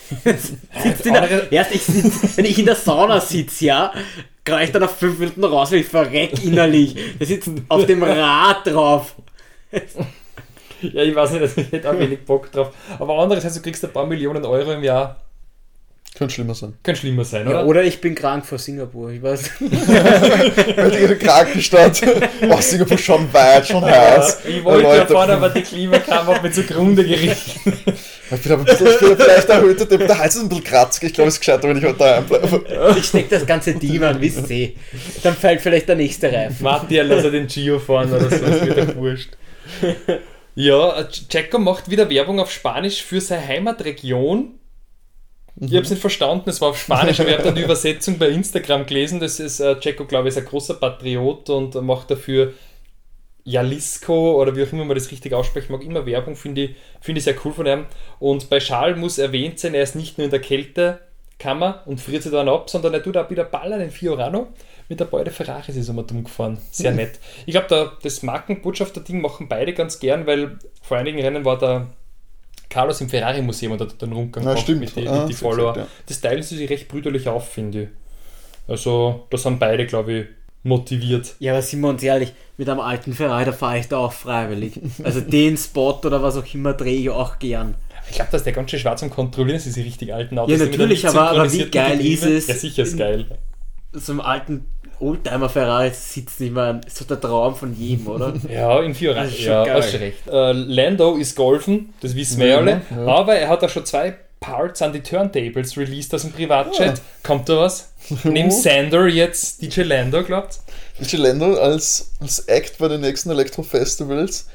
Sitzt 0.84 1.05
in 1.05 1.13
der, 1.13 1.51
erst 1.51 1.71
ich 1.71 1.84
sitz, 1.84 2.36
wenn 2.36 2.43
ich 2.45 2.58
in 2.58 2.65
der 2.65 2.75
Sauna 2.75 3.21
sitze, 3.21 3.65
ja, 3.65 3.93
kann 4.49 4.62
ich 4.63 4.71
dann 4.71 4.83
auf 4.83 4.97
fünf 4.97 5.17
Minuten 5.19 5.43
raus, 5.43 5.71
weil 5.71 5.79
ich 5.79 5.88
verreck 5.88 6.43
innerlich. 6.43 6.95
Der 7.19 7.25
sitzt 7.27 7.49
auf 7.69 7.85
dem 7.85 8.03
Rad 8.03 8.65
drauf. 8.67 9.15
Ja, 10.81 11.03
ich 11.03 11.13
weiß 11.15 11.31
nicht, 11.31 11.41
also 11.41 11.62
ich 11.62 11.71
hätte 11.71 11.89
auch 11.89 11.99
wenig 11.99 12.19
Bock 12.25 12.51
drauf. 12.51 12.71
Aber 12.99 13.17
andererseits, 13.19 13.55
du 13.55 13.62
kriegst 13.62 13.83
ein 13.83 13.91
paar 13.91 14.05
Millionen 14.05 14.45
Euro 14.45 14.71
im 14.73 14.83
Jahr. 14.83 15.17
Könnte 16.17 16.33
schlimmer 16.33 16.55
sein. 16.55 16.73
Kann 16.83 16.95
schlimmer 16.95 17.23
sein, 17.23 17.45
Ja, 17.47 17.59
oder? 17.59 17.65
oder 17.67 17.83
ich 17.83 18.01
bin 18.01 18.15
krank 18.15 18.45
vor 18.45 18.57
Singapur, 18.57 19.12
ich 19.12 19.21
weiß. 19.21 19.51
Ihre 19.62 21.15
Krankenstadt. 21.17 22.01
Oh, 22.49 22.59
Singapur 22.59 22.97
schon 22.97 23.31
weit, 23.31 23.67
schon 23.67 23.83
heiß. 23.85 24.39
ich 24.47 24.63
wollte 24.63 24.88
Ja, 24.88 24.95
ja 24.95 25.05
vorne, 25.05 25.33
aber 25.33 25.49
die 25.49 25.62
Klimakammer 25.62 26.35
hat 26.35 26.43
mich 26.43 26.53
zugrunde 26.53 27.03
gerichtet. 27.05 27.62
Ich 28.31 28.41
bin 28.41 28.51
aber 28.51 28.61
ein 28.61 28.65
bisschen, 28.65 29.17
vielleicht 29.17 29.49
erhöht, 29.49 29.91
der, 29.91 29.97
der 29.97 30.17
Hals 30.19 30.35
ist 30.35 30.43
ein 30.43 30.49
bisschen 30.49 30.63
kratzig. 30.63 31.03
Ich 31.03 31.13
glaube, 31.13 31.29
es 31.29 31.35
ist 31.35 31.39
gescheiter, 31.39 31.67
wenn 31.67 31.77
ich 31.77 31.83
heute 31.83 31.97
daheim 31.97 32.25
bleibe. 32.25 32.63
Ich 32.97 33.05
steck 33.05 33.29
das 33.29 33.45
ganze 33.45 33.77
Team 33.77 34.03
an, 34.03 34.21
wisst 34.21 34.49
ihr. 34.49 34.73
Dann 35.23 35.35
fällt 35.35 35.61
vielleicht 35.61 35.87
der 35.87 35.95
nächste 35.95 36.31
Reifen. 36.31 36.63
Matthias, 36.63 37.07
lass 37.07 37.23
er 37.23 37.31
den 37.31 37.47
Gio 37.47 37.79
fahren 37.79 38.11
oder 38.11 38.29
so, 38.29 38.45
das 38.45 38.65
wird 38.65 38.77
ja 38.77 38.95
wurscht. 38.95 39.31
Ja, 40.55 41.07
Jacko 41.29 41.57
macht 41.57 41.89
wieder 41.89 42.09
Werbung 42.09 42.39
auf 42.39 42.51
Spanisch 42.51 43.01
für 43.03 43.21
seine 43.21 43.47
Heimatregion. 43.47 44.55
Ich 45.61 45.73
habe 45.73 45.83
es 45.83 45.89
nicht 45.89 46.01
verstanden, 46.01 46.49
es 46.49 46.61
war 46.61 46.69
auf 46.69 46.79
Spanisch, 46.79 47.19
aber 47.19 47.29
ich 47.29 47.35
habe 47.35 47.45
dann 47.45 47.55
die 47.55 47.63
Übersetzung 47.63 48.17
bei 48.17 48.29
Instagram 48.29 48.85
gelesen. 48.85 49.19
Das 49.19 49.39
ist, 49.39 49.59
äh, 49.59 49.75
Jacko, 49.81 50.05
glaube 50.05 50.29
ich, 50.29 50.35
ist 50.35 50.41
ein 50.41 50.45
großer 50.45 50.75
Patriot 50.75 51.49
und 51.49 51.75
macht 51.81 52.11
dafür 52.11 52.53
Jalisco 53.49 54.41
oder 54.41 54.55
wie 54.55 54.63
auch 54.63 54.71
immer 54.71 54.85
man 54.85 54.95
das 54.95 55.12
richtig 55.12 55.33
aussprechen 55.33 55.71
mag, 55.71 55.83
immer 55.83 56.05
Werbung, 56.05 56.35
finde 56.35 56.62
ich, 56.62 56.75
finde 57.01 57.19
ich 57.19 57.25
sehr 57.25 57.35
cool 57.43 57.53
von 57.53 57.65
ihm. 57.65 57.85
Und 58.19 58.49
bei 58.49 58.59
Charles 58.59 58.97
muss 58.97 59.17
erwähnt 59.17 59.59
sein, 59.59 59.73
er 59.73 59.83
ist 59.83 59.95
nicht 59.95 60.17
nur 60.17 60.25
in 60.25 60.31
der 60.31 60.41
Kältekammer 60.41 61.83
und 61.85 61.99
friert 61.99 62.23
sich 62.23 62.31
dann 62.31 62.47
ab, 62.49 62.69
sondern 62.69 62.93
er 62.93 63.03
tut 63.03 63.17
auch 63.17 63.29
wieder 63.29 63.43
Ballern 63.43 63.81
in 63.81 63.91
Fiorano. 63.91 64.47
Mit 64.88 64.99
der 64.99 65.05
Beide 65.05 65.29
Ferraris 65.31 65.75
ist 65.75 65.88
er 65.88 65.93
mal 65.93 66.03
dumm 66.03 66.23
gefahren. 66.23 66.57
Sehr 66.71 66.91
nett. 66.91 67.19
Ich 67.45 67.51
glaube, 67.51 67.67
da, 67.69 67.91
das 68.01 68.23
Markenbotschafter-Ding 68.23 69.21
machen 69.21 69.47
beide 69.47 69.73
ganz 69.73 69.99
gern, 69.99 70.25
weil 70.25 70.57
vor 70.81 70.97
einigen 70.97 71.19
Rennen 71.19 71.45
war 71.45 71.59
der 71.59 71.88
Carlos 72.69 72.99
im 73.01 73.09
Ferrari-Museum 73.09 73.73
und 73.73 73.81
hat 73.81 74.01
den 74.01 74.12
Rundgang 74.13 74.43
Ja, 74.45 74.53
gemacht 74.53 74.69
mit 74.69 74.95
den 74.95 75.07
Ah, 75.07 75.25
die 75.27 75.33
Follower. 75.33 75.73
gesagt, 75.73 75.89
ja. 75.91 75.95
Das 76.07 76.21
teilen 76.21 76.41
sie 76.43 76.57
sich 76.57 76.69
recht 76.69 76.88
brüderlich 76.88 77.27
auf, 77.27 77.49
finde 77.49 77.81
ich. 77.83 77.88
Also, 78.67 79.25
da 79.29 79.38
sind 79.38 79.59
beide, 79.59 79.85
glaube 79.85 80.12
ich, 80.13 80.25
motiviert. 80.69 81.36
Ja, 81.39 81.51
aber 81.53 81.62
sind 81.62 81.82
wir 81.82 81.89
uns 81.89 82.01
ehrlich, 82.03 82.32
mit 82.58 82.69
einem 82.69 82.79
alten 82.79 83.13
Ferrari, 83.13 83.45
da 83.45 83.51
fahre 83.51 83.79
ich 83.79 83.88
da 83.89 83.97
auch 83.97 84.13
freiwillig. 84.13 84.79
Also 85.03 85.19
den 85.21 85.58
Spot 85.58 85.99
oder 86.05 86.23
was 86.23 86.38
auch 86.38 86.53
immer 86.53 86.73
drehe 86.73 86.97
ich 86.99 87.10
auch 87.10 87.39
gern. 87.39 87.75
Ich 88.10 88.15
glaube, 88.15 88.32
dass 88.32 88.43
der 88.43 88.53
ganz 88.53 88.71
schön 88.71 88.79
schwer 88.79 88.95
zum 88.95 89.10
Kontrollieren 89.10 89.58
ist, 89.58 89.65
diese 89.65 89.84
richtig 89.84 90.13
alten 90.13 90.39
Autos. 90.39 90.58
Ja, 90.58 90.65
natürlich, 90.65 91.08
aber- 91.08 91.29
aber 91.32 91.51
wie 91.51 91.69
geil 91.69 91.97
Getriebe- 91.97 92.27
ist 92.29 92.43
es 92.43 92.47
Ja, 92.47 92.55
sicher 92.55 92.84
ist 92.84 92.97
geil. 92.97 93.25
So 93.93 94.12
einem 94.13 94.21
alten 94.21 94.65
Oldtimer 94.99 95.47
Ferrari 95.49 95.91
sitzt, 95.93 96.41
ich 96.41 96.51
meine, 96.51 96.82
ist 96.86 96.97
so 96.97 97.05
der 97.05 97.21
Traum 97.21 97.55
von 97.55 97.73
jedem, 97.73 98.08
oder? 98.08 98.34
Ja, 98.53 98.79
in 98.82 98.93
schon 98.95 99.15
Ja, 99.15 99.63
geil. 99.63 99.75
hast 99.82 99.93
du 99.93 99.97
recht. 99.99 100.27
Äh, 100.27 100.51
Lando 100.51 101.15
ist 101.15 101.36
golfen, 101.36 101.93
das 102.01 102.15
wissen 102.15 102.39
wir 102.39 102.47
ja 102.47 102.58
alle. 102.58 102.82
Ja. 102.91 103.05
Aber 103.05 103.36
er 103.36 103.47
hat 103.49 103.63
auch 103.63 103.69
schon 103.69 103.86
zwei 103.86 104.15
Parts 104.39 104.82
an 104.82 104.93
die 104.93 105.02
Turntables 105.02 105.78
released 105.78 106.13
aus 106.13 106.21
dem 106.21 106.32
Privatjet. 106.32 106.97
Ja. 106.97 107.04
Kommt 107.23 107.49
da 107.49 107.58
was? 107.58 107.91
Neben 108.23 108.52
Sander 108.52 109.08
jetzt 109.08 109.62
DJ 109.62 109.82
Lando, 109.82 110.23
glaubt 110.23 110.60
Richie 110.99 111.17
Lando 111.17 111.56
als, 111.58 112.12
als 112.19 112.39
Act 112.47 112.78
bei 112.78 112.88
den 112.88 113.02
nächsten 113.02 113.30
Elektro-Festivals, 113.30 114.47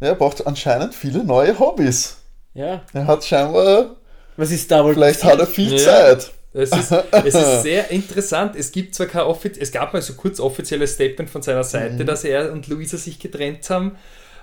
ja, 0.00 0.14
braucht 0.14 0.46
anscheinend 0.46 0.94
viele 0.94 1.24
neue 1.24 1.58
Hobbys. 1.58 2.16
Ja. 2.54 2.82
Er 2.92 3.06
hat 3.06 3.24
scheinbar, 3.24 3.96
Was 4.36 4.50
ist 4.50 4.70
da 4.70 4.84
wohl 4.84 4.94
vielleicht 4.94 5.24
hat 5.24 5.38
er 5.38 5.46
viel 5.46 5.72
Ja. 5.72 5.78
Zeit. 5.78 6.30
Es 6.54 6.72
ist, 6.72 6.92
es 7.12 7.34
ist 7.34 7.62
sehr 7.62 7.90
interessant. 7.90 8.56
Es 8.56 8.72
gibt 8.72 8.94
zwar 8.94 9.06
kein 9.06 9.22
offiz 9.22 9.56
es 9.58 9.70
gab 9.70 9.92
mal 9.92 10.02
so 10.02 10.14
kurz 10.14 10.40
offizielles 10.40 10.94
Statement 10.94 11.30
von 11.30 11.42
seiner 11.42 11.64
Seite, 11.64 12.04
dass 12.04 12.24
er 12.24 12.52
und 12.52 12.66
Luisa 12.68 12.96
sich 12.96 13.18
getrennt 13.18 13.68
haben, 13.70 13.96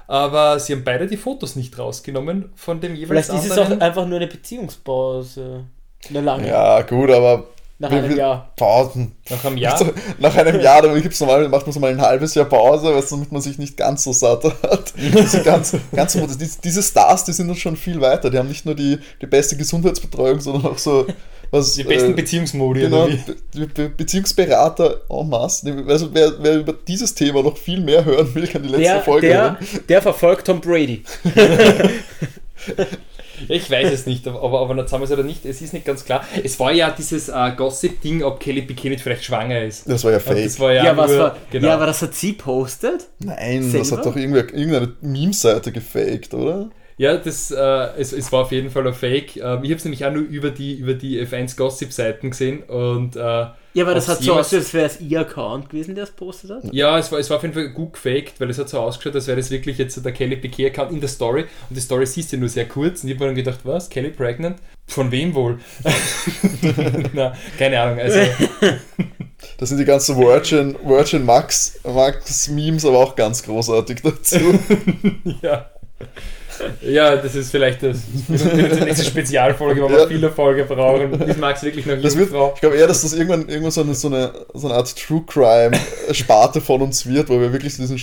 aber 0.07 0.59
sie 0.59 0.73
haben 0.73 0.83
beide 0.83 1.07
die 1.07 1.17
Fotos 1.17 1.55
nicht 1.55 1.77
rausgenommen 1.77 2.49
von 2.55 2.79
dem 2.81 2.95
jeweils 2.95 3.27
Vielleicht 3.27 3.43
ist 3.45 3.51
es 3.51 3.57
auch 3.57 3.63
anderen. 3.63 3.81
einfach 3.81 4.05
nur 4.07 4.17
eine 4.17 4.27
Beziehungspause. 4.27 5.65
Eine 6.09 6.21
lange. 6.21 6.47
Ja, 6.47 6.81
gut, 6.81 7.09
aber 7.09 7.47
Nach 7.79 7.91
einem 7.91 8.15
Jahr. 8.15 8.51
Pausen. 8.55 9.15
Nach 9.29 9.43
einem 9.43 9.57
Jahr. 9.57 9.91
Nach 10.19 10.35
einem 10.35 10.61
Jahr, 10.61 10.81
dann 10.83 11.01
gibt's 11.01 11.19
normal, 11.19 11.49
macht 11.49 11.65
man 11.65 11.73
so 11.73 11.79
mal 11.79 11.91
ein 11.91 12.01
halbes 12.01 12.35
Jahr 12.35 12.45
Pause, 12.45 12.93
weißt, 12.95 13.11
damit 13.11 13.31
man 13.31 13.41
sich 13.41 13.57
nicht 13.57 13.75
ganz 13.75 14.03
so 14.03 14.13
satt 14.13 14.43
hat. 14.43 14.93
Diese 14.97 15.41
ganz, 15.43 15.75
ganz, 15.93 16.13
so- 16.13 16.25
die- 16.27 16.49
diese 16.63 16.83
Stars, 16.83 17.23
die 17.25 17.33
sind 17.33 17.49
uns 17.49 17.57
schon 17.59 17.75
viel 17.75 17.99
weiter. 17.99 18.29
Die 18.29 18.37
haben 18.37 18.47
nicht 18.47 18.65
nur 18.65 18.75
die, 18.75 18.99
die 19.21 19.25
beste 19.27 19.57
Gesundheitsbetreuung, 19.57 20.39
sondern 20.39 20.71
auch 20.71 20.77
so 20.77 21.05
was. 21.51 21.73
Die 21.73 21.83
besten 21.83 22.11
äh, 22.11 22.15
Beziehungsmodi. 22.15 22.81
Genau? 22.81 23.07
Be 23.53 23.67
Be 23.67 23.89
Beziehungsberater 23.89 25.01
en 25.09 25.29
masse. 25.29 25.83
Also 25.87 26.09
wer, 26.13 26.33
wer 26.39 26.59
über 26.59 26.73
dieses 26.87 27.13
Thema 27.13 27.43
noch 27.43 27.57
viel 27.57 27.81
mehr 27.81 28.03
hören 28.05 28.33
will, 28.35 28.47
kann 28.47 28.63
die 28.63 28.69
letzte 28.69 28.83
Der, 28.83 29.01
Folge 29.01 29.27
der, 29.27 29.41
hören. 29.41 29.57
der 29.89 30.01
verfolgt 30.01 30.47
Tom 30.47 30.61
Brady. 30.61 31.03
Ich 33.49 33.69
weiß 33.69 33.91
es 33.91 34.05
nicht, 34.05 34.25
aber, 34.27 34.41
aber, 34.41 34.61
aber 34.61 34.75
jetzt 34.77 34.93
haben 34.93 35.01
wir 35.01 35.05
es 35.05 35.11
oder 35.11 35.23
nicht. 35.23 35.45
Es 35.45 35.61
ist 35.61 35.73
nicht 35.73 35.85
ganz 35.85 36.05
klar. 36.05 36.23
Es 36.43 36.59
war 36.59 36.71
ja 36.71 36.89
dieses 36.89 37.27
äh, 37.29 37.51
Gossip-Ding, 37.55 38.23
ob 38.23 38.39
Kelly 38.39 38.61
nicht 38.65 39.01
vielleicht 39.01 39.25
schwanger 39.25 39.61
ist. 39.61 39.89
Das 39.89 40.03
war 40.03 40.11
ja 40.11 40.17
Und 40.17 40.23
fake. 40.23 40.43
das 40.45 40.59
war 40.59 40.73
ja, 40.73 40.85
Ja, 40.85 40.97
was 40.97 41.11
nur, 41.11 41.19
war, 41.19 41.37
genau. 41.51 41.67
ja, 41.67 41.73
aber 41.75 41.85
das 41.85 42.01
hat 42.01 42.15
sie 42.15 42.33
postet. 42.33 43.07
Nein, 43.19 43.69
das 43.73 43.89
Selber? 43.89 43.97
hat 43.97 44.05
doch 44.05 44.15
irgendwer, 44.15 44.43
irgendeine 44.53 44.93
Meme-Seite 45.01 45.71
gefaked, 45.71 46.33
oder? 46.33 46.69
Ja, 46.97 47.17
das, 47.17 47.51
äh, 47.51 47.57
es, 47.97 48.13
es 48.13 48.31
war 48.31 48.43
auf 48.43 48.51
jeden 48.51 48.69
Fall 48.69 48.87
ein 48.87 48.93
Fake. 48.93 49.35
Ähm, 49.37 49.63
ich 49.63 49.69
habe 49.69 49.75
es 49.75 49.83
nämlich 49.83 50.05
auch 50.05 50.11
nur 50.11 50.23
über 50.23 50.49
die, 50.49 50.75
über 50.75 50.93
die 50.93 51.21
F1 51.25 51.57
Gossip-Seiten 51.57 52.29
gesehen 52.29 52.63
und 52.63 53.15
äh, 53.17 53.19
Ja, 53.19 53.55
aber 53.79 53.93
das 53.95 54.07
hat 54.07 54.23
so 54.23 54.33
ausgesehen, 54.33 54.63
als 54.63 54.73
wäre 54.73 54.85
es 54.85 55.01
ihr 55.01 55.19
Account 55.19 55.69
gewesen, 55.69 55.95
der 55.95 56.05
es 56.05 56.11
postet 56.11 56.51
hat. 56.51 56.73
ja, 56.73 56.97
es 56.97 57.11
war, 57.11 57.19
es 57.19 57.29
war 57.29 57.37
auf 57.37 57.43
jeden 57.43 57.53
Fall 57.53 57.69
gut 57.69 57.93
gefaked, 57.93 58.39
weil 58.39 58.49
es 58.49 58.57
hat 58.57 58.69
so 58.69 58.79
ausgeschaut, 58.79 59.15
als 59.15 59.27
wäre 59.27 59.37
das 59.37 59.51
wirklich 59.51 59.77
jetzt 59.77 59.95
so 59.95 60.01
der 60.01 60.13
Kelly 60.13 60.37
Piquet-Account 60.37 60.91
in 60.91 61.01
der 61.01 61.09
Story 61.09 61.45
und 61.69 61.75
die 61.75 61.81
Story 61.81 62.05
siehst 62.05 62.31
du 62.31 62.37
nur 62.37 62.49
sehr 62.49 62.65
kurz 62.67 63.03
und 63.03 63.09
ich 63.09 63.15
habe 63.15 63.25
mir 63.25 63.29
dann 63.31 63.35
gedacht, 63.43 63.59
was, 63.63 63.89
Kelly 63.89 64.09
pregnant? 64.11 64.57
Von 64.87 65.11
wem 65.11 65.33
wohl? 65.33 65.59
Na, 67.13 67.33
keine 67.57 67.81
Ahnung, 67.81 67.99
also 67.99 68.19
Das 69.57 69.69
sind 69.69 69.77
die 69.77 69.85
ganzen 69.85 70.17
Virgin, 70.17 70.75
Virgin 70.83 71.25
Max, 71.25 71.79
Max 71.83 72.47
Memes, 72.49 72.85
aber 72.85 72.99
auch 72.99 73.15
ganz 73.15 73.43
großartig 73.43 74.01
dazu. 74.01 74.37
ja. 75.41 75.69
Ja, 76.81 77.15
das 77.15 77.35
ist 77.35 77.51
vielleicht 77.51 77.83
das, 77.83 77.99
das 78.27 78.41
ist 78.41 78.51
die 78.53 78.83
nächste 78.83 79.05
Spezialfolge, 79.05 79.81
wo 79.81 79.89
wir 79.89 79.99
Ja. 79.99 80.07
viele 80.07 80.31
Folge 80.31 80.63
brauchen. 80.65 81.13
Ist 81.21 81.39
Max 81.39 81.63
wirklich 81.63 81.85
noch 81.85 81.95
Das 82.01 82.15
wird, 82.17 82.29
Jungfrau? 82.31 82.51
ich 82.55 82.61
glaube 82.61 82.75
eher, 82.77 82.87
dass 82.87 83.01
das 83.01 83.13
irgendwann, 83.13 83.47
irgendwann 83.49 83.71
so, 83.71 83.81
eine, 83.81 83.95
so, 83.95 84.07
eine, 84.07 84.31
so 84.53 84.67
eine 84.67 84.75
Art 84.77 84.95
True 84.95 85.23
Crime 85.27 85.71
Sparte 86.11 86.61
von 86.61 86.81
uns 86.81 87.05
wird, 87.05 87.29
wo 87.29 87.39
wir 87.39 87.51
wirklich 87.51 87.75
diesen 87.75 88.01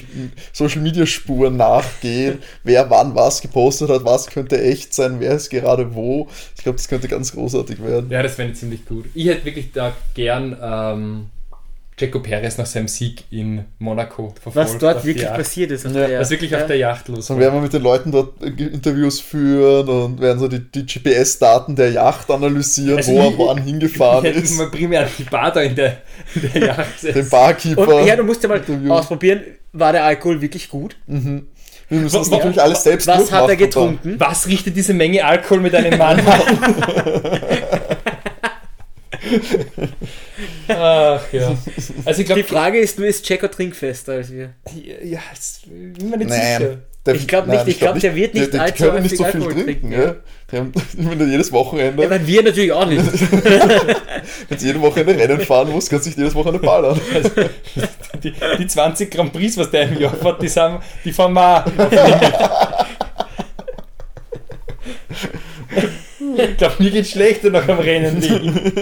Social 0.52 0.80
Media 0.82 1.06
Spuren 1.06 1.56
nachgehen, 1.56 2.38
wer 2.64 2.88
wann 2.90 3.14
was 3.14 3.40
gepostet 3.40 3.90
hat, 3.90 4.04
was 4.04 4.26
könnte 4.26 4.60
echt 4.60 4.94
sein, 4.94 5.16
wer 5.20 5.32
ist 5.32 5.50
gerade 5.50 5.94
wo. 5.94 6.28
Ich 6.56 6.62
glaube, 6.62 6.76
das 6.76 6.88
könnte 6.88 7.08
ganz 7.08 7.32
großartig 7.32 7.82
werden. 7.82 8.10
Ja, 8.10 8.22
das 8.22 8.38
wäre 8.38 8.52
ziemlich 8.52 8.84
gut. 8.86 9.06
Ich 9.14 9.26
hätte 9.26 9.44
wirklich 9.44 9.72
da 9.72 9.92
gern 10.14 10.56
ähm, 10.62 11.26
Checo 11.98 12.20
Perez 12.20 12.56
nach 12.58 12.66
seinem 12.66 12.88
Sieg 12.88 13.24
in 13.30 13.64
Monaco 13.78 14.32
verfolgt. 14.40 14.56
Was 14.56 14.78
dort 14.78 15.04
wirklich 15.04 15.24
Yacht. 15.24 15.36
passiert 15.36 15.70
ist. 15.70 15.86
auf 15.86 15.94
Ja. 15.94 16.06
der- 16.06 16.20
Was 16.20 16.30
wirklich 16.30 16.56
auf 16.56 16.66
der 16.66 16.76
Yacht 16.76 17.08
los 17.08 17.26
Dann 17.26 17.36
war. 17.36 17.42
werden 17.44 17.54
wir 17.56 17.60
mit 17.60 17.72
den 17.72 17.82
Leuten 17.82 18.10
dort 18.10 18.42
Interviews 18.42 19.20
führen 19.20 19.88
und 19.88 20.20
werden 20.20 20.38
so 20.38 20.48
die, 20.48 20.60
die 20.60 20.86
GPS-Daten 20.86 21.76
der 21.76 21.90
Yacht 21.92 22.30
analysieren, 22.30 22.96
Also 22.96 23.12
wo 23.12 23.18
er 23.20 23.38
wann 23.54 23.62
hingefahren 23.62 24.24
Ich 24.24 24.30
hätte 24.32 24.40
ist. 24.44 24.56
mal 24.56 24.70
primär 24.70 25.06
die 25.18 25.22
Bar 25.24 25.52
da 25.52 25.60
in 25.60 25.74
der, 25.76 25.98
in 26.34 26.50
der 26.52 26.62
Yacht. 26.66 27.02
Den 27.02 27.14
Und, 27.16 27.30
Barkeeper. 27.30 28.00
ja, 28.06 28.16
du 28.16 28.24
musst 28.24 28.42
ja 28.42 28.48
mal 28.48 28.56
Interview. 28.58 28.90
ausprobieren, 28.92 29.42
war 29.72 29.92
der 29.92 30.04
Alkohol 30.04 30.40
wirklich 30.40 30.68
gut? 30.70 30.96
Wir 31.06 31.20
müssen 32.00 32.16
das 32.16 32.30
natürlich 32.30 32.60
alles 32.62 32.82
selbst 32.84 33.06
Was 33.06 33.30
hat 33.30 33.42
er 33.42 33.48
dann. 33.48 33.58
getrunken? 33.58 34.14
Was 34.18 34.46
richtet 34.48 34.74
diese 34.76 34.94
Menge 34.94 35.24
Alkohol 35.26 35.60
mit 35.60 35.74
einem 35.74 35.98
Mann 35.98 36.20
an? 36.20 36.40
Ach 40.68 41.20
ja. 41.32 41.56
Also 42.04 42.20
ich 42.20 42.26
glaube, 42.26 42.42
Die 42.42 42.48
Frage 42.48 42.78
ist 42.78 42.98
nur, 42.98 43.08
ist 43.08 43.24
Checo 43.26 43.48
trinkfester 43.48 44.12
als 44.14 44.30
wir? 44.32 44.50
ja, 45.02 45.20
das 45.34 45.60
bin 45.66 46.10
mir 46.10 46.16
nicht 46.18 46.30
Nein. 46.30 46.58
sicher. 46.58 46.78
Der- 47.04 47.14
Ich 47.16 47.26
glaub 47.26 47.48
nein, 47.48 47.56
nicht, 47.56 47.68
ich 47.68 47.80
glaub, 47.80 47.98
der 47.98 48.14
wird 48.14 48.32
nicht 48.34 48.46
die, 48.46 48.50
die 48.52 48.58
allzu 48.60 48.84
können 48.84 49.02
nicht 49.02 49.16
so 49.16 49.24
viel 49.24 49.42
Alkohol 49.42 49.52
trinken. 49.64 49.90
trinken, 49.90 49.92
ja. 49.92 50.14
Die 50.52 50.56
haben, 50.56 50.72
wenn 50.98 51.18
du 51.18 51.24
jedes 51.24 51.50
Wochenende, 51.50 52.00
Ja, 52.00 52.10
weil 52.10 52.24
wir 52.24 52.42
natürlich 52.44 52.70
auch 52.72 52.86
nicht. 52.86 53.02
wenn 54.48 54.58
du 54.58 54.64
jede 54.64 54.80
Wochenende 54.80 55.18
Rennen 55.18 55.40
fahren 55.40 55.70
musst, 55.70 55.90
kannst 55.90 56.06
du 56.06 56.10
nicht 56.10 56.18
jedes 56.18 56.34
Wochenende 56.36 56.64
ballern. 56.64 57.00
Die, 58.22 58.32
die 58.58 58.66
20 58.68 59.10
Grand 59.10 59.32
Prix, 59.32 59.56
was 59.56 59.68
der 59.72 59.88
im 59.88 59.98
Jahr 59.98 60.14
fährt, 60.14 60.40
die, 60.40 60.46
sind, 60.48 60.78
die 61.04 61.12
fahren 61.12 61.32
wir 61.32 61.64
auch. 61.66 62.86
Ich 66.36 66.56
glaube, 66.56 66.74
mir 66.82 66.90
geht 66.90 67.06
schlechter 67.08 67.50
nach 67.50 67.66
am 67.68 67.78
Rennen 67.80 68.20
liegen. 68.20 68.72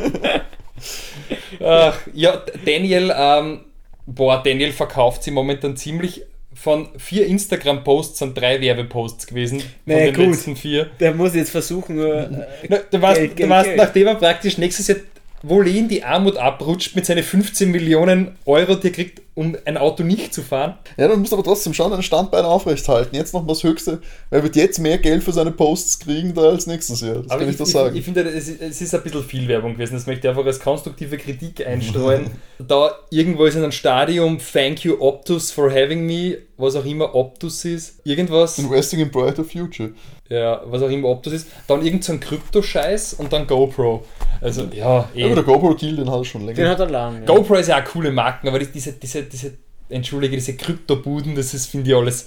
Ach, 1.63 1.99
ja, 2.15 2.43
Daniel, 2.65 3.13
ähm, 3.17 3.61
boah, 4.07 4.43
Daniel 4.43 4.73
verkauft 4.73 5.23
sie 5.23 5.31
momentan 5.31 5.77
ziemlich. 5.77 6.23
Von 6.53 6.89
vier 6.99 7.27
Instagram-Posts 7.27 8.19
sind 8.19 8.37
drei 8.39 8.61
Werbeposts 8.61 9.27
gewesen. 9.27 9.61
Von 9.61 9.69
Na 9.87 9.95
den 9.97 10.15
gut. 10.15 10.27
letzten 10.27 10.57
vier. 10.57 10.91
Der 10.99 11.15
muss 11.15 11.35
jetzt 11.35 11.51
versuchen, 11.51 11.99
äh, 12.01 12.29
Na, 12.69 12.79
du 12.91 13.01
warst, 13.01 13.21
Geld, 13.21 13.39
du 13.39 13.49
warst 13.49 13.67
Geld. 13.67 13.79
nachdem 13.79 14.07
er 14.09 14.15
praktisch 14.17 14.59
nächstes 14.59 14.89
Jahr 14.89 14.99
wohl 15.43 15.67
in 15.69 15.89
die 15.89 16.03
Armut 16.03 16.37
abrutscht 16.37 16.95
mit 16.97 17.07
seinen 17.07 17.23
15 17.23 17.71
Millionen 17.71 18.37
Euro, 18.45 18.75
die 18.75 18.89
er 18.89 18.93
kriegt, 18.93 19.23
um 19.35 19.57
ein 19.65 19.77
Auto 19.77 20.03
nicht 20.03 20.35
zu 20.35 20.43
fahren. 20.43 20.75
Ja, 20.97 21.09
du 21.09 21.17
musst 21.17 21.33
aber 21.33 21.43
trotzdem 21.45 21.73
schon 21.73 21.91
dein 21.91 22.03
Standbein 22.03 22.45
aufrechthalten. 22.45 23.15
Jetzt 23.17 23.33
noch 23.33 23.47
das 23.47 23.63
Höchste. 23.63 24.01
Er 24.31 24.43
wird 24.43 24.57
jetzt 24.57 24.79
mehr 24.81 24.99
Geld 24.99 25.23
für 25.23 25.33
seine 25.33 25.51
Posts 25.53 26.01
kriegen 26.01 26.35
da 26.35 26.43
als 26.43 26.67
nächstes 26.67 27.01
Jahr. 27.01 27.17
Das 27.23 27.31
Aber 27.31 27.41
kann 27.41 27.49
ich, 27.49 27.53
ich, 27.53 27.57
das 27.59 27.69
ich, 27.69 27.75
sagen. 27.75 27.97
ich 27.97 28.05
finde, 28.05 28.23
es 28.23 28.49
ist, 28.49 28.61
es 28.61 28.81
ist 28.81 28.95
ein 28.95 29.03
bisschen 29.03 29.23
viel 29.25 29.49
Werbung 29.49 29.75
gewesen. 29.75 29.95
Das 29.95 30.07
möchte 30.07 30.27
ich 30.27 30.31
einfach 30.31 30.45
als 30.47 30.61
konstruktive 30.61 31.17
Kritik 31.17 31.67
einstreuen. 31.67 32.31
da 32.59 32.91
irgendwo 33.11 33.45
ist 33.45 33.55
in 33.55 33.63
einem 33.63 33.73
Stadium 33.73 34.39
Thank 34.53 34.85
you 34.85 34.97
Optus 35.01 35.51
for 35.51 35.71
having 35.71 36.05
me, 36.07 36.39
was 36.57 36.75
auch 36.77 36.85
immer 36.85 37.15
Optus 37.15 37.65
ist. 37.65 38.01
Irgendwas, 38.05 38.59
Investing 38.59 39.01
in 39.01 39.11
brighter 39.11 39.45
future. 39.45 39.91
ja, 40.29 40.61
was 40.67 40.83
auch 40.83 40.91
immer 40.91 41.09
Optus 41.09 41.33
ist. 41.33 41.49
Dann 41.69 41.85
irgend 41.85 42.05
so 42.05 42.13
ein 42.13 42.21
Krypto-Scheiß 42.21 43.15
und 43.15 43.33
dann 43.33 43.47
GoPro. 43.47 44.05
Also, 44.43 44.63
ja, 44.73 45.09
Ja, 45.15 45.27
aber 45.27 45.33
eh. 45.33 45.35
der 45.35 45.45
GoPro-Deal, 45.45 45.97
den 45.97 46.11
hat 46.11 46.17
er 46.19 46.25
schon 46.25 46.43
länger. 46.47 46.57
den 46.57 46.69
hat 46.69 46.81
er 46.81 46.89
lang. 46.91 47.21
Ja. 47.21 47.27
GoPro 47.27 47.55
ist 47.57 47.69
ja 47.69 47.79
auch 47.81 47.85
coole 47.85 48.11
Marken, 48.11 48.49
aber 48.49 48.59
die- 48.59 48.67
diese, 48.73 48.93
diese, 49.23 49.51
diese, 49.51 49.53
entschuldige, 49.89 50.37
diese 50.37 50.55
Kryptobuden, 50.57 51.35
das 51.35 51.55
ist, 51.55 51.67
finde 51.67 51.91
ich, 51.91 51.97
alles 51.97 52.27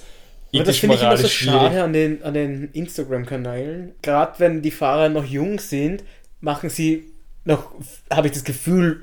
Aber 0.53 0.63
das 0.63 0.75
ethisch, 0.75 0.79
finde 0.82 0.95
ich 0.95 1.01
immer 1.01 1.12
so 1.12 1.15
moralisch 1.23 1.34
schwierig. 1.38 1.53
schade 1.62 1.84
an 1.84 1.93
den, 1.93 2.23
an 2.23 2.34
den 2.34 2.69
Instagram-Kanälen. 2.73 3.93
Gerade 4.01 4.39
wenn 4.39 4.62
die 4.62 4.71
Fahrer 4.71 5.10
noch 5.10 5.25
jung 5.25 5.60
sind, 5.60 6.03
machen 6.41 6.69
sie 6.69 7.06
noch, 7.45 7.71
habe 8.12 8.27
ich 8.27 8.34
das 8.34 8.43
Gefühl, 8.43 9.01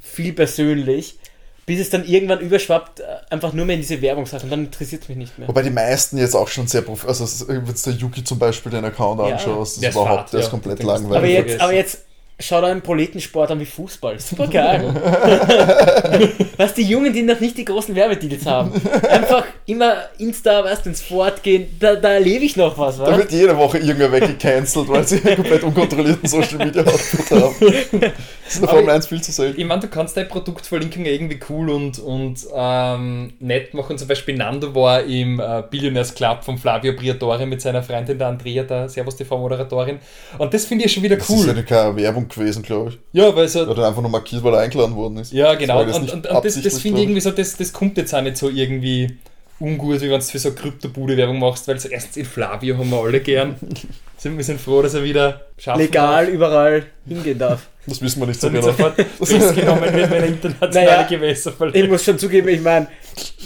viel 0.00 0.32
persönlich, 0.32 1.18
bis 1.64 1.78
es 1.80 1.90
dann 1.90 2.04
irgendwann 2.04 2.40
überschwappt, 2.40 3.00
äh, 3.00 3.04
einfach 3.30 3.52
nur 3.52 3.64
mehr 3.64 3.76
in 3.76 3.80
diese 3.82 4.02
Werbungssachen. 4.02 4.50
Dann 4.50 4.64
interessiert 4.64 5.02
es 5.02 5.08
mich 5.08 5.16
nicht 5.18 5.38
mehr. 5.38 5.46
Wobei 5.46 5.62
die 5.62 5.70
meisten 5.70 6.18
jetzt 6.18 6.34
auch 6.34 6.48
schon 6.48 6.66
sehr 6.66 6.82
prof 6.82 7.06
also 7.06 7.24
wenn 7.48 7.64
du 7.64 7.72
der 7.72 7.92
Yuki 7.92 8.24
zum 8.24 8.38
Beispiel 8.40 8.72
den 8.72 8.84
Account 8.84 9.20
Ja. 9.20 9.26
anschaust, 9.26 9.76
das 9.76 9.80
Der 9.80 9.90
ist 9.90 9.94
überhaupt, 9.96 10.32
der 10.32 10.40
ist 10.40 10.46
ja. 10.46 10.50
komplett 10.50 10.82
du- 10.82 10.90
Aber 10.90 11.00
langweilig. 11.00 11.34
jetzt, 11.46 11.60
aber 11.60 11.72
jetzt 11.72 12.04
schau 12.42 12.60
da 12.60 12.68
einen 12.68 12.82
Proletensport 12.82 13.50
an 13.50 13.60
wie 13.60 13.66
Fußball. 13.66 14.18
Super 14.20 14.46
geil. 14.46 14.92
Was 16.56 16.74
die 16.74 16.82
Jungen, 16.82 17.12
die 17.12 17.22
noch 17.22 17.40
nicht 17.40 17.56
die 17.56 17.64
großen 17.64 17.94
Werbedeals 17.94 18.46
haben. 18.46 18.72
Einfach 19.08 19.44
immer 19.66 19.94
Insta, 20.18 20.64
weißt 20.64 20.84
du, 20.84 20.90
ins 20.90 21.00
Fortgehen, 21.02 21.66
da, 21.78 21.94
da 21.96 22.12
erlebe 22.12 22.44
ich 22.44 22.56
noch 22.56 22.76
was, 22.76 22.98
Da 22.98 23.16
wird 23.16 23.32
jede 23.32 23.56
Woche 23.56 23.78
irgendwer 23.78 24.12
weggecancelt, 24.12 24.88
weil 24.88 25.06
sie 25.06 25.22
einen 25.24 25.36
komplett 25.36 25.62
unkontrollierten 25.62 26.28
Social 26.28 26.58
Media 26.58 26.82
Output 26.82 27.30
haben. 27.30 27.54
Das 27.60 28.10
ist 28.48 28.56
in 28.56 28.60
der 28.62 28.68
Formel 28.68 28.90
1 28.90 29.06
viel 29.06 29.22
zu 29.22 29.32
selten. 29.32 29.60
Ich 29.60 29.66
meine, 29.66 29.80
du 29.80 29.88
kannst 29.88 30.16
dein 30.16 30.28
Produktverlinkung 30.28 31.04
irgendwie 31.04 31.38
cool 31.48 31.70
und, 31.70 31.98
und 32.00 32.40
ähm, 32.54 33.32
nett 33.40 33.72
machen. 33.74 33.96
Zum 33.98 34.08
Beispiel 34.08 34.36
Nando 34.36 34.74
war 34.74 35.02
im 35.02 35.40
äh, 35.40 35.62
Billionaires 35.70 36.14
Club 36.14 36.44
von 36.44 36.58
Flavio 36.58 36.92
Briatore 36.94 37.46
mit 37.46 37.60
seiner 37.60 37.82
Freundin 37.82 38.18
der 38.18 38.28
Andrea, 38.28 38.64
der 38.64 38.88
Servus 38.88 39.16
TV-Moderatorin. 39.16 39.98
Und 40.38 40.52
das 40.52 40.66
finde 40.66 40.84
ich 40.84 40.92
schon 40.92 41.02
wieder 41.02 41.16
Das 41.16 41.28
ist 41.30 41.46
cool. 41.48 41.54
ja 41.56 41.62
keine 41.62 41.96
Werbung 41.96 42.28
gewesen, 42.32 42.62
glaube 42.62 42.90
ich. 42.90 42.98
Ja, 43.12 43.34
weil 43.34 43.48
so. 43.48 43.60
Er 43.60 43.68
hat 43.68 43.78
einfach 43.78 44.02
nur 44.02 44.10
markiert, 44.10 44.42
weil 44.42 44.54
er 44.54 44.60
eingeladen 44.60 44.96
worden 44.96 45.18
ist. 45.18 45.32
Ja, 45.32 45.54
genau. 45.54 45.84
Das 45.84 45.96
Und, 45.96 46.10
und, 46.12 46.22
nicht 46.24 46.30
und 46.34 46.44
das, 46.44 46.60
das 46.62 46.78
finde 46.80 46.98
ich 47.00 47.04
irgendwie 47.04 47.20
so, 47.20 47.30
das, 47.30 47.56
das 47.56 47.72
kommt 47.72 47.96
jetzt 47.98 48.14
auch 48.14 48.22
nicht 48.22 48.36
so 48.36 48.48
irgendwie 48.48 49.16
ungut, 49.60 50.00
wie 50.00 50.10
wenn 50.10 50.18
du 50.18 50.24
für 50.26 50.38
so 50.38 50.48
eine 50.48 50.56
Kryptobude-Werbung 50.56 51.38
machst, 51.38 51.68
weil 51.68 51.78
so 51.78 51.88
erstens 51.88 52.16
in 52.16 52.24
Flavio 52.24 52.76
haben 52.76 52.90
wir 52.90 52.98
alle 52.98 53.20
gern. 53.20 53.56
Sind 54.16 54.36
wir 54.36 54.44
sind 54.44 54.60
froh, 54.60 54.82
dass 54.82 54.94
er 54.94 55.02
wieder 55.02 55.46
Legal 55.76 56.26
darf. 56.26 56.34
überall 56.34 56.86
hingehen 57.06 57.38
darf. 57.38 57.66
Das 57.84 58.00
wissen 58.00 58.20
wir 58.20 58.28
nicht 58.28 58.40
so 58.40 58.48
genau. 58.48 58.62
sofort 58.62 58.94
festgenommen 59.20 59.92
wird, 59.92 60.08
wenn 60.08 60.22
er 60.22 60.26
internationale 60.28 60.86
Naja, 60.86 61.02
Gewässer 61.02 61.50
Ich 61.50 61.56
verlässt. 61.56 61.88
muss 61.88 62.04
schon 62.04 62.16
zugeben, 62.16 62.46
ich 62.46 62.60
meine, 62.60 62.86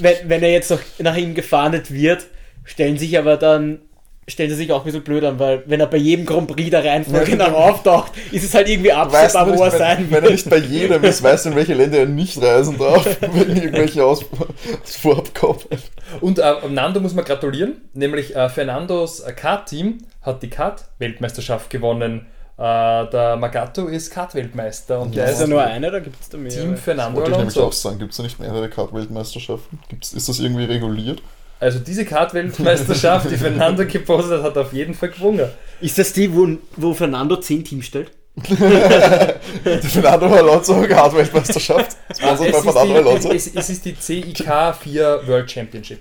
wenn, 0.00 0.14
wenn 0.28 0.42
er 0.42 0.50
jetzt 0.52 0.70
noch 0.70 0.80
nach 0.98 1.16
ihm 1.16 1.34
gefahndet 1.34 1.90
wird, 1.90 2.26
stellen 2.64 2.98
sich 2.98 3.16
aber 3.18 3.38
dann 3.38 3.80
stellt 4.28 4.50
er 4.50 4.56
sich 4.56 4.72
auch 4.72 4.80
ein 4.80 4.84
bisschen 4.84 5.02
blöd 5.04 5.22
an, 5.24 5.38
weil 5.38 5.62
wenn 5.66 5.78
er 5.80 5.86
bei 5.86 5.98
jedem 5.98 6.26
Grand 6.26 6.48
Prix 6.48 6.70
der 6.70 6.84
Reihenfolge 6.84 7.30
Ja, 7.32 7.36
nach 7.36 7.46
genau. 7.46 7.58
auftaucht, 7.58 8.12
ist 8.32 8.44
es 8.44 8.54
halt 8.54 8.68
irgendwie 8.68 8.90
absehbar, 8.92 9.46
wo 9.46 9.62
er 9.62 9.66
nicht, 9.68 9.78
sein 9.78 9.98
wenn, 9.98 10.10
wenn 10.10 10.24
er 10.24 10.30
nicht 10.32 10.50
bei 10.50 10.56
jedem 10.58 11.04
ist, 11.04 11.22
weißt 11.22 11.44
du, 11.46 11.50
in 11.50 11.56
welche 11.56 11.74
Länder 11.74 11.98
er 11.98 12.06
nicht 12.06 12.40
reisen 12.42 12.76
darf, 12.78 13.06
wenn 13.20 13.56
irgendwelche 13.56 14.04
Aus 14.04 14.24
vorab 14.84 15.32
kommen. 15.34 15.60
Und 16.20 16.38
äh, 16.40 16.54
Nando 16.68 16.98
muss 17.00 17.14
man 17.14 17.24
gratulieren, 17.24 17.74
nämlich 17.94 18.34
äh, 18.34 18.48
Fernandos 18.48 19.20
äh, 19.20 19.32
Kart-Team 19.32 19.98
hat 20.22 20.42
die 20.42 20.50
Kart-Weltmeisterschaft 20.50 21.70
gewonnen. 21.70 22.26
Äh, 22.58 22.62
der 23.10 23.36
Magato 23.36 23.86
ist 23.86 24.10
Kart-Weltmeister 24.10 24.98
und 25.00 25.14
der 25.14 25.26
Ist 25.30 25.40
er 25.40 25.46
nur 25.46 25.62
eine 25.62 25.88
oder 25.88 26.00
gibt 26.00 26.20
es 26.20 26.28
da 26.30 26.38
mehr? 26.38 26.50
Team 26.50 26.76
Fernando 26.76 27.18
Wollte 27.18 27.32
ich 27.32 27.36
nämlich 27.36 27.56
Alonso. 27.56 27.68
auch 27.68 27.72
sagen, 27.72 27.98
gibt 27.98 28.12
es 28.12 28.16
da 28.16 28.22
nicht 28.22 28.40
mehrere 28.40 28.68
Kart-Weltmeisterschaften? 28.70 29.78
Gibt's- 29.88 30.12
Ist 30.14 30.28
das 30.28 30.38
irgendwie 30.40 30.64
reguliert? 30.64 31.22
Also 31.58 31.78
diese 31.78 32.04
Kart-Weltmeisterschaft, 32.04 33.30
die 33.30 33.36
Fernando 33.36 33.86
gepostet 33.86 34.38
hat, 34.38 34.42
hat 34.42 34.58
auf 34.58 34.72
jeden 34.72 34.94
Fall 34.94 35.08
gewonnen. 35.10 35.48
Ist 35.80 35.98
das 35.98 36.12
die, 36.12 36.34
wo, 36.34 36.48
wo 36.76 36.92
Fernando 36.92 37.36
10 37.36 37.64
Team 37.64 37.82
stellt? 37.82 38.10
Die 38.36 39.88
Fernando 39.88 40.26
Alonso 40.26 40.82
Kart-Weltmeisterschaft. 40.82 41.96
Es, 42.18 43.24
es, 43.24 43.54
es 43.54 43.70
ist 43.70 43.84
die 43.84 43.94
CIK 43.98 44.74
4 44.80 45.22
World 45.26 45.50
Championship, 45.50 46.00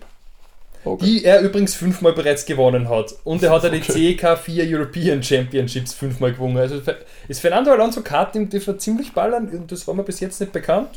Okay. 0.84 1.04
die 1.06 1.26
er 1.26 1.40
übrigens 1.42 1.74
fünfmal 1.76 2.14
bereits 2.14 2.46
gewonnen 2.46 2.90
hat. 2.90 3.16
Und 3.24 3.42
er 3.42 3.52
hat 3.52 3.64
ja 3.64 3.70
die 3.70 3.82
CIK 3.82 4.38
4 4.38 4.66
European 4.68 5.24
Championships 5.24 5.94
fünfmal 5.94 6.34
gewonnen. 6.34 6.58
Also 6.58 6.82
ist 7.28 7.40
Fernando 7.40 7.72
Alonso 7.72 8.02
Kart 8.02 8.36
im 8.36 8.50
dürfte 8.50 8.78
ziemlich 8.78 9.14
ballern 9.14 9.48
und 9.50 9.72
das 9.72 9.88
war 9.88 9.96
mir 9.96 10.04
bis 10.04 10.20
jetzt 10.20 10.40
nicht 10.42 10.52
bekannt. 10.52 10.90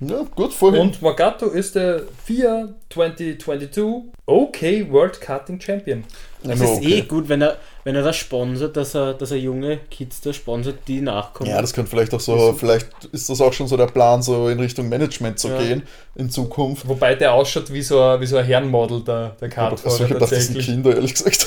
Ja, 0.00 0.24
gut, 0.36 0.52
vorhin. 0.52 0.80
Und 0.80 1.02
Magato 1.02 1.46
ist 1.46 1.74
der 1.74 2.02
4 2.24 2.72
2022 2.90 3.84
OK 4.26 4.62
World 4.90 5.20
Karting 5.20 5.60
Champion. 5.60 6.04
Es 6.44 6.60
ist 6.60 6.82
eh 6.82 7.00
gut, 7.02 7.28
wenn 7.28 7.42
er, 7.42 7.56
wenn 7.82 7.96
er 7.96 8.02
das 8.02 8.16
sponsert, 8.16 8.76
dass 8.76 8.94
er, 8.94 9.14
dass 9.14 9.32
er 9.32 9.38
junge 9.38 9.78
Kids 9.90 10.20
da 10.20 10.32
sponsert, 10.32 10.76
die 10.86 11.00
nachkommen. 11.00 11.50
Ja, 11.50 11.60
das 11.60 11.72
könnte 11.72 11.90
vielleicht 11.90 12.14
auch 12.14 12.20
so, 12.20 12.54
vielleicht 12.56 12.86
ist 13.10 13.28
das 13.28 13.40
auch 13.40 13.52
schon 13.52 13.66
so 13.66 13.76
der 13.76 13.88
Plan, 13.88 14.22
so 14.22 14.48
in 14.48 14.60
Richtung 14.60 14.88
Management 14.88 15.40
zu 15.40 15.48
Ja. 15.48 15.58
gehen 15.58 15.82
in 16.14 16.30
Zukunft. 16.30 16.86
Wobei 16.86 17.16
der 17.16 17.32
ausschaut 17.32 17.72
wie 17.72 17.82
so 17.82 18.00
ein, 18.00 18.20
wie 18.20 18.26
so 18.26 18.36
ein 18.36 18.44
Herrenmodel, 18.44 19.02
der, 19.02 19.30
der 19.40 19.48
Kartfahrer 19.48 19.90
also 19.92 20.04
ich 20.04 20.10
hab 20.10 20.16
gedacht, 20.18 20.22
das 20.32 20.46
sind 20.46 20.54
tatsächlich. 20.54 20.66
Kinder, 20.66 20.94
ehrlich 20.94 21.14
gesagt. 21.14 21.46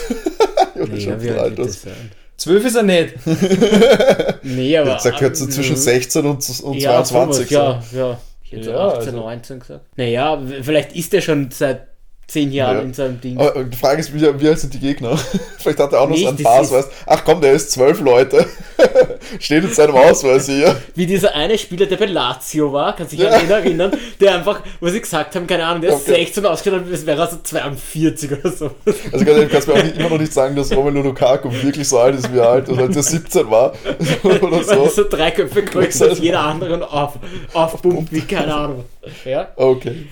ich 0.93 1.05
ja, 1.05 1.21
wie 1.21 1.27
viel 1.27 1.39
alt 1.39 1.57
das 1.57 1.83
sein? 1.83 2.11
Zwölf 2.35 2.65
ist 2.65 2.75
er 2.75 2.83
nicht. 2.83 3.13
Nee, 4.43 4.75
aber. 4.77 4.89
Er 4.89 4.93
hat 4.95 5.03
gesagt, 5.03 5.21
er 5.21 5.27
hat 5.29 5.37
so 5.37 5.45
zwischen 5.47 5.73
Mhm. 5.75 5.79
16 5.79 6.25
und, 6.25 6.61
und 6.63 6.73
ja, 6.77 7.03
22. 7.03 7.49
sowas, 7.49 7.85
ja, 7.93 7.97
ja. 7.99 8.19
Ich 8.51 8.57
hätte 8.57 8.71
Ja, 8.71 8.87
18, 8.87 9.07
also- 9.07 9.19
19 9.21 9.59
gesagt. 9.59 9.85
Naja, 9.95 10.41
vielleicht 10.61 10.93
ist 10.93 11.13
er 11.13 11.21
schon 11.21 11.51
seit 11.51 11.87
10 12.31 12.51
Jahren 12.51 12.77
Ja. 12.77 12.81
in 12.83 12.93
seinem 12.93 13.19
Ding. 13.19 13.37
Aber 13.37 13.63
die 13.63 13.77
Frage 13.77 13.99
ist, 13.99 14.13
wie, 14.13 14.21
wie 14.21 14.47
alt 14.47 14.59
sind 14.59 14.73
die 14.73 14.79
Gegner? 14.79 15.17
Vielleicht 15.59 15.79
hat 15.79 15.91
er 15.93 16.01
auch 16.01 16.09
noch 16.09 16.17
seinen 16.17 16.41
Pass, 16.41 16.71
Ach 17.05 17.23
komm, 17.25 17.41
der 17.41 17.53
ist 17.53 17.71
zwölf 17.71 17.99
Leute. 17.99 18.45
Steht 19.39 19.63
in 19.63 19.73
seinem 19.73 19.95
Ausweis 19.95 20.45
hier. 20.47 20.75
Wie 20.95 21.05
dieser 21.05 21.35
eine 21.35 21.57
Spieler, 21.57 21.85
der 21.85 21.97
bei 21.97 22.05
Lazio 22.05 22.71
war, 22.71 22.95
kann 22.95 23.07
sich 23.07 23.19
Ja. 23.19 23.29
an 23.31 23.41
den 23.41 23.51
erinnern, 23.51 23.91
der 24.19 24.35
einfach, 24.35 24.61
wo 24.79 24.87
sie 24.87 25.01
gesagt 25.01 25.35
haben, 25.35 25.45
keine 25.45 25.65
Ahnung, 25.65 25.81
der 25.81 25.91
ist 25.91 26.07
Okay. 26.07 26.15
16 26.25 26.45
ausgedacht, 26.45 26.81
das 26.89 27.05
wäre 27.05 27.21
also 27.21 27.37
42 27.43 28.31
oder 28.31 28.51
so. 28.51 28.71
Also 28.85 29.25
ganz 29.25 29.27
ehrlich, 29.27 29.43
du 29.45 29.49
kannst 29.49 29.67
mir 29.67 29.73
auch 29.75 29.99
immer 29.99 30.09
noch 30.09 30.17
nicht 30.19 30.33
sagen, 30.33 30.55
dass 30.55 30.75
Romelu 30.75 31.01
Lukaku 31.01 31.51
wirklich 31.51 31.87
so 31.87 31.99
alt 31.99 32.15
ist, 32.15 32.33
wie 32.33 32.37
er 32.39 32.49
alt 32.49 32.69
ist, 32.69 32.79
als 32.79 32.95
er 32.95 33.03
17 33.03 33.49
war. 33.51 33.73
Oder 34.23 34.41
Weil 34.41 34.53
er 34.59 34.63
so. 34.63 34.87
so 34.89 35.03
drei 35.09 35.31
Köpfe 35.31 35.63
größer 35.63 36.09
als 36.09 36.19
jeder 36.19 36.39
andere 36.41 36.73
und 36.75 36.83
auf, 36.83 37.13
aufpumpt 37.53 38.11
wie 38.11 38.21
keine 38.21 38.53
Ahnung. 38.53 38.83
Ja? 39.25 39.49
Okay. 39.55 40.07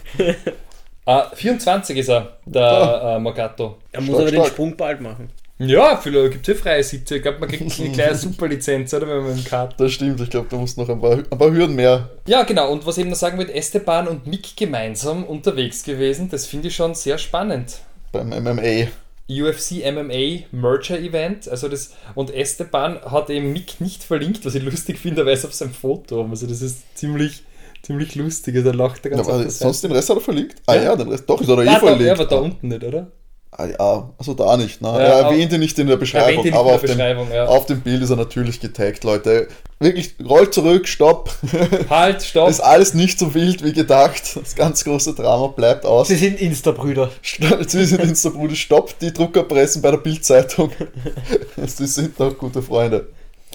Ah, 1.09 1.31
24 1.33 1.97
ist 1.97 2.09
er, 2.09 2.37
der 2.45 3.15
äh, 3.15 3.19
Magato. 3.19 3.77
Er 3.91 4.01
muss 4.01 4.09
Stark, 4.09 4.21
aber 4.21 4.31
den 4.31 4.39
stark. 4.41 4.53
Sprung 4.53 4.77
bald 4.77 5.01
machen. 5.01 5.29
Ja, 5.57 5.97
vielleicht 5.97 6.33
gibt 6.33 6.47
es 6.47 6.55
ja 6.55 6.61
freie 6.61 6.83
Sitze. 6.83 7.15
Ich 7.15 7.23
glaube, 7.23 7.39
man 7.39 7.49
kriegt 7.49 7.79
eine 7.79 7.91
kleine 7.91 8.15
Superlizenz, 8.15 8.93
oder? 8.93 9.07
Wenn 9.07 9.23
man 9.23 9.31
im 9.35 9.43
Kart. 9.43 9.73
Das 9.79 9.91
stimmt, 9.91 10.21
ich 10.21 10.29
glaube, 10.29 10.45
da 10.51 10.57
musst 10.57 10.77
noch 10.77 10.87
ein 10.87 11.01
paar, 11.01 11.13
ein 11.13 11.25
paar 11.25 11.51
Hürden 11.51 11.75
mehr. 11.75 12.11
Ja, 12.27 12.43
genau. 12.43 12.71
Und 12.71 12.85
was 12.85 12.97
ich 12.97 13.01
eben 13.01 13.09
noch 13.09 13.17
sagen 13.17 13.39
würde, 13.39 13.55
Esteban 13.55 14.07
und 14.07 14.27
Mick 14.27 14.55
gemeinsam 14.55 15.23
unterwegs 15.23 15.83
gewesen. 15.83 16.29
Das 16.29 16.45
finde 16.45 16.67
ich 16.67 16.75
schon 16.75 16.93
sehr 16.93 17.17
spannend. 17.17 17.79
Beim 18.11 18.29
MMA. 18.29 18.89
UFC 19.27 19.83
MMA 19.91 20.45
Merger 20.51 20.99
Event. 20.99 21.49
Also 21.49 21.69
das, 21.69 21.95
und 22.13 22.31
Esteban 22.31 23.01
hat 23.01 23.31
eben 23.31 23.51
Mick 23.51 23.81
nicht 23.81 24.03
verlinkt, 24.03 24.45
was 24.45 24.53
ich 24.53 24.61
lustig 24.61 24.99
finde, 24.99 25.25
weil 25.25 25.33
es 25.33 25.43
auf 25.43 25.55
seinem 25.55 25.73
Foto 25.73 26.19
haben. 26.19 26.29
Also 26.29 26.45
das 26.45 26.61
ist 26.61 26.95
ziemlich, 26.95 27.41
ziemlich 27.89 28.15
lustig. 28.15 28.55
Also 28.55 28.71
da 28.71 28.77
lacht 28.77 29.03
er 29.05 29.11
Ja, 29.11 29.17
ganz 29.17 29.27
aber 29.27 29.37
auf 29.37 29.43
der 29.43 29.51
sonst 29.51 29.83
den 29.83 29.91
Rest 29.91 30.09
hat 30.09 30.17
er 30.17 30.21
verlinkt? 30.21 30.55
Ah 30.67 30.75
Ja. 30.75 30.83
ja, 30.83 30.95
den 30.95 31.09
Rest. 31.09 31.23
Doch, 31.27 31.41
ist 31.41 31.49
er 31.49 31.55
da 31.55 31.61
eh 31.63 31.65
da, 31.65 31.79
verlinkt. 31.79 32.05
ja, 32.05 32.13
aber 32.13 32.25
da 32.25 32.35
Ah. 32.35 32.39
unten 32.39 32.67
nicht, 32.67 32.83
oder? 32.83 33.07
Ah, 33.51 33.65
ja, 33.65 34.09
also 34.17 34.35
da 34.35 34.55
nicht. 34.57 34.79
Ne? 34.79 34.87
Ja, 34.89 34.97
er 34.99 35.15
aber- 35.25 35.31
erwähnt 35.33 35.51
ihn 35.51 35.59
nicht 35.59 35.77
in 35.79 35.87
der 35.87 35.97
Beschreibung, 35.97 36.43
nicht 36.45 36.53
aber 36.55 36.69
in 36.69 36.75
auf 36.75 36.81
der 36.81 36.89
dem, 36.89 36.97
Beschreibung, 36.97 37.31
ja. 37.33 37.45
auf 37.47 37.65
dem 37.65 37.81
Bild 37.81 38.03
ist 38.03 38.11
er 38.11 38.15
natürlich 38.15 38.59
getaggt, 38.61 39.03
Leute. 39.03 39.47
Wirklich, 39.79 40.13
rollt 40.23 40.53
zurück, 40.53 40.87
stopp. 40.87 41.33
Halt, 41.89 42.21
stopp! 42.21 42.47
ist 42.49 42.59
alles 42.59 42.93
nicht 42.93 43.17
so 43.17 43.33
wild 43.33 43.63
wie 43.63 43.73
gedacht. 43.73 44.35
Das 44.39 44.55
ganz 44.55 44.83
große 44.85 45.15
Drama 45.15 45.47
bleibt 45.47 45.85
aus. 45.85 46.07
Sie 46.09 46.15
sind 46.15 46.39
Insta-Brüder. 46.39 47.09
Sie 47.67 47.85
sind 47.85 48.01
Insta-Bruder, 48.01 48.55
stoppt 48.55 49.01
die 49.01 49.11
Druckerpressen 49.11 49.81
bei 49.81 49.91
der 49.91 49.97
Bildzeitung. 49.97 50.71
Sie 51.65 51.87
sind 51.87 52.19
doch 52.19 52.37
gute 52.37 52.61
Freunde. 52.61 53.07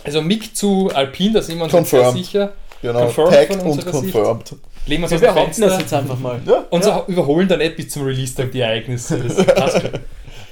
Also 0.03 0.21
Mick 0.21 0.55
zu 0.57 0.91
Alpine, 0.93 1.35
da 1.35 1.43
sind 1.43 1.57
wir 1.59 1.73
uns 1.73 1.91
sehr 1.91 2.13
sicher. 2.13 2.53
Genau, 2.85 3.01
Confirmed 3.07 3.33
tagged 3.35 3.63
und 3.63 3.71
unserer 3.71 3.93
Sicht. 4.01 4.13
confirmed. 4.13 4.55
Legen 4.87 5.03
wir 5.03 5.11
uns 5.11 5.21
Wir 5.23 5.35
aus 5.35 5.57
dem 5.57 5.63
das 5.63 5.79
jetzt 5.81 5.95
einfach 5.95 6.19
mal. 6.19 6.39
Ja, 6.47 6.65
Und 6.69 6.85
so 6.85 7.03
überholen 7.07 7.49
dann 7.49 7.61
nicht 7.61 7.77
bis 7.77 7.89
zum 7.89 8.03
Release-Tag 8.05 8.53
die 8.53 8.61
Ereignisse. 8.61 9.19
Das 9.19 9.47
passt 9.55 9.81
schon. 9.81 9.91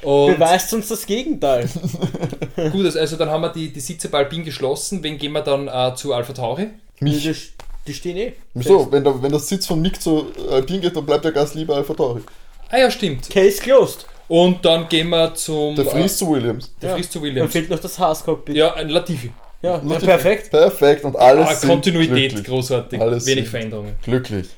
Und 0.02 0.34
Beweist 0.34 0.72
uns 0.72 0.88
das 0.88 1.04
Gegenteil. 1.04 1.68
gut, 2.72 2.96
also 2.96 3.16
dann 3.16 3.28
haben 3.28 3.42
wir 3.42 3.50
die, 3.50 3.70
die 3.70 3.80
Sitze 3.80 4.08
bei 4.08 4.18
Alpine 4.18 4.44
geschlossen. 4.44 5.02
Wen 5.02 5.18
gehen 5.18 5.32
wir 5.32 5.42
dann 5.42 5.68
äh, 5.68 5.94
zu 5.94 6.14
Alpha 6.14 6.32
Tauri? 6.32 6.68
mich. 7.00 7.22
Die, 7.22 7.34
die 7.86 7.94
stehen 7.94 8.16
eh. 8.16 8.32
Wieso? 8.54 8.90
Wenn, 8.90 9.04
der, 9.04 9.22
wenn 9.22 9.30
das 9.30 9.48
Sitz 9.48 9.66
von 9.66 9.82
Nick 9.82 10.00
zu 10.00 10.26
Alpine 10.50 10.80
geht, 10.80 10.96
dann 10.96 11.04
bleibt 11.04 11.24
der 11.26 11.32
Gast 11.32 11.54
lieber 11.54 11.76
Alpha 11.76 11.92
Tauri. 11.92 12.22
Ah 12.70 12.78
ja, 12.78 12.90
stimmt. 12.90 13.28
Case 13.28 13.60
closed. 13.60 14.06
Und 14.28 14.64
dann 14.64 14.88
gehen 14.88 15.10
wir 15.10 15.34
zum... 15.34 15.74
Der 15.76 15.84
Fries 15.84 16.16
zu 16.16 16.30
Williams. 16.32 16.66
Äh, 16.66 16.70
der 16.80 16.88
Ja. 16.90 16.96
Fries 16.96 17.10
zu 17.10 17.18
Dann 17.18 17.28
Williams. 17.28 17.52
fehlt 17.52 17.68
noch 17.68 17.78
das 17.78 17.98
Haas-Cockpit. 17.98 18.56
Ja, 18.56 18.72
ein 18.74 18.88
Latifi. 18.88 19.30
Ja, 19.62 19.80
ja, 19.84 19.98
perfekt. 19.98 20.50
Perfekt 20.50 21.04
und 21.04 21.16
alles 21.16 21.48
Ah, 21.48 21.54
sind 21.54 21.70
Kontinuität, 21.70 22.32
glücklich. 22.32 22.44
großartig. 22.44 23.00
Alles 23.00 23.26
Wenig 23.26 23.48
Veränderungen. 23.48 23.94
glücklich. 24.02 24.48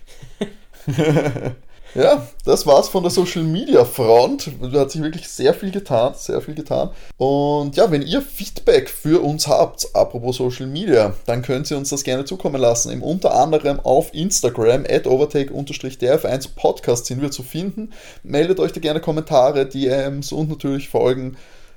ja, 1.94 2.26
das 2.44 2.66
war's 2.66 2.88
von 2.88 3.02
der 3.02 3.10
Social 3.10 3.42
Media 3.44 3.84
Front. 3.84 4.50
Da 4.72 4.80
hat 4.80 4.90
sich 4.90 5.00
wirklich 5.02 5.28
sehr 5.28 5.54
viel 5.54 5.70
getan, 5.70 6.12
sehr 6.16 6.40
viel 6.40 6.54
getan. 6.54 6.90
Und 7.16 7.76
ja, 7.76 7.90
wenn 7.90 8.02
ihr 8.02 8.20
Feedback 8.20 8.90
für 8.90 9.22
uns 9.22 9.46
habt, 9.46 9.86
apropos 9.94 10.36
Social 10.36 10.66
Media, 10.66 11.14
dann 11.26 11.42
könnt 11.42 11.70
ihr 11.70 11.76
uns 11.76 11.90
das 11.90 12.02
gerne 12.02 12.24
zukommen 12.24 12.60
lassen. 12.60 12.90
Im 12.90 13.02
unter 13.02 13.34
anderem 13.34 13.80
auf 13.80 14.12
Instagram 14.12 14.84
at 14.88 15.06
overtake-df1 15.06 16.48
Podcast 16.56 17.06
sind 17.06 17.22
wir 17.22 17.30
zu 17.30 17.42
finden. 17.42 17.92
Meldet 18.22 18.58
euch 18.58 18.72
da 18.72 18.80
gerne 18.80 19.00
Kommentare, 19.00 19.66
DMs 19.66 20.32
und 20.32 20.48
natürlich 20.50 20.88
Folgen. 20.88 21.36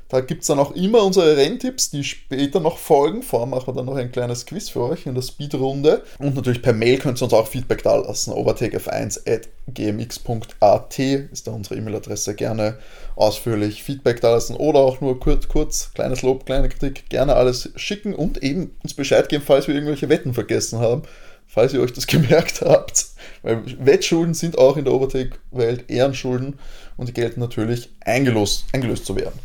Da 0.09 0.21
gibt 0.21 0.41
es 0.41 0.47
dann 0.47 0.59
auch 0.59 0.71
immer 0.71 1.03
unsere 1.03 1.35
Renntipps, 1.35 1.89
die 1.89 2.05
später 2.05 2.61
noch 2.61 2.77
folgen. 2.77 3.23
Vorher 3.23 3.45
machen 3.45 3.67
wir 3.67 3.73
dann 3.73 3.87
noch 3.87 3.97
ein 3.97 4.09
kleines 4.11 4.45
Quiz 4.45 4.69
für 4.69 4.83
euch 4.83 5.05
in 5.05 5.15
der 5.15 5.21
Speedrunde. 5.21 6.01
Und 6.17 6.33
natürlich 6.33 6.61
per 6.61 6.71
Mail 6.71 6.97
könnt 6.97 7.19
ihr 7.19 7.25
uns 7.25 7.33
auch 7.33 7.47
Feedback 7.47 7.83
da 7.83 7.97
lassen. 7.97 8.31
overtakef1.gmx.at 8.31 10.99
ist 10.99 11.47
da 11.47 11.51
unsere 11.51 11.75
E-Mail-Adresse. 11.75 12.35
Gerne 12.35 12.77
ausführlich 13.17 13.83
Feedback 13.83 14.21
da 14.21 14.31
lassen 14.31 14.55
oder 14.55 14.79
auch 14.79 15.01
nur 15.01 15.19
kurz, 15.19 15.49
kurz, 15.49 15.91
kleines 15.93 16.21
Lob, 16.21 16.45
kleine 16.45 16.69
Kritik. 16.69 17.09
Gerne 17.09 17.35
alles 17.35 17.71
schicken 17.75 18.15
und 18.15 18.41
eben 18.41 18.77
uns 18.83 18.93
Bescheid 18.93 19.27
geben, 19.27 19.43
falls 19.45 19.67
wir 19.67 19.75
irgendwelche 19.75 20.07
Wetten 20.07 20.33
vergessen 20.33 20.79
haben. 20.79 21.01
Falls 21.47 21.73
ihr 21.73 21.81
euch 21.81 21.91
das 21.91 22.07
gemerkt 22.07 22.61
habt. 22.61 23.07
Weil 23.41 23.61
Wettschulden 23.85 24.33
sind 24.33 24.57
auch 24.57 24.77
in 24.77 24.85
der 24.85 24.93
Overtake-Welt 24.93 25.89
Ehrenschulden 25.89 26.57
und 26.95 27.09
die 27.09 27.13
gelten 27.13 27.41
natürlich 27.41 27.89
eingelöst, 28.05 28.63
eingelöst 28.71 29.05
zu 29.05 29.17
werden. 29.17 29.37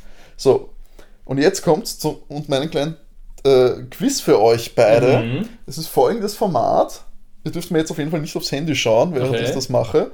So, 0.43 0.71
und 1.25 1.39
jetzt 1.39 1.63
kommt 1.63 1.87
zu 1.87 2.23
und 2.29 2.49
meinen 2.49 2.69
kleinen 2.69 2.97
äh, 3.45 3.85
Quiz 3.91 4.21
für 4.21 4.41
euch 4.41 4.75
beide. 4.75 5.19
Mhm. 5.19 5.49
Es 5.69 5.79
ist 5.79 5.87
folgendes 5.87 6.35
Format. 6.35 7.03
Ihr 7.45 7.53
dürft 7.53 7.71
mir 7.71 7.79
jetzt 7.79 7.93
auf 7.93 7.99
jeden 7.99 8.11
Fall 8.11 8.21
nicht 8.21 8.37
aufs 8.37 8.51
Handy 8.51 8.75
schauen, 8.75 9.15
während 9.15 9.31
Okay. 9.37 9.45
ich 9.45 9.53
das 9.53 9.69
mache. 9.69 10.11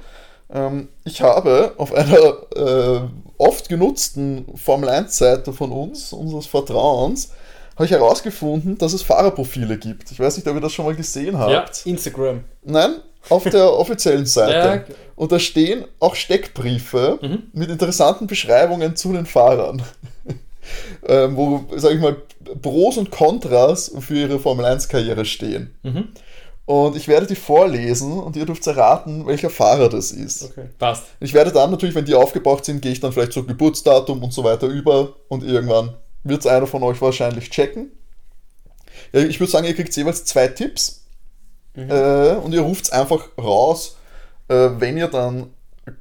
Ähm, 0.51 0.89
ich 1.03 1.21
habe 1.21 1.73
auf 1.77 1.93
einer 1.93 2.37
äh, 2.55 3.01
oft 3.39 3.69
genutzten 3.69 4.45
Formel 4.55 4.89
1-Seite 4.89 5.51
von 5.51 5.71
uns, 5.71 6.13
unseres 6.13 6.45
Vertrauens, 6.45 7.31
habe 7.75 7.85
ich 7.85 7.91
herausgefunden, 7.91 8.77
dass 8.77 8.93
es 8.93 9.01
Fahrerprofile 9.01 9.79
gibt. 9.79 10.11
Ich 10.11 10.19
weiß 10.19 10.37
nicht, 10.37 10.47
ob 10.47 10.53
ihr 10.55 10.61
das 10.61 10.73
schon 10.73 10.85
mal 10.85 10.95
gesehen 10.95 11.39
habt. 11.39 11.85
Instagram. 11.87 12.43
Nein, 12.63 12.95
auf 13.27 13.43
der 13.43 13.73
offiziellen 13.73 14.25
Seite. 14.37 14.85
Ja. 14.87 14.95
Und 15.15 15.31
da 15.31 15.39
stehen 15.39 15.85
auch 15.99 16.15
Steckbriefe 16.15 17.19
Mhm. 17.21 17.43
mit 17.53 17.69
interessanten 17.69 18.27
Beschreibungen 18.27 18.95
zu 18.95 19.11
den 19.13 19.25
Fahrern. 19.25 19.81
ähm, 21.07 21.35
wo, 21.35 21.65
sag 21.75 21.93
ich 21.93 21.99
mal, 21.99 22.15
Pros 22.61 22.97
und 22.97 23.11
Kontras 23.11 23.91
für 23.99 24.15
ihre 24.15 24.39
Formel 24.39 24.65
1-Karriere 24.65 25.25
stehen. 25.25 25.75
Mhm. 25.83 26.07
Und 26.65 26.95
ich 26.95 27.07
werde 27.07 27.25
die 27.25 27.35
vorlesen 27.35 28.19
und 28.19 28.35
ihr 28.35 28.45
dürft 28.45 28.65
erraten, 28.67 29.25
welcher 29.25 29.49
Fahrer 29.49 29.89
das 29.89 30.11
ist. 30.11 30.43
Okay. 30.43 30.69
Passt. 30.77 31.03
Ich 31.19 31.33
werde 31.33 31.51
dann 31.51 31.71
natürlich, 31.71 31.95
wenn 31.95 32.05
die 32.05 32.13
aufgebraucht 32.13 32.63
sind, 32.63 32.81
gehe 32.81 32.91
ich 32.91 32.99
dann 32.99 33.11
vielleicht 33.11 33.33
so 33.33 33.43
Geburtsdatum 33.43 34.21
und 34.23 34.31
so 34.33 34.43
weiter 34.43 34.67
über 34.67 35.15
und 35.29 35.43
irgendwann 35.43 35.95
wird 36.23 36.41
es 36.41 36.45
einer 36.47 36.67
von 36.67 36.83
euch 36.83 37.01
wahrscheinlich 37.01 37.49
checken. 37.49 37.91
Ich 39.13 39.39
würde 39.39 39.51
sagen, 39.51 39.65
ihr 39.65 39.73
kriegt 39.73 39.95
jeweils 39.95 40.25
zwei 40.25 40.47
Tipps 40.47 41.07
äh, 41.87 42.35
und 42.35 42.53
ihr 42.53 42.61
ruft 42.61 42.85
es 42.85 42.91
einfach 42.91 43.29
raus, 43.37 43.97
äh, 44.47 44.69
wenn 44.77 44.97
ihr 44.97 45.07
dann 45.07 45.51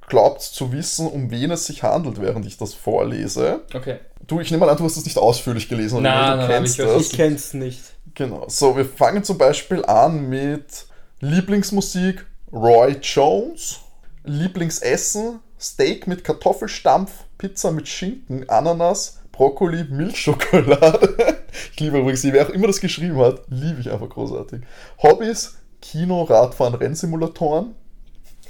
glaubt 0.09 0.43
zu 0.43 0.73
wissen, 0.73 1.07
um 1.07 1.31
wen 1.31 1.51
es 1.51 1.67
sich 1.67 1.83
handelt, 1.83 2.21
während 2.21 2.47
ich 2.47 2.57
das 2.57 2.75
vorlese. 2.75 3.61
Okay. 3.75 3.99
Du, 4.27 4.41
ich 4.41 4.51
nehme 4.51 4.67
mal 4.67 4.71
an, 4.71 4.77
du 4.77 4.85
hast 4.85 4.97
das 4.97 5.05
nicht 5.05 5.17
ausführlich 5.17 5.69
gelesen? 5.69 6.03
Nein, 6.03 6.33
du 6.33 6.37
nein, 6.39 6.49
kennst 6.49 6.79
ich 6.79 6.85
das. 6.85 7.03
Ich 7.03 7.17
kenn's 7.17 7.55
nicht. 7.55 7.81
Genau. 8.15 8.45
So, 8.49 8.77
wir 8.77 8.85
fangen 8.85 9.25
zum 9.25 9.39
Beispiel 9.39 9.85
an 9.85 10.29
mit 10.29 10.87
Lieblingsmusik 11.21 12.27
Roy 12.53 12.97
Jones, 13.01 13.81
Lieblingsessen 14.25 15.41
Steak 15.61 16.07
mit 16.07 16.25
Kartoffelstampf, 16.25 17.25
Pizza 17.37 17.73
mit 17.73 17.89
Schinken, 17.89 18.49
Ananas, 18.49 19.19
Brokkoli, 19.33 19.85
Milchschokolade. 19.91 21.39
ich 21.73 21.81
liebe 21.81 21.99
übrigens, 21.99 22.23
wer 22.25 22.47
auch 22.47 22.51
immer 22.51 22.69
das 22.69 22.81
geschrieben 22.81 23.19
hat, 23.19 23.43
liebe 23.49 23.81
ich 23.81 23.91
einfach 23.91 24.09
großartig. 24.09 24.63
Hobbys, 25.03 25.58
Kino, 25.81 26.23
Radfahren, 26.23 26.75
Rennsimulatoren. 26.75 27.75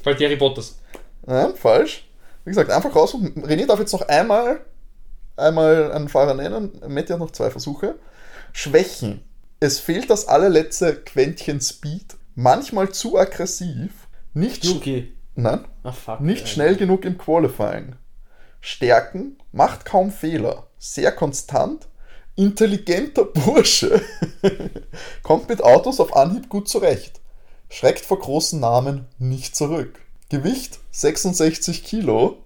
Valtteri 0.03 0.37
Bottas. 0.37 0.79
Nein, 1.27 1.55
falsch. 1.57 2.09
Wie 2.45 2.51
gesagt, 2.51 2.71
einfach 2.71 2.95
raus. 2.95 3.15
René 3.15 3.67
darf 3.67 3.79
jetzt 3.81 3.93
noch 3.93 4.03
einmal, 4.09 4.61
einmal 5.37 5.93
einen 5.93 6.09
Fahrer 6.09 6.35
nennen. 6.35 6.81
Matti 6.89 7.09
hat 7.13 7.19
noch 7.19 7.33
zwei 7.33 7.51
Versuche. 7.51 7.97
Schwächen. 8.53 9.23
Es 9.61 9.79
fehlt 9.81 10.09
das 10.09 10.29
allerletzte 10.29 10.95
Quäntchen 10.97 11.61
Speed. 11.61 12.17
Manchmal 12.35 12.91
zu 12.91 13.19
aggressiv. 13.19 14.09
Nicht, 14.33 14.65
sch 14.65 14.69
Yuki. 14.69 15.13
Nein, 15.35 15.65
Ah, 15.83 15.93
fuck. 15.93 16.21
nicht 16.21 16.43
ey. 16.43 16.47
schnell 16.49 16.77
genug 16.77 17.05
im 17.05 17.19
Qualifying. 17.19 17.97
Stärken. 18.61 19.39
Macht 19.53 19.85
kaum 19.85 20.11
Fehler. 20.11 20.67
Sehr 20.79 21.13
konstant. 21.13 21.89
Intelligenter 22.39 23.25
Bursche. 23.25 24.01
Kommt 25.25 25.49
mit 25.49 25.63
Autos 25.63 25.99
auf 25.99 26.15
Anhieb 26.15 26.49
gut 26.49 26.69
zurecht. 26.69 27.21
Schreckt 27.69 28.07
vor 28.07 28.21
großen 28.21 28.61
Namen 28.61 29.09
nicht 29.19 29.57
zurück. 29.57 29.99
Gewicht 30.29 30.79
66 30.93 31.83
Kilo. 31.83 32.45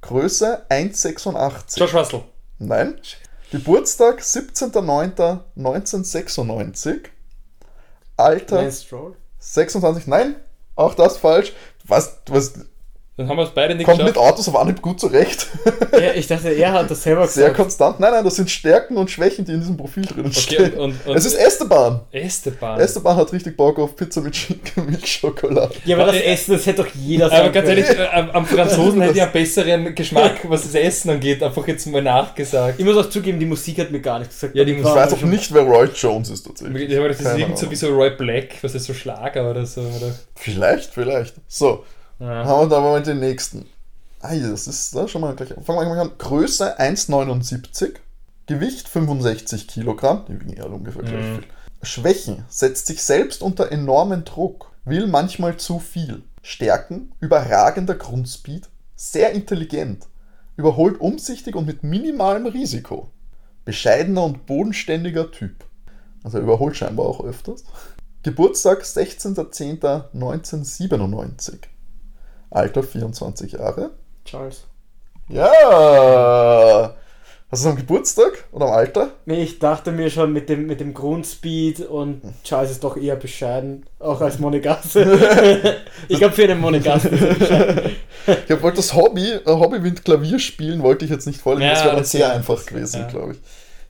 Größe 0.00 0.64
1,86. 0.70 1.76
George 1.76 1.98
Russell. 1.98 2.22
Nein. 2.58 2.98
Geburtstag 3.50 4.20
17.09.1996. 4.20 7.00
Alter 8.16 8.62
Lance 8.62 8.84
Stroll. 8.84 9.14
26. 9.40 10.06
Nein, 10.06 10.36
auch 10.74 10.94
das 10.94 11.18
falsch. 11.18 11.52
Was, 11.84 12.16
was 12.28 12.54
Dann 13.16 13.28
haben 13.28 13.36
wir 13.36 13.44
es 13.44 13.50
beide 13.50 13.76
nicht 13.76 13.84
kommt 13.86 13.98
mit 13.98 14.08
geschafft. 14.14 14.32
Autos 14.32 14.48
auf 14.48 14.56
Anhieb 14.56 14.82
gut 14.82 14.98
zurecht. 15.00 15.46
Ja, 15.94 16.12
ich 16.12 16.26
dachte, 16.26 16.48
er 16.50 16.72
hat 16.72 16.90
das 16.90 17.04
selber 17.04 17.24
Sehr 17.28 17.44
gesagt. 17.44 17.56
konstant. 17.56 18.00
Nein, 18.00 18.10
nein, 18.12 18.24
das 18.24 18.34
sind 18.34 18.50
Stärken 18.50 18.96
und 18.96 19.08
Schwächen, 19.12 19.44
die 19.44 19.52
in 19.52 19.60
diesem 19.60 19.76
Profil 19.76 20.04
drin 20.04 20.26
Okay, 20.26 20.40
stehen. 20.40 20.72
und, 20.74 21.06
und 21.06 21.16
es 21.16 21.24
ist 21.24 21.34
Esteban. 21.34 22.00
Esteban. 22.10 22.80
Esteban 22.80 23.16
hat 23.16 23.32
richtig 23.32 23.56
Bock 23.56 23.78
auf 23.78 23.94
Pizza 23.94 24.20
mit 24.20 24.34
Schinken, 24.34 24.86
Milchschokolade. 24.90 25.72
Ja, 25.84 25.96
aber 25.96 26.06
das 26.10 26.20
Essen, 26.20 26.54
das 26.54 26.66
hätte 26.66 26.82
doch 26.82 26.88
jeder 26.94 27.26
Aber 27.26 27.36
sagen 27.36 27.52
ganz 27.52 27.66
können. 27.68 27.78
ehrlich, 27.84 27.96
äh, 27.98 28.06
am 28.08 28.30
am 28.30 28.44
Franzosen 28.46 29.00
hätte 29.02 29.14
ich 29.14 29.22
einen 29.22 29.32
besseren 29.32 29.94
Geschmack, 29.94 30.40
was 30.48 30.62
das 30.62 30.74
Essen 30.74 31.10
angeht. 31.10 31.40
Einfach 31.44 31.66
jetzt 31.68 31.86
mal 31.86 32.02
nachgesagt. 32.02 32.74
Ich 32.80 32.84
muss 32.84 32.96
auch 32.96 33.08
zugeben, 33.08 33.38
die 33.38 33.46
Musik 33.46 33.78
hat 33.78 33.92
mir 33.92 34.00
gar 34.00 34.18
nichts 34.18 34.34
gesagt. 34.34 34.56
Ja, 34.56 34.64
die 34.64 34.72
Aber 34.72 34.80
Musik- 34.82 34.96
Ich 34.96 35.02
weiß 35.04 35.12
auch 35.12 35.18
schon- 35.20 35.30
nicht, 35.30 35.54
wer 35.54 35.62
Roy 35.62 35.88
Jones 35.94 36.30
ist 36.30 36.42
tatsächlich. 36.44 36.90
Ja, 36.90 36.98
aber 36.98 37.08
das 37.08 37.20
ist 37.20 37.24
Keine 37.26 37.38
irgend 37.38 37.56
so 37.58 37.70
wie 37.70 37.76
so 37.76 37.88
Roy 37.94 38.10
Black, 38.10 38.56
was 38.62 38.74
ist 38.74 38.84
so 38.86 38.94
Schlager 38.94 39.48
oder 39.48 39.64
so. 39.64 39.82
Oder? 39.82 40.12
Vielleicht, 40.34 40.92
vielleicht. 40.92 41.34
So, 41.46 41.84
Ja. 42.18 42.44
haben 42.46 42.70
wir 42.70 42.76
da 42.76 42.80
mal 42.80 43.02
den 43.02 43.20
nächsten. 43.20 43.66
Ah, 44.20 44.34
das 44.34 44.66
ist 44.66 44.94
da 44.94 45.06
schon 45.08 45.20
mal 45.20 45.34
gleich. 45.34 45.50
Fangen 45.50 45.80
wir 45.80 45.86
mal 45.86 45.98
an. 46.00 46.12
Größe 46.16 46.78
1,79. 46.80 47.96
Gewicht 48.46 48.88
65 48.88 49.68
Kilogramm. 49.68 50.24
Die 50.28 50.40
wiegen 50.40 50.56
ja 50.56 50.64
alle 50.64 50.74
ungefähr 50.74 51.02
gleich 51.02 51.24
Mhm. 51.24 51.34
viel. 51.40 51.44
Schwächen. 51.82 52.44
Setzt 52.48 52.86
sich 52.86 53.02
selbst 53.02 53.42
unter 53.42 53.70
enormen 53.70 54.24
Druck. 54.24 54.70
Will 54.84 55.06
manchmal 55.06 55.56
zu 55.58 55.78
viel. 55.78 56.22
Stärken. 56.42 57.12
Überragender 57.20 57.94
Grundspeed. 57.94 58.68
Sehr 58.96 59.32
intelligent. 59.32 60.06
Überholt 60.56 61.00
umsichtig 61.00 61.56
und 61.56 61.66
mit 61.66 61.82
minimalem 61.82 62.46
Risiko. 62.46 63.10
Bescheidener 63.64 64.22
und 64.24 64.46
bodenständiger 64.46 65.30
Typ. 65.32 65.64
Also 66.22 66.38
er 66.38 66.44
überholt 66.44 66.76
scheinbar 66.76 67.06
auch 67.06 67.24
öfters. 67.24 67.64
Geburtstag 68.22 68.82
16.10.1997. 68.84 71.58
Alter 72.54 72.82
24 72.82 73.52
Jahre. 73.52 73.90
Charles. 74.24 74.64
Ja! 75.28 76.94
Hast 77.50 77.64
du 77.64 77.68
es 77.68 77.72
am 77.72 77.76
Geburtstag 77.76 78.44
oder 78.52 78.66
am 78.66 78.72
Alter? 78.72 79.10
Nee, 79.26 79.42
ich 79.42 79.58
dachte 79.58 79.92
mir 79.92 80.08
schon 80.10 80.32
mit 80.32 80.48
dem, 80.48 80.66
mit 80.66 80.80
dem 80.80 80.94
Grundspeed 80.94 81.80
und 81.80 82.22
Charles 82.42 82.70
ist 82.72 82.84
doch 82.84 82.96
eher 82.96 83.16
bescheiden, 83.16 83.84
auch 83.98 84.20
als 84.20 84.38
Monegasse. 84.38 85.76
ich 86.08 86.18
glaube, 86.18 86.34
für 86.34 86.44
einen 86.44 86.60
Monegasse 86.60 87.08
ist 87.08 87.22
er 87.22 87.34
bescheiden. 87.34 87.96
Ich 88.26 88.50
hab- 88.50 88.62
wollte 88.62 88.76
das 88.78 88.94
Hobby, 88.94 89.30
äh, 89.32 89.46
Hobby 89.46 89.80
mit 89.80 90.04
Klavier 90.04 90.38
spielen, 90.38 90.82
wollte 90.82 91.04
ich 91.04 91.10
jetzt 91.10 91.26
nicht 91.26 91.40
vorlesen. 91.40 91.66
Ja, 91.66 91.74
das 91.74 91.84
wäre 91.84 91.96
dann 91.96 92.04
sehr 92.04 92.32
einfach 92.32 92.66
gewesen, 92.66 93.00
ja. 93.02 93.06
glaube 93.08 93.32
ich. 93.32 93.38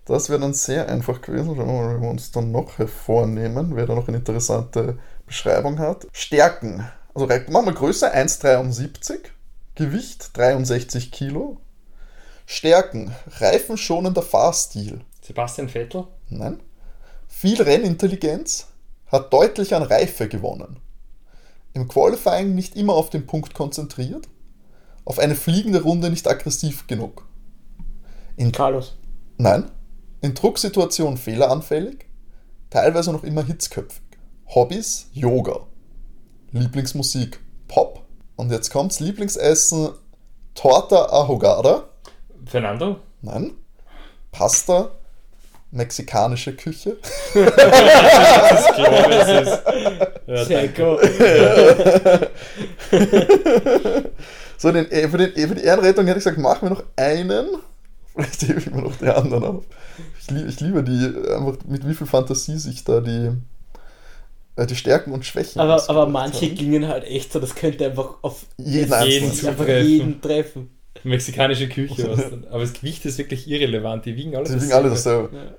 Das 0.06 0.28
wäre 0.28 0.40
dann 0.40 0.52
sehr 0.52 0.88
einfach 0.88 1.20
gewesen. 1.22 1.54
Schauen 1.56 1.58
wir 1.58 1.64
mal, 1.66 1.94
wenn 1.94 2.02
wir 2.02 2.10
uns 2.10 2.32
dann 2.32 2.50
noch 2.50 2.78
hervornehmen, 2.78 3.76
wer 3.76 3.86
da 3.86 3.94
noch 3.94 4.08
eine 4.08 4.18
interessante 4.18 4.98
Beschreibung 5.26 5.78
hat. 5.78 6.06
Stärken. 6.12 6.86
Also 7.14 7.26
machen 7.26 7.66
wir 7.66 7.72
Größe 7.72 8.12
1,73. 8.12 9.18
Gewicht 9.76 10.36
63 10.36 11.12
Kilo. 11.12 11.58
Stärken. 12.46 13.14
Reifenschonender 13.38 14.22
Fahrstil. 14.22 15.00
Sebastian 15.22 15.68
Vettel? 15.68 16.06
Nein. 16.28 16.60
Viel 17.28 17.60
Rennintelligenz, 17.60 18.68
hat 19.06 19.32
deutlich 19.32 19.74
an 19.74 19.82
Reife 19.82 20.28
gewonnen. 20.28 20.78
Im 21.72 21.88
Qualifying 21.88 22.54
nicht 22.54 22.76
immer 22.76 22.94
auf 22.94 23.10
den 23.10 23.26
Punkt 23.26 23.54
konzentriert, 23.54 24.28
auf 25.04 25.18
eine 25.18 25.34
fliegende 25.34 25.82
Runde 25.82 26.10
nicht 26.10 26.28
aggressiv 26.28 26.86
genug. 26.86 27.26
In, 28.36 28.52
Carlos. 28.52 28.96
nein, 29.36 29.70
in 30.20 30.34
Drucksituationen 30.34 31.16
fehleranfällig, 31.16 32.06
teilweise 32.70 33.12
noch 33.12 33.24
immer 33.24 33.44
hitzköpfig. 33.44 34.02
Hobbys 34.46 35.08
Yoga. 35.12 35.66
Lieblingsmusik 36.54 37.38
Pop. 37.68 38.02
Und 38.36 38.50
jetzt 38.50 38.70
kommt's 38.70 39.00
Lieblingsessen 39.00 39.90
Torta 40.54 41.06
ahogada. 41.06 41.84
Fernando? 42.46 43.00
Nein. 43.22 43.52
Pasta, 44.32 44.90
mexikanische 45.70 46.54
Küche. 46.54 46.96
Das 47.34 48.60
ist 48.60 48.74
klar, 48.74 49.10
es 49.10 49.48
ist. 49.48 49.62
Ja. 50.26 50.44
Checo. 50.44 50.98
So, 54.56 54.70
den, 54.72 54.90
äh, 54.90 55.08
für, 55.08 55.18
den, 55.18 55.36
äh, 55.36 55.46
für 55.46 55.54
die 55.56 55.64
Ehrenrettung 55.64 56.06
hätte 56.06 56.18
ich 56.18 56.24
gesagt, 56.24 56.38
machen 56.38 56.62
wir 56.62 56.70
noch 56.70 56.84
einen. 56.96 57.48
Vielleicht 58.14 58.42
hebe 58.44 58.60
ich 58.60 58.70
mir 58.70 58.80
noch 58.80 58.96
die 58.96 59.08
anderen 59.08 59.44
auf. 59.44 59.64
Ich, 60.18 60.30
lieb, 60.30 60.48
ich 60.48 60.58
liebe 60.60 60.82
die, 60.82 61.04
äh, 61.04 61.34
einfach 61.34 61.58
mit 61.66 61.86
wie 61.86 61.92
viel 61.92 62.06
Fantasie 62.06 62.56
sich 62.56 62.82
da 62.82 63.00
die, 63.00 63.32
die 64.56 64.76
Stärken 64.76 65.12
und 65.12 65.26
Schwächen 65.26 65.60
Aber, 65.60 65.88
aber 65.88 66.06
manche 66.06 66.46
haben. 66.46 66.54
klingen 66.54 66.88
halt 66.88 67.04
echt 67.04 67.32
so, 67.32 67.40
das 67.40 67.54
könnte 67.54 67.86
einfach 67.86 68.14
auf 68.22 68.46
jeden 68.56 68.92
jeden 69.04 69.46
einfach 69.46 69.66
jeden 69.68 70.20
treffen. 70.20 70.70
Mexikanische 71.02 71.68
Küche. 71.68 72.08
Was 72.10 72.30
dann. 72.30 72.46
Aber 72.48 72.60
das 72.60 72.72
Gewicht 72.72 73.04
ist 73.04 73.18
wirklich 73.18 73.48
irrelevant. 73.48 74.06
Die 74.06 74.16
wiegen 74.16 74.36
alle 74.36 74.46
Sie 74.46 74.60
wiegen 74.60 74.72
alle 74.72 74.90
dasselbe. 74.90 75.36
Ja. 75.36 75.54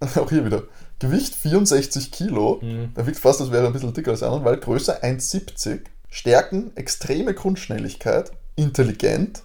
Auch 0.22 0.30
hier 0.30 0.44
wieder. 0.44 0.64
Gewicht 0.98 1.34
64 1.34 2.12
Kilo. 2.12 2.60
Mhm. 2.62 2.94
Der 2.94 3.06
wiegt 3.06 3.18
fast, 3.18 3.40
als 3.40 3.50
wäre 3.50 3.64
er 3.64 3.66
ein 3.68 3.72
bisschen 3.72 3.92
dicker 3.92 4.12
als 4.12 4.20
der 4.20 4.28
andere, 4.30 4.44
weil 4.44 4.56
Größe 4.58 5.02
1,70. 5.02 5.80
Stärken, 6.10 6.70
extreme 6.76 7.34
Grundschnelligkeit, 7.34 8.30
intelligent. 8.56 9.42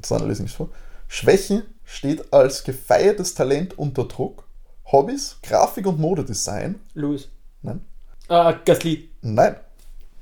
Das 0.00 0.12
andere 0.12 0.28
lese 0.28 0.42
ich 0.42 0.48
nicht 0.48 0.56
vor. 0.56 0.70
Schwächen 1.08 1.62
steht 1.84 2.32
als 2.32 2.64
gefeiertes 2.64 3.34
Talent 3.34 3.78
unter 3.78 4.04
Druck. 4.04 4.44
Hobbys, 4.92 5.38
Grafik 5.42 5.86
und 5.86 5.98
Modedesign. 5.98 6.80
Louis. 6.94 7.28
Nein. 7.62 7.84
Ah, 8.28 8.52
Gasly. 8.64 9.10
Nein. 9.22 9.56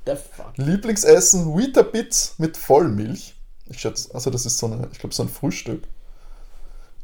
The 0.05 0.15
fuck. 0.15 0.57
Lieblingsessen, 0.57 1.57
Weetabix 1.57 2.35
mit 2.37 2.57
Vollmilch. 2.57 3.35
Ich 3.69 3.79
schätze, 3.79 4.13
also 4.13 4.29
das 4.29 4.45
ist 4.45 4.57
so 4.57 4.67
eine, 4.67 4.87
ich 4.91 4.99
glaube, 4.99 5.13
so 5.13 5.23
ein 5.23 5.29
Frühstück. 5.29 5.83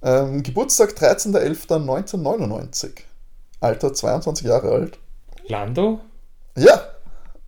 Ähm, 0.02 0.44
Geburtstag 0.44 0.92
13.11.1999. 0.92 2.92
Alter 3.60 3.94
22 3.94 4.48
Jahre 4.48 4.72
alt. 4.72 4.98
Lando? 5.48 6.00
Ja, 6.58 6.82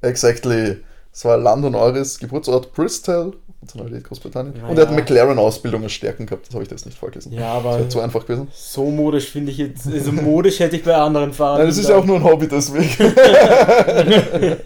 exactly. 0.02 0.84
Es 1.12 1.24
war 1.24 1.38
Lando 1.38 1.70
Norris, 1.70 2.20
Geburtsort 2.20 2.74
Bristol, 2.74 3.38
Nationalität 3.62 4.04
Großbritannien. 4.04 4.56
Ja, 4.58 4.68
Und 4.68 4.78
er 4.78 4.88
hat. 4.88 4.96
McLaren-Ausbildung 4.96 5.82
als 5.84 5.94
Stärken 5.94 6.26
gehabt. 6.28 6.48
Das 6.48 6.54
habe 6.54 6.64
ich 6.64 6.70
jetzt 6.70 6.86
nicht 6.86 6.98
vorgelesen. 6.98 7.32
Ja, 7.34 7.56
Das 7.56 7.66
aber 7.66 7.78
wäre 7.80 7.90
zu 7.90 8.00
einfach 8.00 8.26
gewesen. 8.26 8.48
so 8.54 8.86
modisch 8.86 9.30
finde 9.32 9.52
ich 9.52 9.58
jetzt. 9.58 9.88
Also 9.88 10.12
modisch 10.12 10.60
hätte 10.60 10.76
ich 10.76 10.84
bei 10.84 10.94
anderen 10.94 11.34
Fahrern. 11.34 11.60
Nein, 11.60 11.68
das 11.68 11.78
ist 11.78 11.90
ja 11.90 11.96
auch 11.98 12.06
nur 12.06 12.18
ein 12.18 12.24
Hobby 12.24 12.48
deswegen. 12.48 12.90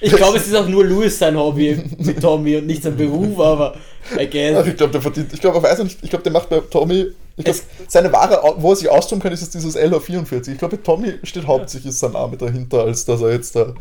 Ich 0.00 0.12
glaube, 0.12 0.36
es 0.38 0.46
ist 0.46 0.54
auch 0.54 0.68
nur 0.68 0.84
Louis 0.84 1.18
sein 1.18 1.36
Hobby 1.38 1.80
mit 1.98 2.20
Tommy 2.20 2.56
und 2.56 2.66
nicht 2.66 2.82
sein 2.82 2.96
Beruf, 2.96 3.38
aber 3.38 3.74
I 4.18 4.26
Ach, 4.26 4.30
guess. 4.30 4.66
ich 4.66 4.76
glaube, 4.76 4.92
der 4.92 5.00
verdient. 5.02 5.32
Ich 5.32 5.40
glaube, 5.40 5.58
er 5.58 5.62
weiß 5.62 5.82
nicht. 5.82 5.98
Ich 6.02 6.10
glaube, 6.10 6.22
der 6.22 6.32
macht 6.32 6.48
bei 6.50 6.60
Tommy. 6.60 7.06
Ich 7.36 7.44
glaube, 7.44 7.58
seine 7.88 8.12
Ware, 8.12 8.54
wo 8.58 8.70
er 8.70 8.76
sich 8.76 8.88
austoben 8.88 9.22
kann, 9.22 9.32
ist 9.32 9.54
dieses 9.54 9.76
LH44. 9.76 10.52
Ich 10.52 10.58
glaube, 10.58 10.82
Tommy 10.82 11.14
steht 11.22 11.46
hauptsächlich 11.46 11.94
sein 11.96 12.12
Name 12.12 12.36
dahinter, 12.36 12.80
als 12.84 13.04
dass 13.06 13.20
er 13.22 13.32
jetzt 13.32 13.56
da 13.56 13.72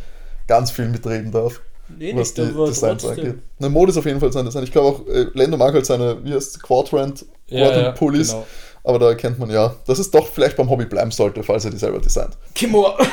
ganz 0.48 0.72
viel 0.72 0.86
mitreden 0.86 1.32
darf, 1.32 1.62
Nee, 1.90 2.14
was 2.16 2.36
nicht, 2.36 2.50
die 2.50 2.66
Designs 2.66 3.06
angeht. 3.06 3.36
Ne, 3.60 3.70
Mode 3.70 3.92
ist 3.92 3.98
auf 3.98 4.06
jeden 4.06 4.20
Fall 4.20 4.32
sein 4.32 4.46
Design. 4.46 4.64
Ich 4.64 4.72
glaube 4.72 4.88
auch, 4.88 5.08
äh, 5.08 5.28
Lando 5.34 5.58
mag 5.58 5.74
halt 5.74 5.86
seine, 5.86 6.24
wie 6.24 6.34
heißt 6.34 6.62
Quadrant, 6.64 7.26
Quadrant 7.50 7.96
Pullis. 7.98 8.30
genau. 8.32 8.46
Aber 8.86 9.00
da 9.00 9.08
erkennt 9.08 9.40
man 9.40 9.50
ja, 9.50 9.74
dass 9.88 9.98
es 9.98 10.12
doch 10.12 10.28
vielleicht 10.28 10.58
beim 10.58 10.70
Hobby 10.70 10.84
bleiben 10.86 11.10
sollte, 11.12 11.42
falls 11.42 11.64
er 11.64 11.72
die 11.72 11.78
selber 11.78 12.00
designt. 12.00 12.32
Kimura. 12.54 12.98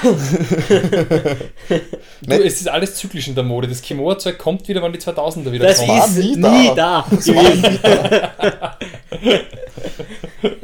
Du, 2.22 2.34
es 2.34 2.60
ist 2.60 2.68
alles 2.68 2.96
zyklisch 2.96 3.28
in 3.28 3.34
der 3.34 3.44
Mode. 3.44 3.66
Das 3.68 3.80
Kimoa-Zeug 3.80 4.36
kommt 4.38 4.66
wieder, 4.68 4.82
wann 4.82 4.92
die 4.92 4.98
2000er 4.98 5.52
wieder 5.52 5.66
Das 5.66 5.78
kommen. 5.78 5.88
war 5.90 6.06
ist 6.06 6.16
nie 6.16 6.36
nie 6.36 6.72
da. 6.74 6.74
da. 6.74 7.06
Es 7.16 7.28
war, 7.34 8.76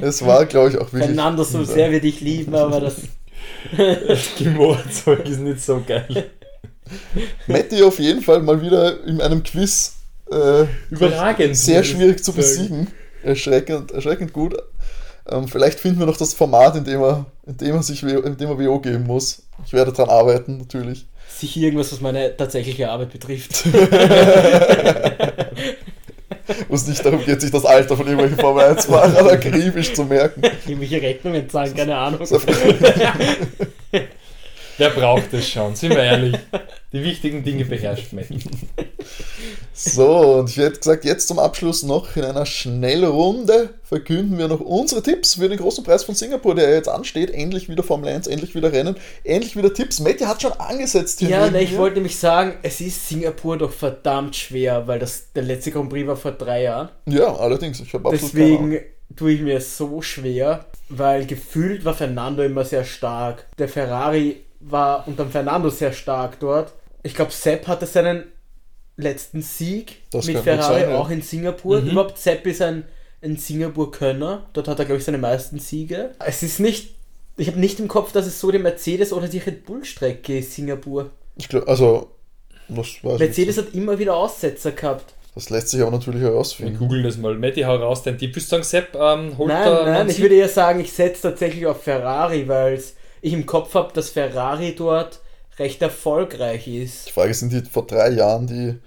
es 0.01 0.25
war 0.27 0.47
glaube 0.47 0.71
ich, 0.71 0.77
auch 0.77 0.93
wirklich. 0.93 1.05
Fernando, 1.05 1.45
so 1.45 1.65
sehr 1.65 1.91
wir 1.91 2.01
dich 2.01 2.21
lieben, 2.21 2.55
aber 2.55 2.81
das. 2.81 2.97
Das 3.77 4.35
Kimoa-Zeug 4.37 5.29
ist 5.29 5.41
nicht 5.41 5.61
so 5.61 5.83
geil. 5.87 6.31
Matti 7.47 7.83
auf 7.83 7.99
jeden 7.99 8.23
Fall 8.23 8.43
mal 8.43 8.63
wieder 8.63 9.05
in 9.05 9.21
einem 9.21 9.43
Quiz 9.43 9.97
äh, 10.31 10.65
Überragend. 10.91 11.57
sehr 11.57 11.83
schwierig 11.85 12.23
zu 12.23 12.33
besiegen. 12.33 12.89
Erschreckend, 13.23 13.93
erschreckend 13.93 14.33
gut. 14.33 14.57
Ähm, 15.29 15.49
vielleicht 15.49 15.81
finden 15.81 15.99
wir 15.99 16.07
noch 16.07 16.17
das 16.17 16.35
Format, 16.35 16.77
in 16.77 16.85
dem 16.85 17.03
er, 17.03 17.27
in 17.47 17.57
dem 17.57 17.75
er 17.75 17.83
sich 17.83 18.05
WO, 18.05 18.21
in 18.21 18.37
dem 18.37 18.49
er 18.49 18.59
WO 18.59 18.79
geben 18.79 19.05
muss. 19.05 19.43
Ich 19.65 19.73
werde 19.73 19.93
daran 19.93 20.11
arbeiten, 20.11 20.59
natürlich. 20.59 21.07
Sicher 21.37 21.61
irgendwas, 21.61 21.93
was 21.93 22.01
meine 22.01 22.37
tatsächliche 22.37 22.89
Arbeit 22.89 23.13
betrifft. 23.13 23.65
Wo 26.69 26.77
es 26.77 26.87
nicht 26.87 27.05
darum 27.05 27.25
geht, 27.25 27.41
sich 27.41 27.51
das 27.51 27.65
Alter 27.65 27.97
von 27.97 28.07
irgendwelchen 28.07 28.39
Formel 28.39 28.65
1 28.65 28.85
Fahrern 28.85 29.29
akribisch 29.29 29.93
zu 29.95 30.05
merken. 30.05 30.43
Irgendwelche 30.65 31.03
Rechnungen 31.03 31.51
zahlen, 31.51 31.75
keine 31.75 31.97
Ahnung. 31.97 32.21
Wer 34.79 34.91
braucht 34.91 35.33
das 35.33 35.49
schon? 35.49 35.75
Sind 35.75 35.91
wir 35.91 36.03
ehrlich. 36.03 36.37
Die 36.93 37.03
wichtigen 37.03 37.43
Dinge 37.45 37.65
beherrscht 37.65 38.13
man. 38.13 38.25
So, 39.73 40.39
und 40.39 40.51
ich 40.51 40.57
hätte 40.57 40.79
gesagt, 40.79 41.05
jetzt 41.05 41.29
zum 41.29 41.39
Abschluss 41.39 41.83
noch 41.83 42.17
in 42.17 42.25
einer 42.25 42.47
Schnellrunde 42.47 43.75
verkünden 43.83 44.39
wir 44.39 44.49
noch 44.49 44.61
unsere 44.61 45.03
Tipps 45.03 45.35
für 45.35 45.49
den 45.49 45.59
großen 45.59 45.85
Preis 45.85 46.05
von 46.05 46.15
Singapur, 46.15 46.55
der 46.55 46.73
jetzt 46.75 46.89
ansteht. 46.89 47.31
Endlich 47.31 47.69
wieder 47.69 47.83
Formel 47.83 48.09
1, 48.09 48.27
endlich 48.27 48.55
wieder 48.55 48.73
Rennen, 48.73 48.97
endlich 49.25 49.57
wieder 49.57 49.73
Tipps. 49.73 50.01
Matti 50.01 50.25
hat 50.25 50.41
schon 50.41 50.53
angesetzt 50.53 51.21
hier. 51.21 51.29
Ja, 51.29 51.51
ne, 51.51 51.63
ich 51.63 51.77
wollte 51.77 51.97
nämlich 51.97 52.19
sagen, 52.19 52.55
es 52.63 52.81
ist 52.81 53.09
Singapur 53.09 53.59
doch 53.59 53.73
verdammt 53.73 54.35
schwer, 54.35 54.87
weil 54.87 54.99
das 54.99 55.33
der 55.35 55.43
letzte 55.43 55.71
Grand 55.71 55.91
Prix 55.91 56.07
war 56.07 56.17
vor 56.17 56.33
drei 56.33 56.63
Jahren. 56.63 56.89
Ja, 57.07 57.37
allerdings. 57.37 57.81
Ich 57.81 57.93
habe 57.93 58.09
absolut 58.09 58.33
keine 58.33 58.45
Ahnung. 58.47 58.71
Deswegen 58.71 59.17
tue 59.17 59.33
ich 59.33 59.41
mir 59.43 59.61
so 59.61 60.01
schwer, 60.01 60.65
weil 60.89 61.27
gefühlt 61.27 61.85
war 61.85 61.95
Fernando 61.95 62.43
immer 62.43 62.65
sehr 62.65 62.85
stark. 62.85 63.47
Der 63.59 63.69
Ferrari 63.69 64.46
war 64.61 65.07
unter 65.07 65.25
dem 65.25 65.31
Fernando 65.31 65.69
sehr 65.71 65.93
stark 65.93 66.39
dort. 66.41 66.73
Ich 67.03 67.15
glaube, 67.15 67.33
Sepp 67.33 67.67
hatte 67.67 67.87
seinen 67.87 68.25
letzten 68.97 69.43
Sieg 69.43 70.03
Das 70.11 70.27
mit 70.27 70.39
Ferrari 70.39 70.81
sein, 70.81 70.91
ja. 70.91 70.99
auch 70.99 71.11
in 71.11 71.23
Singapur. 71.23 71.81
Mhm. 71.81 71.91
Überhaupt 71.91 72.19
Sepp 72.19 72.47
ist 72.47 72.63
ein, 72.63 72.85
ein 73.23 73.37
Singapur-Könner. 73.37 74.49
Dort 74.53 74.69
hat 74.69 74.79
er, 74.79 74.85
glaube 74.87 74.99
ich, 74.99 75.05
seine 75.05 75.19
meisten 75.19 75.59
Siege. 75.59 76.11
Es 76.19 76.43
ist 76.43 76.61
nicht, 76.61 76.95
ich 77.37 77.49
habe 77.49 77.61
nicht 77.61 77.79
im 77.79 77.89
Kopf, 77.89 78.13
dass 78.13 78.27
es 78.27 78.41
so 78.41 78.51
die 78.51 78.59
Mercedes- 78.59 79.13
oder 79.13 79.29
die 79.29 79.39
Red 79.39 79.67
Bull-Strecke 79.67 80.39
ist, 80.39 80.55
Singapur. 80.55 81.11
Ich 81.37 81.49
glaub, 81.49 81.69
also, 81.69 82.11
Mercedes 82.69 83.59
ich. 83.59 83.65
hat 83.65 83.75
immer 83.75 83.99
wieder 83.99 84.17
Aussetzer 84.17 84.73
gehabt. 84.73 85.15
Das 85.35 85.51
lässt 85.51 85.69
sich 85.69 85.83
aber 85.83 85.91
natürlich 85.91 86.23
Wir 86.23 86.31
herausfinden. 86.31 86.79
googeln 86.79 87.05
das 87.05 87.19
mal. 87.19 87.35
Matti, 87.35 87.61
hau 87.61 87.77
raus 87.77 88.03
dein 88.03 88.17
Tipp. 88.17 88.35
Willst 88.35 88.51
du 88.51 88.57
sagen, 88.57 88.65
Sepp, 88.65 88.95
ähm, 88.95 89.37
holt 89.37 89.49
Nein, 89.49 89.65
da 89.65 89.85
nein, 89.85 90.09
ich 90.09 90.19
würde 90.19 90.35
eher 90.35 90.49
sagen, 90.49 90.81
ich 90.81 90.91
setze 90.91 91.23
tatsächlich 91.23 91.67
auf 91.67 91.83
Ferrari, 91.83 92.49
weil 92.49 92.73
ich 93.23 93.33
im 93.33 93.47
Kopf 93.47 93.75
habe, 93.75 93.93
dass 93.93 94.11
Ferrari 94.11 94.75
dort 94.77 95.21
recht 95.59 95.81
erfolgreich 95.83 96.69
ist. 96.69 97.09
Die 97.09 97.13
Frage 97.13 97.35
sind 97.35 97.53
die 97.53 97.63
vor 97.63 97.87
drei 97.87 98.11
Jahren 98.11 98.47
die 98.47 98.79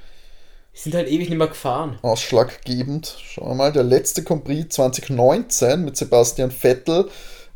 Die 0.75 0.79
sind 0.79 0.95
halt 0.95 1.07
ewig 1.07 1.29
nicht 1.29 1.37
mehr 1.37 1.47
gefahren. 1.47 1.97
ausschlaggebend? 2.01 3.15
Schauen 3.23 3.49
wir 3.49 3.55
mal, 3.55 3.71
der 3.73 3.83
letzte 3.83 4.23
Grand 4.23 4.43
Prix 4.43 4.75
2019 4.75 5.83
mit 5.83 5.97
Sebastian 5.97 6.51
Vettel 6.51 7.09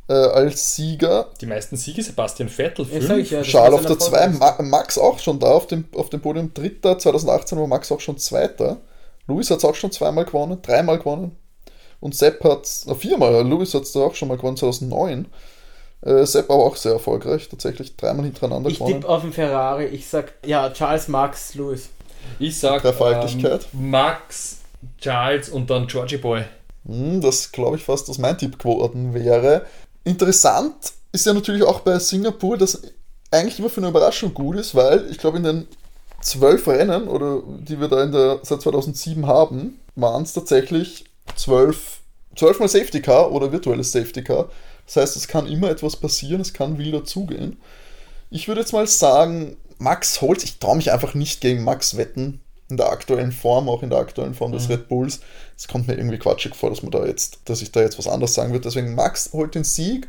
äh, 0.09 0.13
als 0.13 0.76
Sieger. 0.76 1.30
Die 1.39 1.45
meisten 1.45 1.78
Siege 1.78 2.03
Sebastian 2.03 2.49
Vettel. 2.49 2.86
Ja, 2.86 2.91
Fünf. 2.93 3.07
sag 3.07 3.17
ich 3.19 3.30
ja, 3.32 3.39
das 3.39 3.47
Charles 3.47 3.80
auf 3.80 3.86
der 3.86 3.99
2, 3.99 4.17
Erfolg. 4.17 4.39
Ma 4.39 4.63
Max 4.63 4.97
auch 4.97 5.19
schon 5.19 5.39
da 5.39 5.47
auf 5.47 5.67
dem, 5.67 5.86
auf 5.95 6.09
dem 6.09 6.21
Podium 6.21 6.53
Dritter, 6.53 6.97
2018 6.97 7.57
war 7.57 7.67
Max 7.67 7.91
auch 7.91 7.99
schon 8.01 8.17
Zweiter. 8.17 8.78
Louis 9.28 9.49
hat 9.49 9.59
es 9.59 9.65
auch 9.65 9.76
schon 9.76 9.91
zweimal 9.91 10.26
gewonnen, 10.26 10.61
dreimal 10.61 10.97
gewonnen. 10.97 11.38
Und 12.01 12.15
Sepp 12.15 12.43
hat 12.43 12.65
es, 12.65 12.86
viermal, 12.99 13.47
Louis 13.47 13.74
hat 13.74 13.84
es 13.84 13.93
da 13.93 14.01
auch 14.01 14.15
schon 14.15 14.28
mal 14.28 14.36
gewonnen, 14.36 14.57
2009. 14.57 15.28
Äh, 16.05 16.25
Sepp 16.25 16.49
aber 16.49 16.63
auch 16.65 16.75
sehr 16.75 16.93
erfolgreich, 16.93 17.47
tatsächlich 17.49 17.95
dreimal 17.95 18.25
hintereinander 18.25 18.69
Ich 18.69 18.77
gewonnen. 18.79 18.95
tippe 19.01 19.09
auf 19.09 19.21
den 19.21 19.31
Ferrari. 19.33 19.85
Ich 19.85 20.07
sag, 20.07 20.33
ja, 20.45 20.69
Charles, 20.71 21.07
Max, 21.07 21.55
Lewis. 21.55 21.89
Ich 22.39 22.59
sag 22.59 22.81
Dreifaltigkeit. 22.81 23.67
ähm, 23.73 23.89
Max, 23.91 24.57
Charles 24.99 25.49
und 25.49 25.69
dann 25.69 25.87
Georgie 25.87 26.17
Boy. 26.17 26.43
Hm, 26.85 27.21
das 27.21 27.51
glaube 27.51 27.77
ich 27.77 27.83
fast, 27.83 28.09
dass 28.09 28.17
mein 28.17 28.37
Tipp 28.37 28.59
geworden 28.59 29.13
wäre. 29.13 29.65
Interessant 30.03 30.75
ist 31.13 31.25
ja 31.25 31.33
natürlich 31.33 31.63
auch 31.63 31.81
bei 31.81 31.97
Singapur, 31.99 32.57
dass 32.57 32.81
eigentlich 33.31 33.59
immer 33.59 33.69
für 33.69 33.79
eine 33.81 33.89
Überraschung 33.89 34.33
gut 34.33 34.57
ist, 34.57 34.75
weil 34.75 35.09
ich 35.09 35.17
glaube 35.17 35.37
in 35.37 35.43
den 35.43 35.67
zwölf 36.21 36.67
Rennen, 36.67 37.07
oder 37.07 37.41
die 37.59 37.79
wir 37.79 37.87
da 37.87 38.03
in 38.03 38.11
der, 38.11 38.39
seit 38.43 38.61
2007 38.61 39.25
haben, 39.27 39.79
waren 39.95 40.23
es 40.23 40.33
tatsächlich 40.33 41.05
zwölf, 41.35 41.99
zwölfmal 42.35 42.67
Safety 42.69 43.01
Car 43.01 43.31
oder 43.31 43.51
virtuelles 43.51 43.91
Safety 43.91 44.23
Car. 44.23 44.49
Das 44.86 44.97
heißt, 44.97 45.15
es 45.15 45.27
kann 45.27 45.47
immer 45.47 45.69
etwas 45.69 45.95
passieren, 45.95 46.41
es 46.41 46.53
kann 46.53 46.77
wilder 46.77 47.05
zugehen. 47.05 47.57
Ich 48.29 48.47
würde 48.47 48.61
jetzt 48.61 48.73
mal 48.73 48.88
sagen, 48.88 49.57
Max 49.77 50.21
holt, 50.21 50.43
ich 50.43 50.59
traue 50.59 50.77
mich 50.77 50.91
einfach 50.91 51.13
nicht 51.13 51.41
gegen 51.41 51.63
Max 51.63 51.97
wetten, 51.97 52.41
in 52.69 52.77
der 52.77 52.89
aktuellen 52.89 53.31
Form, 53.31 53.69
auch 53.69 53.84
in 53.84 53.89
der 53.89 53.99
aktuellen 53.99 54.34
Form 54.34 54.51
des 54.51 54.69
Red 54.69 54.88
Bulls. 54.88 55.19
Es 55.57 55.67
kommt 55.67 55.88
mir 55.88 55.95
irgendwie 55.95 56.17
quatschig 56.17 56.55
vor, 56.55 56.69
dass 56.69 56.81
man 56.81 56.91
da 56.91 57.05
jetzt, 57.05 57.39
dass 57.45 57.61
ich 57.61 57.71
da 57.71 57.81
jetzt 57.81 57.99
was 57.99 58.07
anderes 58.07 58.34
sagen 58.34 58.51
würde. 58.51 58.63
Deswegen 58.63 58.95
Max 58.95 59.29
holt 59.34 59.53
den 59.53 59.63
Sieg. 59.63 60.07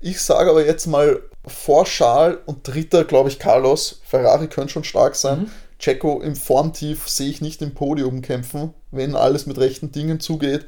Ich 0.00 0.20
sage 0.20 0.50
aber 0.50 0.64
jetzt 0.64 0.86
mal 0.86 1.20
vor 1.46 1.84
Charles 1.84 2.38
und 2.46 2.66
dritter, 2.66 3.04
glaube 3.04 3.28
ich, 3.28 3.38
Carlos. 3.38 4.00
Ferrari 4.04 4.48
könnte 4.48 4.72
schon 4.72 4.84
stark 4.84 5.14
sein. 5.14 5.50
Checo 5.78 6.20
im 6.20 6.36
Formtief 6.36 7.08
sehe 7.08 7.30
ich 7.30 7.40
nicht 7.40 7.62
im 7.62 7.74
Podium 7.74 8.22
kämpfen, 8.22 8.74
wenn 8.90 9.14
alles 9.14 9.46
mit 9.46 9.58
rechten 9.58 9.92
Dingen 9.92 10.20
zugeht. 10.20 10.66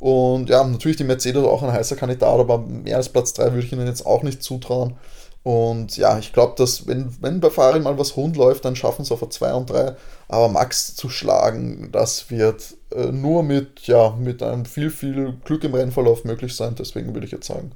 Und 0.00 0.48
ja, 0.48 0.64
natürlich 0.64 0.96
die 0.96 1.04
Mercedes 1.04 1.44
auch 1.44 1.62
ein 1.62 1.72
heißer 1.72 1.94
Kandidat, 1.94 2.40
aber 2.40 2.58
mehr 2.58 2.96
als 2.96 3.10
Platz 3.10 3.34
3 3.34 3.52
würde 3.52 3.66
ich 3.66 3.72
ihnen 3.72 3.86
jetzt 3.86 4.06
auch 4.06 4.22
nicht 4.22 4.42
zutrauen. 4.42 4.96
Und 5.42 5.96
ja, 5.96 6.18
ich 6.18 6.32
glaube, 6.32 6.54
dass 6.56 6.86
wenn, 6.86 7.14
wenn 7.20 7.40
bei 7.40 7.50
Ferrari 7.50 7.80
mal 7.80 7.98
was 7.98 8.16
rund 8.16 8.36
läuft, 8.36 8.64
dann 8.64 8.76
schaffen 8.76 9.02
es 9.02 9.12
auf 9.12 9.20
der 9.20 9.30
2 9.30 9.54
und 9.54 9.70
3. 9.70 9.94
Aber 10.28 10.48
Max 10.48 10.94
zu 10.96 11.08
schlagen, 11.08 11.90
das 11.92 12.30
wird 12.30 12.74
äh, 12.94 13.06
nur 13.06 13.42
mit, 13.42 13.86
ja, 13.86 14.10
mit 14.18 14.42
einem 14.42 14.64
viel, 14.64 14.90
viel 14.90 15.34
Glück 15.44 15.64
im 15.64 15.74
Rennverlauf 15.74 16.24
möglich 16.24 16.56
sein. 16.56 16.74
Deswegen 16.78 17.14
würde 17.14 17.26
ich 17.26 17.32
jetzt 17.32 17.46
sagen, 17.46 17.72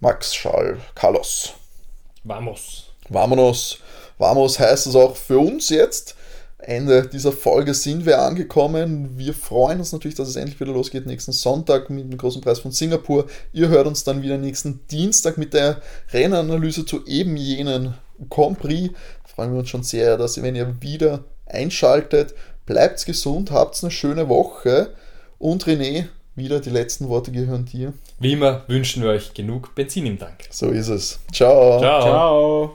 Max, 0.00 0.32
Charles, 0.32 0.78
Carlos. 0.94 1.52
Vamos. 2.24 2.90
Vamonos. 3.08 3.78
Vamos 4.18 4.58
heißt 4.58 4.86
es 4.86 4.96
auch 4.96 5.16
für 5.16 5.38
uns 5.38 5.68
jetzt. 5.68 6.14
Ende 6.62 7.08
dieser 7.08 7.32
Folge 7.32 7.74
sind 7.74 8.06
wir 8.06 8.20
angekommen. 8.20 9.18
Wir 9.18 9.34
freuen 9.34 9.80
uns 9.80 9.92
natürlich, 9.92 10.14
dass 10.14 10.28
es 10.28 10.36
endlich 10.36 10.60
wieder 10.60 10.72
losgeht 10.72 11.06
nächsten 11.06 11.32
Sonntag 11.32 11.90
mit 11.90 12.10
dem 12.10 12.16
großen 12.16 12.40
Preis 12.40 12.60
von 12.60 12.70
Singapur. 12.70 13.26
Ihr 13.52 13.68
hört 13.68 13.88
uns 13.88 14.04
dann 14.04 14.22
wieder 14.22 14.38
nächsten 14.38 14.80
Dienstag 14.88 15.38
mit 15.38 15.54
der 15.54 15.82
Rennanalyse 16.12 16.86
zu 16.86 17.04
eben 17.06 17.36
jenen 17.36 17.94
Grand 18.30 18.60
Prix. 18.60 18.90
Da 19.24 19.28
freuen 19.34 19.52
wir 19.52 19.58
uns 19.58 19.70
schon 19.70 19.82
sehr, 19.82 20.16
dass 20.16 20.36
ihr, 20.36 20.44
wenn 20.44 20.54
ihr 20.54 20.80
wieder 20.80 21.24
einschaltet, 21.46 22.34
bleibt 22.64 23.04
gesund, 23.04 23.50
habt 23.50 23.82
eine 23.82 23.90
schöne 23.90 24.28
Woche. 24.28 24.90
Und 25.38 25.64
René, 25.64 26.06
wieder 26.36 26.60
die 26.60 26.70
letzten 26.70 27.08
Worte 27.08 27.32
gehören 27.32 27.64
dir. 27.64 27.92
Wie 28.20 28.34
immer 28.34 28.62
wünschen 28.68 29.02
wir 29.02 29.10
euch 29.10 29.34
genug 29.34 29.74
Benzin 29.74 30.06
im 30.06 30.18
Tank. 30.18 30.44
So 30.50 30.68
ist 30.68 30.88
es. 30.88 31.18
Ciao. 31.32 31.80
Ciao. 31.80 32.02
Ciao. 32.02 32.70